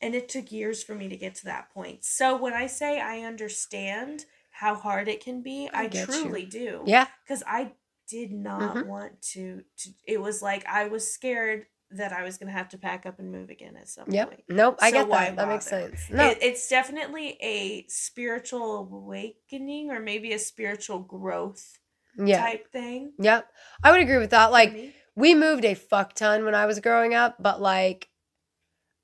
And 0.00 0.14
it 0.14 0.28
took 0.28 0.52
years 0.52 0.82
for 0.82 0.94
me 0.94 1.08
to 1.08 1.16
get 1.16 1.34
to 1.36 1.44
that 1.46 1.72
point. 1.72 2.04
So 2.04 2.36
when 2.36 2.52
I 2.52 2.66
say 2.66 3.00
I 3.00 3.20
understand 3.20 4.26
how 4.50 4.74
hard 4.74 5.08
it 5.08 5.22
can 5.22 5.42
be, 5.42 5.68
I 5.72 5.84
I, 5.84 5.86
get 5.86 6.08
you. 6.08 6.14
truly 6.14 6.44
do 6.46 6.82
Yeah. 6.86 7.06
because 7.24 7.42
I 7.46 7.72
did 8.08 8.30
not 8.30 8.76
Mhm. 8.76 8.86
want 8.86 9.22
to, 9.32 9.64
to. 9.78 9.90
It 10.06 10.20
was 10.20 10.42
like 10.42 10.66
I 10.66 10.86
was 10.88 11.10
scared 11.12 11.66
that 11.90 12.12
I 12.12 12.22
was 12.24 12.36
going 12.36 12.48
to 12.48 12.52
have 12.52 12.68
to 12.70 12.78
pack 12.78 13.06
up 13.06 13.18
and 13.18 13.30
move 13.30 13.48
again 13.48 13.76
at 13.76 13.88
some 13.88 14.10
Yep. 14.10 14.28
point. 14.28 14.44
Nope. 14.48 14.78
I 14.80 14.90
So 14.90 14.96
get 14.96 15.08
why 15.08 15.26
that. 15.26 15.36
That 15.36 15.48
makes 15.48 15.66
sense. 15.66 16.10
No. 16.10 16.30
It, 16.30 16.38
it's 16.42 16.68
definitely 16.68 17.38
a 17.40 17.86
spiritual 17.88 18.78
awakening 18.78 19.90
or 19.90 20.00
maybe 20.00 20.32
a 20.32 20.38
spiritual 20.38 20.98
growth 20.98 21.78
yeah. 22.18 22.40
type 22.40 22.70
thing. 22.72 23.12
Yep. 23.18 23.48
I 23.82 23.90
would 23.90 24.00
agree 24.00 24.18
with 24.18 24.30
that. 24.30 24.52
Like 24.52 24.72
me. 24.72 24.94
we 25.14 25.34
moved 25.34 25.64
a 25.64 25.74
fuck 25.74 26.14
ton 26.14 26.44
when 26.44 26.54
I 26.54 26.66
was 26.66 26.80
growing 26.80 27.14
up, 27.14 27.36
but 27.40 27.60
like 27.60 28.08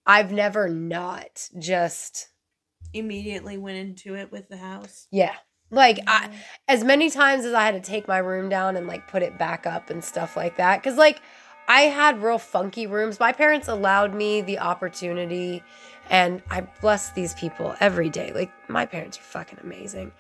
I've 0.07 0.33
never 0.33 0.69
not 0.69 1.49
just 1.59 2.29
immediately 2.93 3.57
went 3.57 3.79
into 3.79 4.15
it 4.15 4.31
with 4.31 4.49
the 4.49 4.57
house. 4.57 5.07
yeah. 5.11 5.35
Like 5.71 6.01
I 6.07 6.29
as 6.69 6.85
many 6.85 7.09
times 7.09 7.47
as 7.47 7.55
I 7.55 7.65
had 7.65 7.83
to 7.83 7.91
take 7.91 8.07
my 8.07 8.19
room 8.19 8.51
down 8.51 8.77
and 8.77 8.87
like 8.87 9.09
put 9.09 9.23
it 9.23 9.39
back 9.39 9.67
up 9.67 9.89
and 9.89 10.05
stuff 10.05 10.37
like 10.37 10.59
that 10.59 10.83
cuz 10.83 10.97
like 10.97 11.23
I 11.67 11.83
had 11.83 12.23
real 12.23 12.39
funky 12.39 12.87
rooms. 12.87 13.19
My 13.19 13.33
parents 13.33 13.69
allowed 13.69 14.15
me 14.15 14.43
the 14.43 14.59
opportunity 14.59 15.63
and 16.11 16.43
I 16.51 16.63
bless 16.83 17.13
these 17.13 17.33
people 17.35 17.75
every 17.81 18.11
day. 18.11 18.33
Like 18.35 18.51
my 18.69 18.85
parents 18.85 19.19
are 19.19 19.23
fucking 19.23 19.61
amazing. 19.63 20.13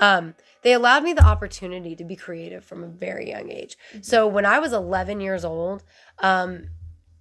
Um 0.00 0.34
they 0.62 0.72
allowed 0.72 1.04
me 1.04 1.12
the 1.12 1.24
opportunity 1.24 1.94
to 1.96 2.04
be 2.04 2.16
creative 2.16 2.64
from 2.64 2.82
a 2.84 2.88
very 2.88 3.28
young 3.30 3.50
age. 3.50 3.76
So 4.02 4.26
when 4.26 4.44
I 4.44 4.58
was 4.58 4.72
11 4.72 5.20
years 5.20 5.44
old, 5.44 5.84
um 6.18 6.68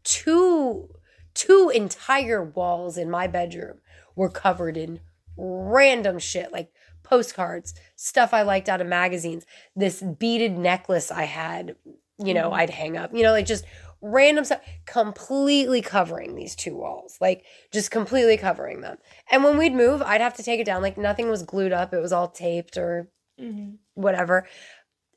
two 0.04 0.90
two 1.34 1.72
entire 1.74 2.44
walls 2.44 2.98
in 2.98 3.10
my 3.10 3.28
bedroom 3.28 3.78
were 4.16 4.30
covered 4.30 4.76
in 4.78 5.00
random 5.38 6.20
shit 6.20 6.52
like 6.52 6.72
postcards, 7.04 7.74
stuff 7.96 8.34
I 8.34 8.42
liked 8.42 8.68
out 8.70 8.82
of 8.82 8.88
magazines, 8.88 9.46
this 9.76 10.02
beaded 10.02 10.58
necklace 10.58 11.12
I 11.12 11.24
had, 11.24 11.76
you 12.18 12.34
know, 12.34 12.50
Mhm. 12.52 12.54
I'd 12.60 12.70
hang 12.72 12.98
up, 12.98 13.14
you 13.14 13.24
know, 13.24 13.32
like 13.32 13.46
just 13.46 13.66
random 14.02 14.46
stuff, 14.46 14.62
completely 14.86 15.82
covering 15.82 16.36
these 16.36 16.56
two 16.56 16.76
walls, 16.76 17.18
like 17.20 17.44
just 17.72 17.92
completely 17.92 18.38
covering 18.38 18.82
them. 18.82 18.98
And 19.32 19.44
when 19.44 19.58
we'd 19.58 19.74
move, 19.74 20.02
I'd 20.02 20.22
have 20.22 20.36
to 20.36 20.44
take 20.44 20.60
it 20.60 20.66
down. 20.66 20.82
Like 20.82 20.98
nothing 20.98 21.30
was 21.30 21.44
glued 21.44 21.72
up, 21.74 21.94
it 21.94 22.02
was 22.02 22.14
all 22.14 22.28
taped 22.30 22.78
or 22.78 23.10
Mm-hmm. 23.40 23.76
whatever. 23.94 24.48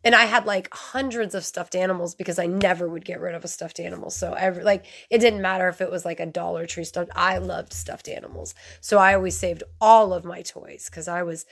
And 0.04 0.14
I 0.14 0.24
had 0.24 0.46
like 0.46 0.68
hundreds 0.72 1.34
of 1.34 1.44
stuffed 1.44 1.74
animals 1.74 2.14
because 2.14 2.38
I 2.38 2.46
never 2.46 2.88
would 2.88 3.04
get 3.04 3.20
rid 3.20 3.34
of 3.34 3.44
a 3.44 3.48
stuffed 3.48 3.78
animal. 3.80 4.10
So 4.10 4.32
every 4.34 4.64
like 4.64 4.84
it 5.10 5.18
didn't 5.18 5.42
matter 5.42 5.68
if 5.68 5.80
it 5.80 5.90
was 5.90 6.04
like 6.04 6.20
a 6.20 6.26
Dollar 6.26 6.66
Tree 6.66 6.84
stuffed. 6.84 7.10
I 7.14 7.38
loved 7.38 7.72
stuffed 7.72 8.08
animals. 8.08 8.54
So 8.80 8.98
I 8.98 9.14
always 9.14 9.36
saved 9.36 9.62
all 9.80 10.12
of 10.12 10.24
my 10.24 10.42
toys 10.42 10.88
cuz 10.88 11.08
I 11.08 11.22
was 11.22 11.46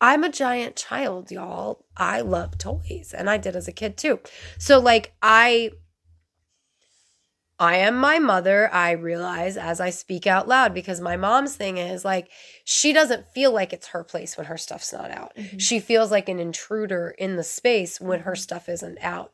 I'm 0.00 0.24
a 0.24 0.28
giant 0.30 0.74
child, 0.74 1.30
y'all. 1.30 1.84
I 1.96 2.22
love 2.22 2.58
toys 2.58 3.14
and 3.16 3.30
I 3.30 3.36
did 3.36 3.54
as 3.54 3.68
a 3.68 3.72
kid 3.72 3.96
too. 3.96 4.18
So 4.58 4.80
like 4.80 5.12
I 5.22 5.70
I 7.62 7.76
am 7.76 7.96
my 7.96 8.18
mother, 8.18 8.68
I 8.74 8.90
realize 8.90 9.56
as 9.56 9.80
I 9.80 9.90
speak 9.90 10.26
out 10.26 10.48
loud 10.48 10.74
because 10.74 11.00
my 11.00 11.16
mom's 11.16 11.54
thing 11.54 11.78
is 11.78 12.04
like 12.04 12.28
she 12.64 12.92
doesn't 12.92 13.32
feel 13.32 13.52
like 13.52 13.72
it's 13.72 13.86
her 13.88 14.02
place 14.02 14.36
when 14.36 14.46
her 14.46 14.58
stuff's 14.58 14.92
not 14.92 15.12
out. 15.12 15.36
Mhm. 15.36 15.60
She 15.60 15.78
feels 15.78 16.10
like 16.10 16.28
an 16.28 16.40
intruder 16.40 17.14
in 17.16 17.36
the 17.36 17.44
space 17.44 18.00
when 18.00 18.20
her 18.20 18.34
stuff 18.34 18.68
isn't 18.68 18.98
out. 19.00 19.32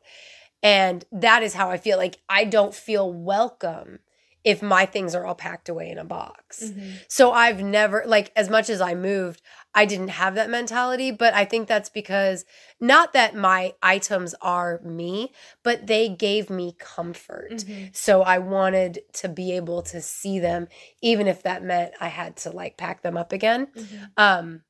And 0.61 1.05
that 1.11 1.41
is 1.41 1.55
how 1.55 1.71
I 1.71 1.77
feel 1.77 1.97
like 1.97 2.19
I 2.29 2.45
don't 2.45 2.75
feel 2.75 3.11
welcome 3.11 3.97
if 4.43 4.61
my 4.61 4.85
things 4.85 5.15
are 5.15 5.25
all 5.25 5.35
packed 5.35 5.67
away 5.67 5.89
in 5.89 5.97
a 5.97 6.05
box. 6.05 6.63
Mm-hmm. 6.65 6.89
So 7.07 7.31
I've 7.31 7.63
never 7.63 8.03
like 8.05 8.31
as 8.35 8.47
much 8.47 8.69
as 8.69 8.79
I 8.79 8.93
moved, 8.93 9.41
I 9.73 9.85
didn't 9.85 10.09
have 10.09 10.35
that 10.35 10.49
mentality, 10.49 11.11
but 11.11 11.33
I 11.33 11.45
think 11.45 11.67
that's 11.67 11.89
because 11.89 12.43
not 12.79 13.13
that 13.13 13.35
my 13.35 13.73
items 13.83 14.33
are 14.41 14.79
me, 14.83 15.31
but 15.63 15.85
they 15.85 16.09
gave 16.09 16.49
me 16.49 16.75
comfort. 16.79 17.51
Mm-hmm. 17.51 17.87
So 17.93 18.23
I 18.23 18.39
wanted 18.39 18.99
to 19.13 19.29
be 19.29 19.55
able 19.55 19.83
to 19.83 20.01
see 20.01 20.39
them 20.39 20.67
even 21.01 21.27
if 21.27 21.43
that 21.43 21.63
meant 21.63 21.93
I 22.01 22.07
had 22.07 22.37
to 22.37 22.49
like 22.49 22.77
pack 22.77 23.03
them 23.03 23.15
up 23.15 23.31
again. 23.31 23.67
Mm-hmm. 23.75 24.03
Um 24.17 24.61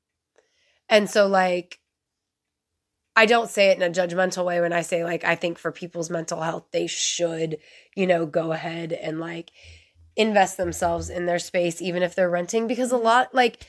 and 0.90 1.10
so 1.10 1.28
like 1.28 1.80
I 3.16 3.26
don't 3.26 3.50
say 3.50 3.70
it 3.70 3.82
in 3.82 3.84
a 3.84 3.94
judgmental 3.94 4.46
way 4.46 4.60
when 4.60 4.74
I 4.74 4.82
say 4.82 5.04
like 5.06 5.24
I 5.24 5.36
think 5.36 5.58
for 5.58 5.72
people's 5.72 6.10
mental 6.10 6.42
health 6.42 6.66
they 6.72 6.88
should, 6.88 7.58
you 7.96 8.06
know, 8.06 8.26
go 8.26 8.52
ahead 8.52 8.92
and 8.92 9.20
like 9.20 9.52
invest 10.18 10.58
themselves 10.58 11.10
in 11.10 11.26
their 11.26 11.40
space 11.40 11.82
even 11.82 12.04
if 12.04 12.16
they're 12.16 12.30
renting 12.30 12.68
because 12.68 12.92
a 12.92 12.98
lot 12.98 13.34
like 13.34 13.66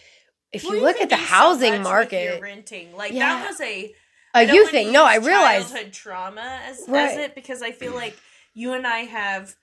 if 0.52 0.64
Well, 0.64 0.74
you 0.76 0.82
look 0.82 1.00
at 1.00 1.10
the 1.10 1.16
so 1.16 1.22
housing 1.22 1.72
with 1.72 1.82
market 1.82 2.40
renting, 2.40 2.94
like 2.96 3.12
Yeah. 3.12 3.40
that 3.40 3.48
was 3.48 3.60
a 3.60 3.94
don't 4.34 4.54
you 4.54 4.66
thing. 4.66 4.92
No, 4.92 5.04
I 5.04 5.16
realize 5.16 5.70
childhood 5.70 5.92
trauma 5.92 6.60
as, 6.64 6.88
as 6.88 7.16
it 7.16 7.34
because 7.34 7.62
I 7.62 7.72
feel 7.72 7.94
like 7.94 8.16
you 8.54 8.74
and 8.74 8.86
I 8.86 9.00
have 9.00 9.56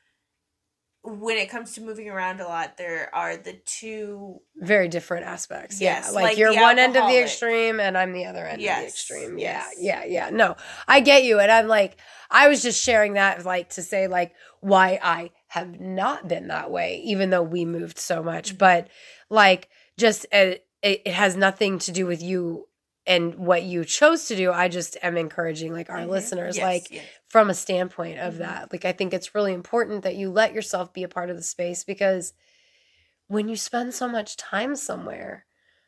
when 1.03 1.37
it 1.37 1.49
comes 1.49 1.73
to 1.73 1.81
moving 1.81 2.09
around 2.09 2.41
a 2.41 2.47
lot, 2.47 2.75
there 2.77 3.13
are 3.15 3.37
the 3.37 3.53
two 3.65 4.39
very 4.57 4.89
different 4.89 5.25
aspects. 5.25 5.79
Yes, 5.79 6.07
yeah. 6.07 6.11
Like, 6.11 6.23
like 6.23 6.37
you're 6.37 6.53
one 6.53 6.79
end 6.79 6.97
of 6.97 7.07
the 7.07 7.21
extreme 7.21 7.79
and 7.79 7.97
I'm 7.97 8.11
the 8.11 8.25
other 8.25 8.43
end 8.43 8.55
of 8.55 8.59
the 8.59 8.63
Yes, 8.63 8.89
extreme. 8.89 9.37
Yeah. 9.37 9.63
yes. 9.71 9.75
Yeah. 9.79 10.03
Yeah. 10.05 10.29
No, 10.31 10.57
I 10.85 10.99
get 10.99 11.23
you. 11.23 11.39
And 11.39 11.49
I'm 11.49 11.67
like, 11.67 11.97
I 12.29 12.49
was 12.49 12.61
just 12.61 12.83
sharing 12.83 13.13
that 13.13 13.45
like 13.45 13.69
to 13.71 13.83
say 13.83 14.07
like 14.07 14.33
why 14.59 14.99
I 15.01 15.31
have 15.47 15.79
not 15.79 16.27
been 16.27 16.47
that 16.49 16.71
way, 16.71 17.01
even 17.05 17.29
though 17.29 17.43
we 17.43 17.63
moved 17.63 17.99
so 17.99 18.21
much. 18.21 18.49
Mm-hmm. 18.49 18.57
But 18.57 18.89
like 19.29 19.69
just 19.97 20.25
uh, 20.33 20.55
it, 20.81 21.01
it 21.05 21.13
has 21.13 21.35
nothing 21.35 21.79
to 21.79 21.91
do 21.91 22.05
with 22.05 22.21
you 22.21 22.67
and 23.05 23.35
what 23.35 23.63
you 23.63 23.85
chose 23.85 24.25
to 24.27 24.35
do. 24.35 24.51
I 24.51 24.67
just 24.67 24.97
am 25.01 25.15
encouraging 25.17 25.71
like 25.73 25.89
our 25.89 25.99
Mhm. 25.99 26.09
listeners, 26.09 26.57
Yes, 26.57 26.63
like 26.63 26.91
yes. 26.91 27.05
from 27.29 27.49
a 27.49 27.53
standpoint 27.53 28.19
of 28.19 28.35
Mhm. 28.35 28.37
that. 28.39 28.71
Like 28.73 28.83
I 28.85 28.91
think 28.91 29.13
it's 29.13 29.33
really 29.33 29.53
important 29.53 30.03
that 30.03 30.15
you 30.15 30.29
let 30.29 30.53
yourself 30.53 30.93
be 30.93 31.03
a 31.03 31.07
part 31.07 31.29
of 31.29 31.35
the 31.37 31.41
space 31.43 31.83
because 31.83 32.33
when 33.27 33.47
you 33.49 33.55
spend 33.55 33.93
so 33.93 34.07
much 34.07 34.37
time 34.37 34.75
somewhere, 34.75 35.45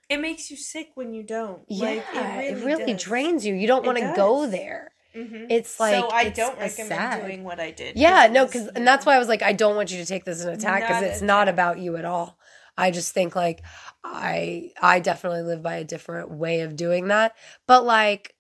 It 0.09 0.19
makes 0.19 0.49
you 0.49 0.57
sick 0.57 0.89
when 0.95 1.13
you 1.13 1.21
don't. 1.23 1.63
yeah, 1.67 1.85
Like, 1.85 2.05
it 2.49 2.63
really, 2.65 2.93
does. 2.93 3.03
drains 3.03 3.45
you. 3.45 3.53
You 3.53 3.67
don't 3.67 3.85
want 3.85 3.99
to 3.99 4.11
go 4.15 4.47
there. 4.47 4.91
Mhm. 5.15 5.47
It's 5.51 5.79
like 5.79 5.95
so 5.95 6.09
I 6.09 6.29
don't 6.29 6.57
recommend 6.59 6.87
sad- 6.89 7.21
doing 7.21 7.43
what 7.43 7.59
I 7.59 7.69
did. 7.71 7.95
Yeah, 7.97 8.25
it 8.25 8.31
no, 8.31 8.45
because 8.45 8.67
and 8.69 8.87
that's 8.87 9.05
why 9.05 9.15
I 9.15 9.19
was 9.19 9.27
like, 9.27 9.41
I 9.43 9.53
don't 9.53 9.75
want 9.75 9.91
you 9.91 9.97
to 9.99 10.05
take 10.05 10.23
this 10.25 10.39
as 10.39 10.45
an 10.45 10.53
attack 10.53 10.81
because 10.87 11.03
it's 11.03 11.21
not 11.21 11.47
about 11.47 11.77
you 11.79 11.95
at 11.97 12.05
all. 12.05 12.37
I 12.77 12.91
just 12.91 13.13
think 13.13 13.35
like 13.35 13.61
I 14.03 14.71
I 14.81 14.99
definitely 14.99 15.41
live 15.43 15.61
by 15.61 15.75
a 15.75 15.83
different 15.83 16.31
way 16.31 16.61
of 16.61 16.75
doing 16.75 17.07
that, 17.09 17.35
but 17.67 17.83
like 17.85 18.33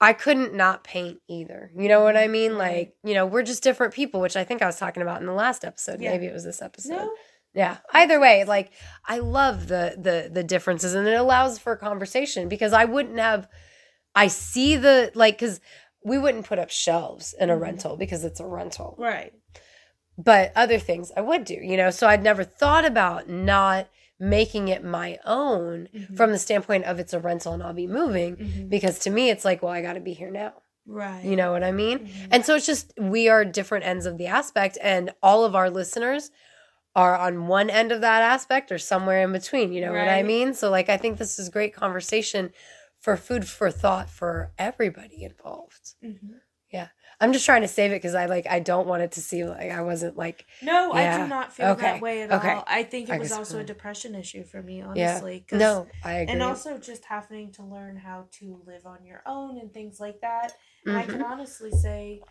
I 0.00 0.12
couldn't 0.14 0.54
not 0.54 0.82
paint 0.82 1.18
either. 1.28 1.70
You 1.76 1.88
know 1.88 2.02
what 2.02 2.16
I 2.16 2.26
mean? 2.26 2.58
Like, 2.58 2.96
you 3.04 3.14
know, 3.14 3.24
we're 3.24 3.44
just 3.44 3.62
different 3.62 3.94
people, 3.94 4.20
which 4.20 4.34
I 4.36 4.42
think 4.42 4.60
I 4.60 4.66
was 4.66 4.76
talking 4.76 5.00
about 5.02 5.20
in 5.20 5.26
the 5.26 5.32
last 5.32 5.64
episode. 5.64 6.00
Yeah. 6.00 6.10
Maybe 6.10 6.26
it 6.26 6.32
was 6.32 6.42
this 6.42 6.60
episode. 6.60 6.90
No, 6.94 7.12
Yeah. 7.54 7.76
Either 7.92 8.18
way, 8.18 8.42
like 8.44 8.72
I 9.04 9.18
love 9.18 9.68
the 9.68 9.94
the 9.96 10.28
the 10.32 10.42
differences 10.42 10.94
and 10.94 11.06
it 11.06 11.14
allows 11.14 11.58
for 11.60 11.76
conversation 11.76 12.48
because 12.48 12.72
I 12.72 12.84
wouldn't 12.84 13.18
have 13.20 13.46
I 14.14 14.26
see 14.26 14.74
the 14.76 15.12
like 15.14 15.38
cuz 15.38 15.60
we 16.04 16.18
wouldn't 16.18 16.46
put 16.46 16.58
up 16.58 16.70
shelves 16.70 17.32
in 17.38 17.48
a 17.48 17.54
Mhm. 17.56 17.60
rental 17.60 17.96
because 17.96 18.24
it's 18.24 18.40
a 18.40 18.46
rental. 18.46 18.96
right. 18.98 19.32
But 20.18 20.52
other 20.54 20.78
things 20.78 21.10
I 21.16 21.20
would 21.22 21.44
do, 21.44 21.54
you 21.54 21.76
know. 21.76 21.90
So 21.90 22.06
I'd 22.06 22.22
never 22.22 22.44
thought 22.44 22.84
about 22.84 23.28
not 23.28 23.88
making 24.20 24.68
it 24.68 24.84
my 24.84 25.18
own 25.24 25.88
Mhm. 25.92 26.16
from 26.16 26.30
the 26.30 26.38
standpoint 26.38 26.84
of 26.84 26.98
it's 27.00 27.12
a 27.12 27.18
rental 27.18 27.54
and 27.54 27.62
I'll 27.62 27.72
be 27.72 27.86
moving 27.88 28.36
Mhm. 28.36 28.68
because 28.68 28.98
to 29.00 29.10
me 29.10 29.30
it's 29.30 29.44
like, 29.44 29.62
well, 29.62 29.72
I 29.72 29.82
got 29.82 29.94
to 29.94 30.00
be 30.00 30.12
here 30.12 30.30
now. 30.30 30.52
Right. 30.86 31.24
You 31.24 31.34
know 31.36 31.50
what 31.52 31.64
I 31.64 31.72
mean? 31.72 32.00
Mhm. 32.00 32.28
And 32.30 32.44
so 32.46 32.54
it's 32.54 32.66
just 32.66 32.92
we 32.98 33.28
are 33.28 33.44
different 33.44 33.84
ends 33.86 34.04
of 34.06 34.18
the 34.18 34.26
aspect, 34.26 34.78
and 34.82 35.12
all 35.22 35.44
of 35.44 35.54
our 35.56 35.70
listeners 35.70 36.30
are 36.94 37.16
on 37.16 37.46
one 37.48 37.70
end 37.70 37.90
of 37.90 38.00
that 38.02 38.20
aspect 38.22 38.70
or 38.70 38.78
somewhere 38.78 39.22
in 39.22 39.32
between. 39.32 39.72
You 39.72 39.80
know 39.80 39.92
what 39.92 40.08
I 40.08 40.22
mean? 40.22 40.52
So, 40.54 40.70
like, 40.70 40.88
I 40.90 40.98
think 40.98 41.18
this 41.18 41.38
is 41.38 41.48
great 41.48 41.72
conversation 41.74 42.52
for 43.00 43.16
food 43.16 43.48
for 43.48 43.70
thought 43.70 44.10
for 44.10 44.52
everybody 44.58 45.24
involved. 45.24 45.94
Mhm. 46.04 46.34
I'm 47.22 47.32
just 47.32 47.46
trying 47.46 47.62
to 47.62 47.68
save 47.68 47.92
it 47.92 47.96
because 47.96 48.14
I 48.14 48.26
like 48.26 48.46
I 48.48 48.58
don't 48.60 48.86
want 48.86 49.02
it 49.02 49.12
to 49.12 49.20
seem 49.20 49.46
like 49.46 49.70
I 49.70 49.80
wasn't 49.82 50.16
like 50.18 50.44
No, 50.60 50.92
I 50.92 51.16
do 51.18 51.28
not 51.28 51.52
feel 51.52 51.68
Okay. 51.68 51.82
that 51.82 52.00
way 52.02 52.22
at 52.22 52.32
Okay. 52.32 52.50
all. 52.50 52.64
I 52.66 52.82
think 52.82 53.08
it 53.08 53.12
I 53.14 53.18
was 53.18 53.30
also 53.32 53.60
a 53.60 53.64
depression 53.64 54.14
issue 54.14 54.44
for 54.44 54.60
me, 54.62 54.78
yeah. 54.78 54.88
honestly. 54.88 55.44
'cause- 55.48 55.58
No, 55.60 55.86
I 56.04 56.14
agree. 56.14 56.32
And 56.32 56.42
also 56.42 56.78
just 56.78 57.04
having 57.04 57.52
to 57.52 57.62
learn 57.62 57.96
how 57.96 58.26
to 58.40 58.60
live 58.66 58.84
on 58.86 59.04
your 59.04 59.22
own 59.24 59.56
and 59.58 59.72
things 59.72 60.00
like 60.00 60.20
that. 60.20 60.52
I 60.86 60.90
Mm-hmm. 60.90 61.10
can 61.12 61.22
honestly 61.22 61.70
say 61.70 62.22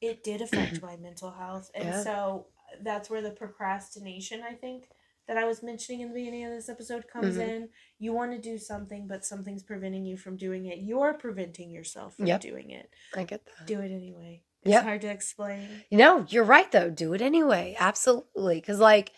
it 0.00 0.24
did 0.24 0.42
affect 0.42 0.82
my 0.82 0.96
mental 0.96 1.30
health. 1.30 1.70
And 1.74 1.84
Yeah. 1.84 2.02
so 2.02 2.46
that's 2.82 3.08
where 3.08 3.22
the 3.22 3.30
procrastination, 3.30 4.42
I 4.42 4.54
think, 4.54 4.88
that 5.30 5.38
I 5.38 5.44
was 5.46 5.62
mentioning 5.62 6.00
in 6.00 6.08
the 6.08 6.14
beginning 6.14 6.44
of 6.44 6.50
this 6.50 6.68
episode 6.68 7.06
comes 7.06 7.36
Mhm. 7.36 7.48
in. 7.48 7.68
You 8.00 8.12
want 8.12 8.32
to 8.32 8.38
do 8.38 8.58
something, 8.58 9.06
but 9.06 9.24
something's 9.24 9.62
preventing 9.62 10.04
you 10.04 10.16
from 10.16 10.36
doing 10.36 10.66
it. 10.66 10.78
You're 10.78 11.14
preventing 11.14 11.70
yourself 11.70 12.16
from 12.16 12.26
Yep. 12.26 12.40
doing 12.40 12.70
it. 12.70 12.90
I 13.14 13.22
get 13.22 13.46
that. 13.46 13.64
Do 13.68 13.78
it 13.80 13.92
anyway. 13.92 14.42
It's 14.62 14.72
Yep. 14.72 14.82
hard 14.82 15.00
to 15.02 15.06
explain. 15.08 15.84
No, 15.92 16.26
you're 16.28 16.42
right 16.42 16.70
though. 16.72 16.90
Do 16.90 17.14
it 17.14 17.22
anyway. 17.22 17.76
Absolutely. 17.78 18.56
Because 18.56 18.80
like 18.80 19.12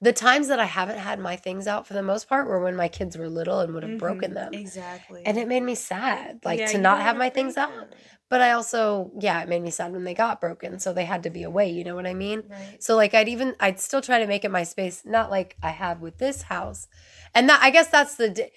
the 0.00 0.12
times 0.12 0.48
that 0.48 0.60
I 0.60 0.64
haven't 0.66 0.98
had 0.98 1.18
my 1.18 1.34
things 1.36 1.66
out 1.66 1.86
for 1.86 1.94
the 1.94 2.02
most 2.02 2.28
part 2.28 2.46
were 2.46 2.62
when 2.62 2.76
my 2.76 2.88
kids 2.88 3.16
were 3.18 3.28
little 3.28 3.60
and 3.60 3.74
would 3.74 3.82
have 3.82 3.98
broken 3.98 4.30
Mhm. 4.30 4.34
them. 4.34 4.54
Exactly. 4.54 5.22
And 5.26 5.36
it 5.36 5.48
made 5.48 5.62
me 5.62 5.74
sad, 5.74 6.38
like 6.44 6.60
Yeah, 6.60 6.66
to 6.68 6.78
not 6.78 7.00
have 7.02 7.16
my 7.16 7.30
things 7.30 7.56
out. 7.56 7.70
them. 7.74 7.88
But 8.28 8.40
I 8.42 8.52
also, 8.52 9.10
yeah, 9.18 9.40
it 9.42 9.48
made 9.48 9.62
me 9.62 9.70
sad 9.70 9.90
when 9.92 10.04
they 10.04 10.14
got 10.14 10.40
broken. 10.40 10.78
So 10.78 10.92
they 10.92 11.06
had 11.06 11.22
to 11.22 11.30
be 11.30 11.42
away. 11.42 11.70
You 11.70 11.82
know 11.82 11.94
what 11.96 12.06
I 12.06 12.14
mean? 12.14 12.44
Right. 12.48 12.76
So 12.82 12.94
like 12.94 13.14
I'd 13.14 13.28
even 13.28 13.56
I'd 13.58 13.80
still 13.80 14.02
try 14.02 14.18
to 14.20 14.26
make 14.26 14.44
it 14.44 14.50
my 14.50 14.62
space, 14.64 15.02
not 15.04 15.30
like 15.30 15.56
I 15.62 15.70
have 15.70 16.00
with 16.00 16.18
this 16.18 16.42
house. 16.42 16.86
And 17.34 17.48
that 17.48 17.60
I 17.62 17.70
guess 17.70 17.88
that's 17.88 18.16
the 18.16 18.28
di- 18.30 18.50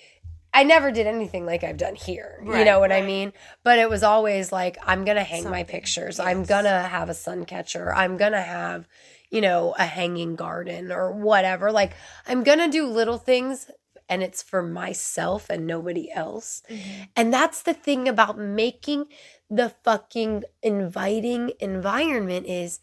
I 0.53 0.63
never 0.65 0.91
did 0.91 1.07
anything 1.07 1.45
like 1.45 1.63
I've 1.63 1.77
done 1.77 1.95
here. 1.95 2.43
you 2.45 2.65
know 2.65 2.81
what 2.81 2.91
I 2.91 3.01
mean? 3.01 3.31
But 3.63 3.79
it 3.79 3.89
was 3.89 4.03
always 4.03 4.51
like 4.51 4.77
I'm 4.85 5.05
going 5.05 5.15
to 5.15 5.23
hang 5.23 5.45
my 5.45 5.59
Something, 5.59 5.65
pictures. 5.65 6.19
I'm 6.19 6.43
going 6.43 6.65
to 6.65 6.69
have 6.69 7.07
a 7.09 7.13
sun 7.13 7.45
catcher. 7.45 7.93
I'm 7.95 8.17
going 8.17 8.33
to 8.33 8.41
have, 8.41 8.85
you 9.31 9.41
know, 9.41 9.73
a 9.79 9.85
hanging 9.85 10.35
garden 10.35 10.91
or 10.91 11.11
whatever. 11.11 11.71
Like 11.71 11.93
I'm 12.27 12.43
going 12.43 12.59
to 12.59 12.69
do 12.69 12.85
little 12.85 13.17
things 13.17 13.71
and 14.09 14.21
it's 14.21 14.43
for 14.43 14.61
myself 14.61 15.49
and 15.49 15.65
nobody 15.65 16.11
else. 16.11 16.61
Mm-hmm. 16.69 17.03
And 17.15 17.33
that's 17.33 17.63
the 17.63 17.73
thing 17.73 18.07
about 18.09 18.37
making 18.37 19.05
the 19.49 19.69
fucking 19.83 20.43
inviting 20.61 21.53
environment 21.59 22.45
is 22.45 22.79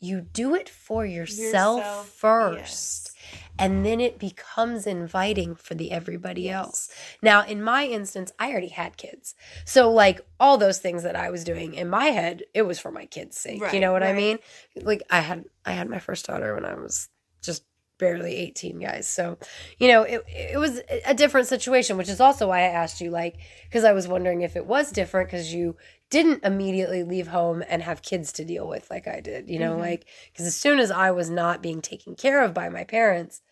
you 0.00 0.22
do 0.22 0.54
it 0.54 0.70
for 0.70 1.04
yourself, 1.04 1.80
Yourself, 1.80 2.08
first. 2.08 2.58
yes. 2.58 3.09
And 3.58 3.84
then 3.84 4.00
it 4.00 4.18
becomes 4.18 4.86
inviting 4.86 5.54
for 5.54 5.74
the 5.74 5.92
everybody 5.92 6.48
else. 6.48 6.88
Now, 7.22 7.44
in 7.44 7.62
my 7.62 7.84
instance, 7.86 8.32
I 8.38 8.50
already 8.50 8.68
had 8.68 8.96
kids. 8.96 9.34
So 9.64 9.90
like 9.90 10.20
all 10.38 10.56
those 10.58 10.78
things 10.78 11.02
that 11.02 11.16
I 11.16 11.30
was 11.30 11.44
doing 11.44 11.74
in 11.74 11.88
my 11.88 12.06
head, 12.06 12.42
it 12.54 12.62
was 12.62 12.78
for 12.78 12.90
my 12.90 13.06
kids' 13.06 13.38
sake. 13.38 13.60
you 13.72 13.80
know 13.80 13.92
what 13.92 14.02
I 14.02 14.12
mean? 14.12 14.38
Like 14.76 15.02
I 15.10 15.20
had 15.20 15.44
I 15.64 15.72
had 15.72 15.88
my 15.90 15.98
first 15.98 16.26
daughter 16.26 16.54
when 16.54 16.64
I 16.64 16.74
was 16.74 17.08
just 17.42 17.64
barely 17.98 18.34
18 18.34 18.78
guys 18.80 19.06
so 19.06 19.36
you 19.78 19.86
know 19.86 20.02
it, 20.04 20.24
it 20.26 20.58
was 20.58 20.80
a 21.04 21.12
different 21.12 21.46
situation 21.46 21.98
which 21.98 22.08
is 22.08 22.18
also 22.18 22.48
why 22.48 22.60
i 22.60 22.62
asked 22.62 23.02
you 23.02 23.10
like 23.10 23.36
because 23.64 23.84
i 23.84 23.92
was 23.92 24.08
wondering 24.08 24.40
if 24.40 24.56
it 24.56 24.64
was 24.64 24.90
different 24.90 25.28
because 25.28 25.52
you 25.52 25.76
didn't 26.10 26.44
immediately 26.44 27.02
leave 27.04 27.28
home 27.28 27.62
and 27.68 27.82
have 27.82 28.02
kids 28.02 28.32
to 28.32 28.44
deal 28.44 28.66
with 28.68 28.90
like 28.90 29.06
i 29.08 29.20
did 29.20 29.48
you 29.48 29.58
know 29.58 29.76
Mhm. 29.76 29.80
like 29.80 30.06
because 30.32 30.46
as 30.46 30.56
soon 30.56 30.78
as 30.80 30.90
i 30.90 31.10
was 31.10 31.30
not 31.30 31.62
being 31.62 31.80
taken 31.80 32.14
care 32.16 32.42
of 32.42 32.52
by 32.52 32.68
my 32.68 32.84
parents 32.84 33.42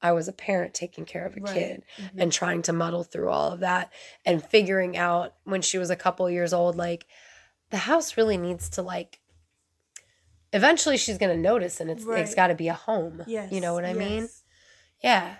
i 0.00 0.10
was 0.10 0.26
a 0.26 0.32
parent 0.32 0.72
taking 0.74 1.04
care 1.04 1.26
of 1.26 1.36
a 1.36 1.40
Right. 1.40 1.54
kid 1.54 1.84
Mhm. 1.98 2.10
and 2.22 2.32
trying 2.32 2.62
to 2.62 2.72
muddle 2.72 3.04
through 3.04 3.28
all 3.30 3.52
of 3.52 3.60
that 3.60 3.92
and 4.24 4.44
figuring 4.44 4.96
out 4.96 5.34
when 5.44 5.60
she 5.62 5.78
was 5.78 5.90
a 5.90 5.96
couple 5.96 6.28
years 6.30 6.52
old 6.52 6.76
like 6.76 7.06
the 7.70 7.78
house 7.78 8.16
really 8.16 8.36
needs 8.36 8.68
to 8.70 8.82
like 8.82 9.20
eventually 10.52 10.96
she's 10.96 11.18
going 11.18 11.34
to 11.34 11.40
notice 11.40 11.80
and 11.80 11.90
it's 11.90 12.02
it's 12.02 12.08
Right. 12.08 12.36
got 12.36 12.46
to 12.48 12.54
be 12.54 12.68
a 12.68 12.74
home 12.74 13.22
Yes. 13.26 13.52
you 13.52 13.60
know 13.60 13.74
what 13.74 13.84
i 13.84 13.92
mean 13.92 14.28
yeah 15.02 15.36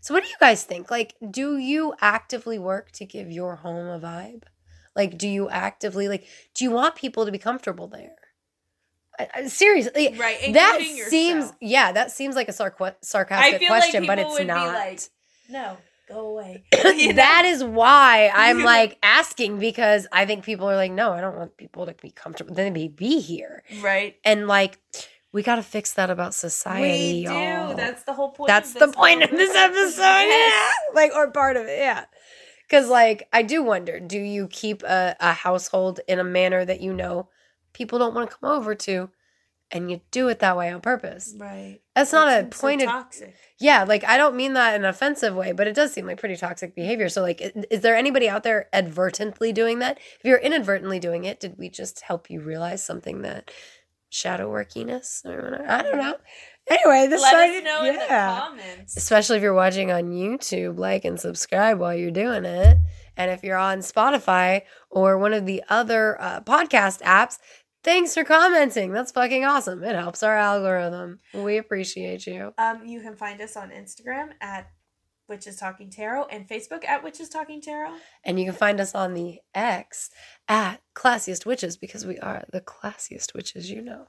so 0.00 0.12
what 0.14 0.22
do 0.22 0.28
you 0.28 0.36
guys 0.40 0.64
think 0.64 0.90
like 0.90 1.14
do 1.30 1.56
you 1.56 1.94
actively 2.00 2.58
work 2.58 2.90
to 2.92 3.04
give 3.06 3.30
your 3.30 3.56
home 3.56 3.88
a 3.88 3.98
vibe 4.00 4.42
like 4.96 5.16
do 5.18 5.28
you 5.28 5.48
actively 5.48 6.08
like 6.08 6.24
do 6.54 6.64
you 6.64 6.70
want 6.70 6.94
people 6.94 7.24
to 7.26 7.32
be 7.32 7.38
comfortable 7.38 7.88
there 7.88 8.14
I- 9.18 9.28
I- 9.34 9.46
seriously 9.48 10.14
Right. 10.18 10.52
that 10.54 10.78
seems 11.08 11.34
yourself. 11.44 11.56
yeah 11.60 11.92
that 11.92 12.10
seems 12.10 12.34
like 12.36 12.48
a 12.48 12.52
sarc- 12.52 12.94
sarcastic 13.02 13.66
question 13.66 14.02
like 14.04 14.08
but 14.08 14.18
it's 14.18 14.40
not 14.44 14.68
like, 14.74 15.00
no, 15.50 15.76
go 16.08 16.28
away. 16.28 16.64
That 16.72 17.44
is 17.44 17.62
why 17.62 18.30
I'm 18.34 18.62
like 18.62 18.96
asking 19.02 19.58
because 19.58 20.06
I 20.12 20.24
think 20.24 20.44
people 20.44 20.68
are 20.70 20.76
like, 20.76 20.92
no, 20.92 21.12
I 21.12 21.20
don't 21.20 21.36
want 21.36 21.56
people 21.58 21.84
to 21.86 21.94
be 21.94 22.10
comfortable. 22.10 22.54
Then 22.54 22.72
they 22.72 22.88
be 22.88 23.20
here, 23.20 23.62
right. 23.82 24.16
and 24.24 24.46
like 24.48 24.78
we 25.32 25.42
got 25.42 25.56
to 25.56 25.62
fix 25.62 25.92
that 25.94 26.08
about 26.10 26.34
society. 26.34 27.20
We 27.22 27.26
do. 27.26 27.32
y'all. 27.32 27.74
That's 27.74 28.02
the 28.04 28.12
whole 28.14 28.30
point. 28.30 28.48
That's 28.48 28.74
of 28.74 28.80
the 28.80 28.86
this 28.86 28.94
point 28.96 29.22
of 29.22 29.30
this 29.30 29.54
episode. 29.54 30.00
Yes. 30.02 30.74
Yeah, 30.78 30.94
like 30.94 31.12
or 31.14 31.30
part 31.30 31.56
of 31.56 31.66
it. 31.66 31.78
Yeah, 31.78 32.04
because 32.72 32.88
like 32.88 33.28
I 33.34 33.42
do 33.42 33.62
wonder, 33.62 34.00
do 34.00 34.18
you 34.18 34.48
keep 34.48 34.82
a, 34.82 35.14
a 35.20 35.32
household 35.34 36.00
in 36.08 36.18
a 36.18 36.24
manner 36.24 36.64
that 36.64 36.80
you 36.80 36.94
know 36.94 37.28
people 37.74 37.98
don't 37.98 38.14
want 38.14 38.30
to 38.30 38.36
come 38.36 38.50
over 38.50 38.74
to, 38.74 39.10
and 39.70 39.90
you 39.90 40.00
do 40.10 40.28
it 40.28 40.38
that 40.40 40.56
way 40.56 40.72
on 40.72 40.80
purpose? 40.80 41.34
Right. 41.38 41.80
That's 41.94 42.12
not 42.12 42.28
a 42.28 42.42
Seems 42.42 42.56
so 42.56 42.60
pointed. 42.62 42.86
toxic. 42.86 43.36
Yeah, 43.60 43.84
like 43.84 44.04
I 44.04 44.16
don't 44.16 44.36
mean 44.36 44.54
that 44.54 44.74
in 44.74 44.84
an 44.84 44.88
offensive 44.88 45.34
way, 45.34 45.52
but 45.52 45.66
it 45.66 45.74
does 45.74 45.92
seem 45.92 46.06
like 46.06 46.18
pretty 46.18 46.36
toxic 46.36 46.74
behavior. 46.74 47.10
So, 47.10 47.22
like, 47.22 47.42
i- 47.42 47.52
is 47.70 47.82
there 47.82 47.94
anybody 47.94 48.28
out 48.28 48.42
there 48.42 48.68
advertently 48.72 49.52
doing 49.52 49.80
that? 49.80 49.98
If 50.18 50.24
you're 50.24 50.38
inadvertently 50.38 50.98
doing 50.98 51.24
it, 51.24 51.40
did 51.40 51.58
we 51.58 51.68
just 51.68 52.00
help 52.00 52.30
you 52.30 52.40
realize 52.40 52.82
something 52.84 53.22
that 53.22 53.50
shadow 54.08 54.50
workiness 54.50 55.22
or 55.26 55.36
whatever? 55.42 55.70
I 55.70 55.82
don't 55.82 55.98
know. 55.98 56.16
Anyway, 56.68 57.08
this 57.08 57.20
Let 57.20 57.30
started, 57.30 57.56
us 57.56 57.64
know 57.64 57.84
in 57.84 57.94
the 57.94 58.06
yeah. 58.08 58.40
comments. 58.40 58.96
Especially 58.96 59.36
if 59.36 59.42
you're 59.42 59.52
watching 59.54 59.90
on 59.90 60.10
YouTube, 60.10 60.78
like 60.78 61.04
and 61.04 61.18
subscribe 61.18 61.78
while 61.78 61.94
you're 61.94 62.10
doing 62.10 62.44
it. 62.44 62.78
And 63.16 63.30
if 63.30 63.42
you're 63.42 63.58
on 63.58 63.78
Spotify 63.78 64.62
or 64.90 65.18
one 65.18 65.32
of 65.32 65.44
the 65.44 65.62
other 65.68 66.20
uh, 66.20 66.40
podcast 66.40 67.02
apps, 67.02 67.38
thanks 67.82 68.14
for 68.14 68.24
commenting. 68.24 68.92
That's 68.92 69.12
fucking 69.12 69.44
awesome. 69.44 69.82
It 69.82 69.94
helps 69.94 70.22
our 70.22 70.36
algorithm. 70.36 71.20
We 71.34 71.58
appreciate 71.58 72.26
you. 72.26 72.54
Um, 72.58 72.86
you 72.86 73.00
can 73.00 73.16
find 73.16 73.40
us 73.40 73.56
on 73.56 73.70
Instagram 73.70 74.30
at 74.40 74.70
Witches 75.28 75.56
Talking 75.56 75.90
Tarot 75.90 76.26
and 76.26 76.48
Facebook 76.48 76.84
at 76.84 77.02
Witches 77.02 77.28
Talking 77.28 77.60
Tarot. 77.60 77.94
And 78.24 78.38
you 78.38 78.46
can 78.46 78.54
find 78.54 78.80
us 78.80 78.94
on 78.94 79.14
the 79.14 79.38
X 79.54 80.10
at 80.48 80.80
Classiest 80.94 81.46
Witches 81.46 81.76
because 81.76 82.06
we 82.06 82.18
are 82.18 82.44
the 82.52 82.60
classiest 82.60 83.34
witches 83.34 83.70
you 83.70 83.82
know. 83.82 84.06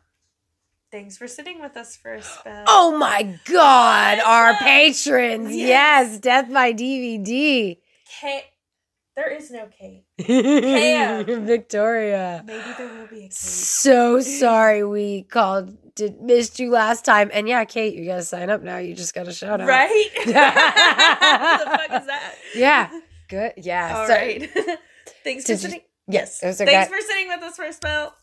Thanks 0.93 1.17
for 1.17 1.27
sitting 1.27 1.59
with 1.59 1.75
us 1.75 1.97
for 1.97 2.13
a 2.13 2.21
spell. 2.21 2.65
Oh 2.67 2.95
my 2.95 3.39
God, 3.45 4.19
our 4.19 4.51
uh, 4.51 4.57
patrons. 4.59 5.49
Yes. 5.51 6.11
Yes, 6.11 6.19
Death 6.19 6.53
by 6.53 6.71
DVD. 6.71 7.79
Kate. 8.21 8.43
There 9.15 9.31
is 9.31 9.49
no 9.49 9.67
Kate. 9.75 10.03
Victoria. 10.19 12.43
Maybe 12.45 12.63
there 12.77 12.87
will 12.89 13.07
be 13.07 13.17
a 13.17 13.21
Kate. 13.21 13.33
So 13.33 14.19
sorry 14.21 14.83
we 14.83 15.23
called, 15.23 15.75
did 15.95 16.21
missed 16.21 16.59
you 16.59 16.69
last 16.69 17.05
time. 17.05 17.31
And 17.33 17.47
yeah, 17.47 17.65
Kate, 17.65 17.95
you 17.95 18.05
gotta 18.05 18.21
sign 18.21 18.51
up 18.51 18.61
now. 18.61 18.77
You 18.77 18.93
just 18.93 19.15
got 19.15 19.27
a 19.27 19.33
shout 19.33 19.61
out. 19.61 19.67
Right? 19.67 20.09
what 20.17 20.25
the 20.27 21.71
fuck 21.71 22.01
is 22.01 22.05
that? 22.07 22.35
Yeah. 22.53 22.91
Good. 23.29 23.53
Yeah. 23.57 23.97
All 23.97 24.05
so- 24.05 24.13
right. 24.13 24.47
Thanks 25.23 25.45
for 25.45 25.47
Did 25.47 25.53
you- 25.53 25.57
sitting. 25.57 25.81
Yes. 26.07 26.43
It 26.43 26.47
was 26.47 26.61
a 26.61 26.65
Thanks 26.65 26.91
guy- 26.91 26.95
for 26.95 27.01
sitting 27.01 27.29
with 27.29 27.41
us 27.41 27.55
for 27.55 27.65
a 27.65 27.73
spell. 27.73 28.15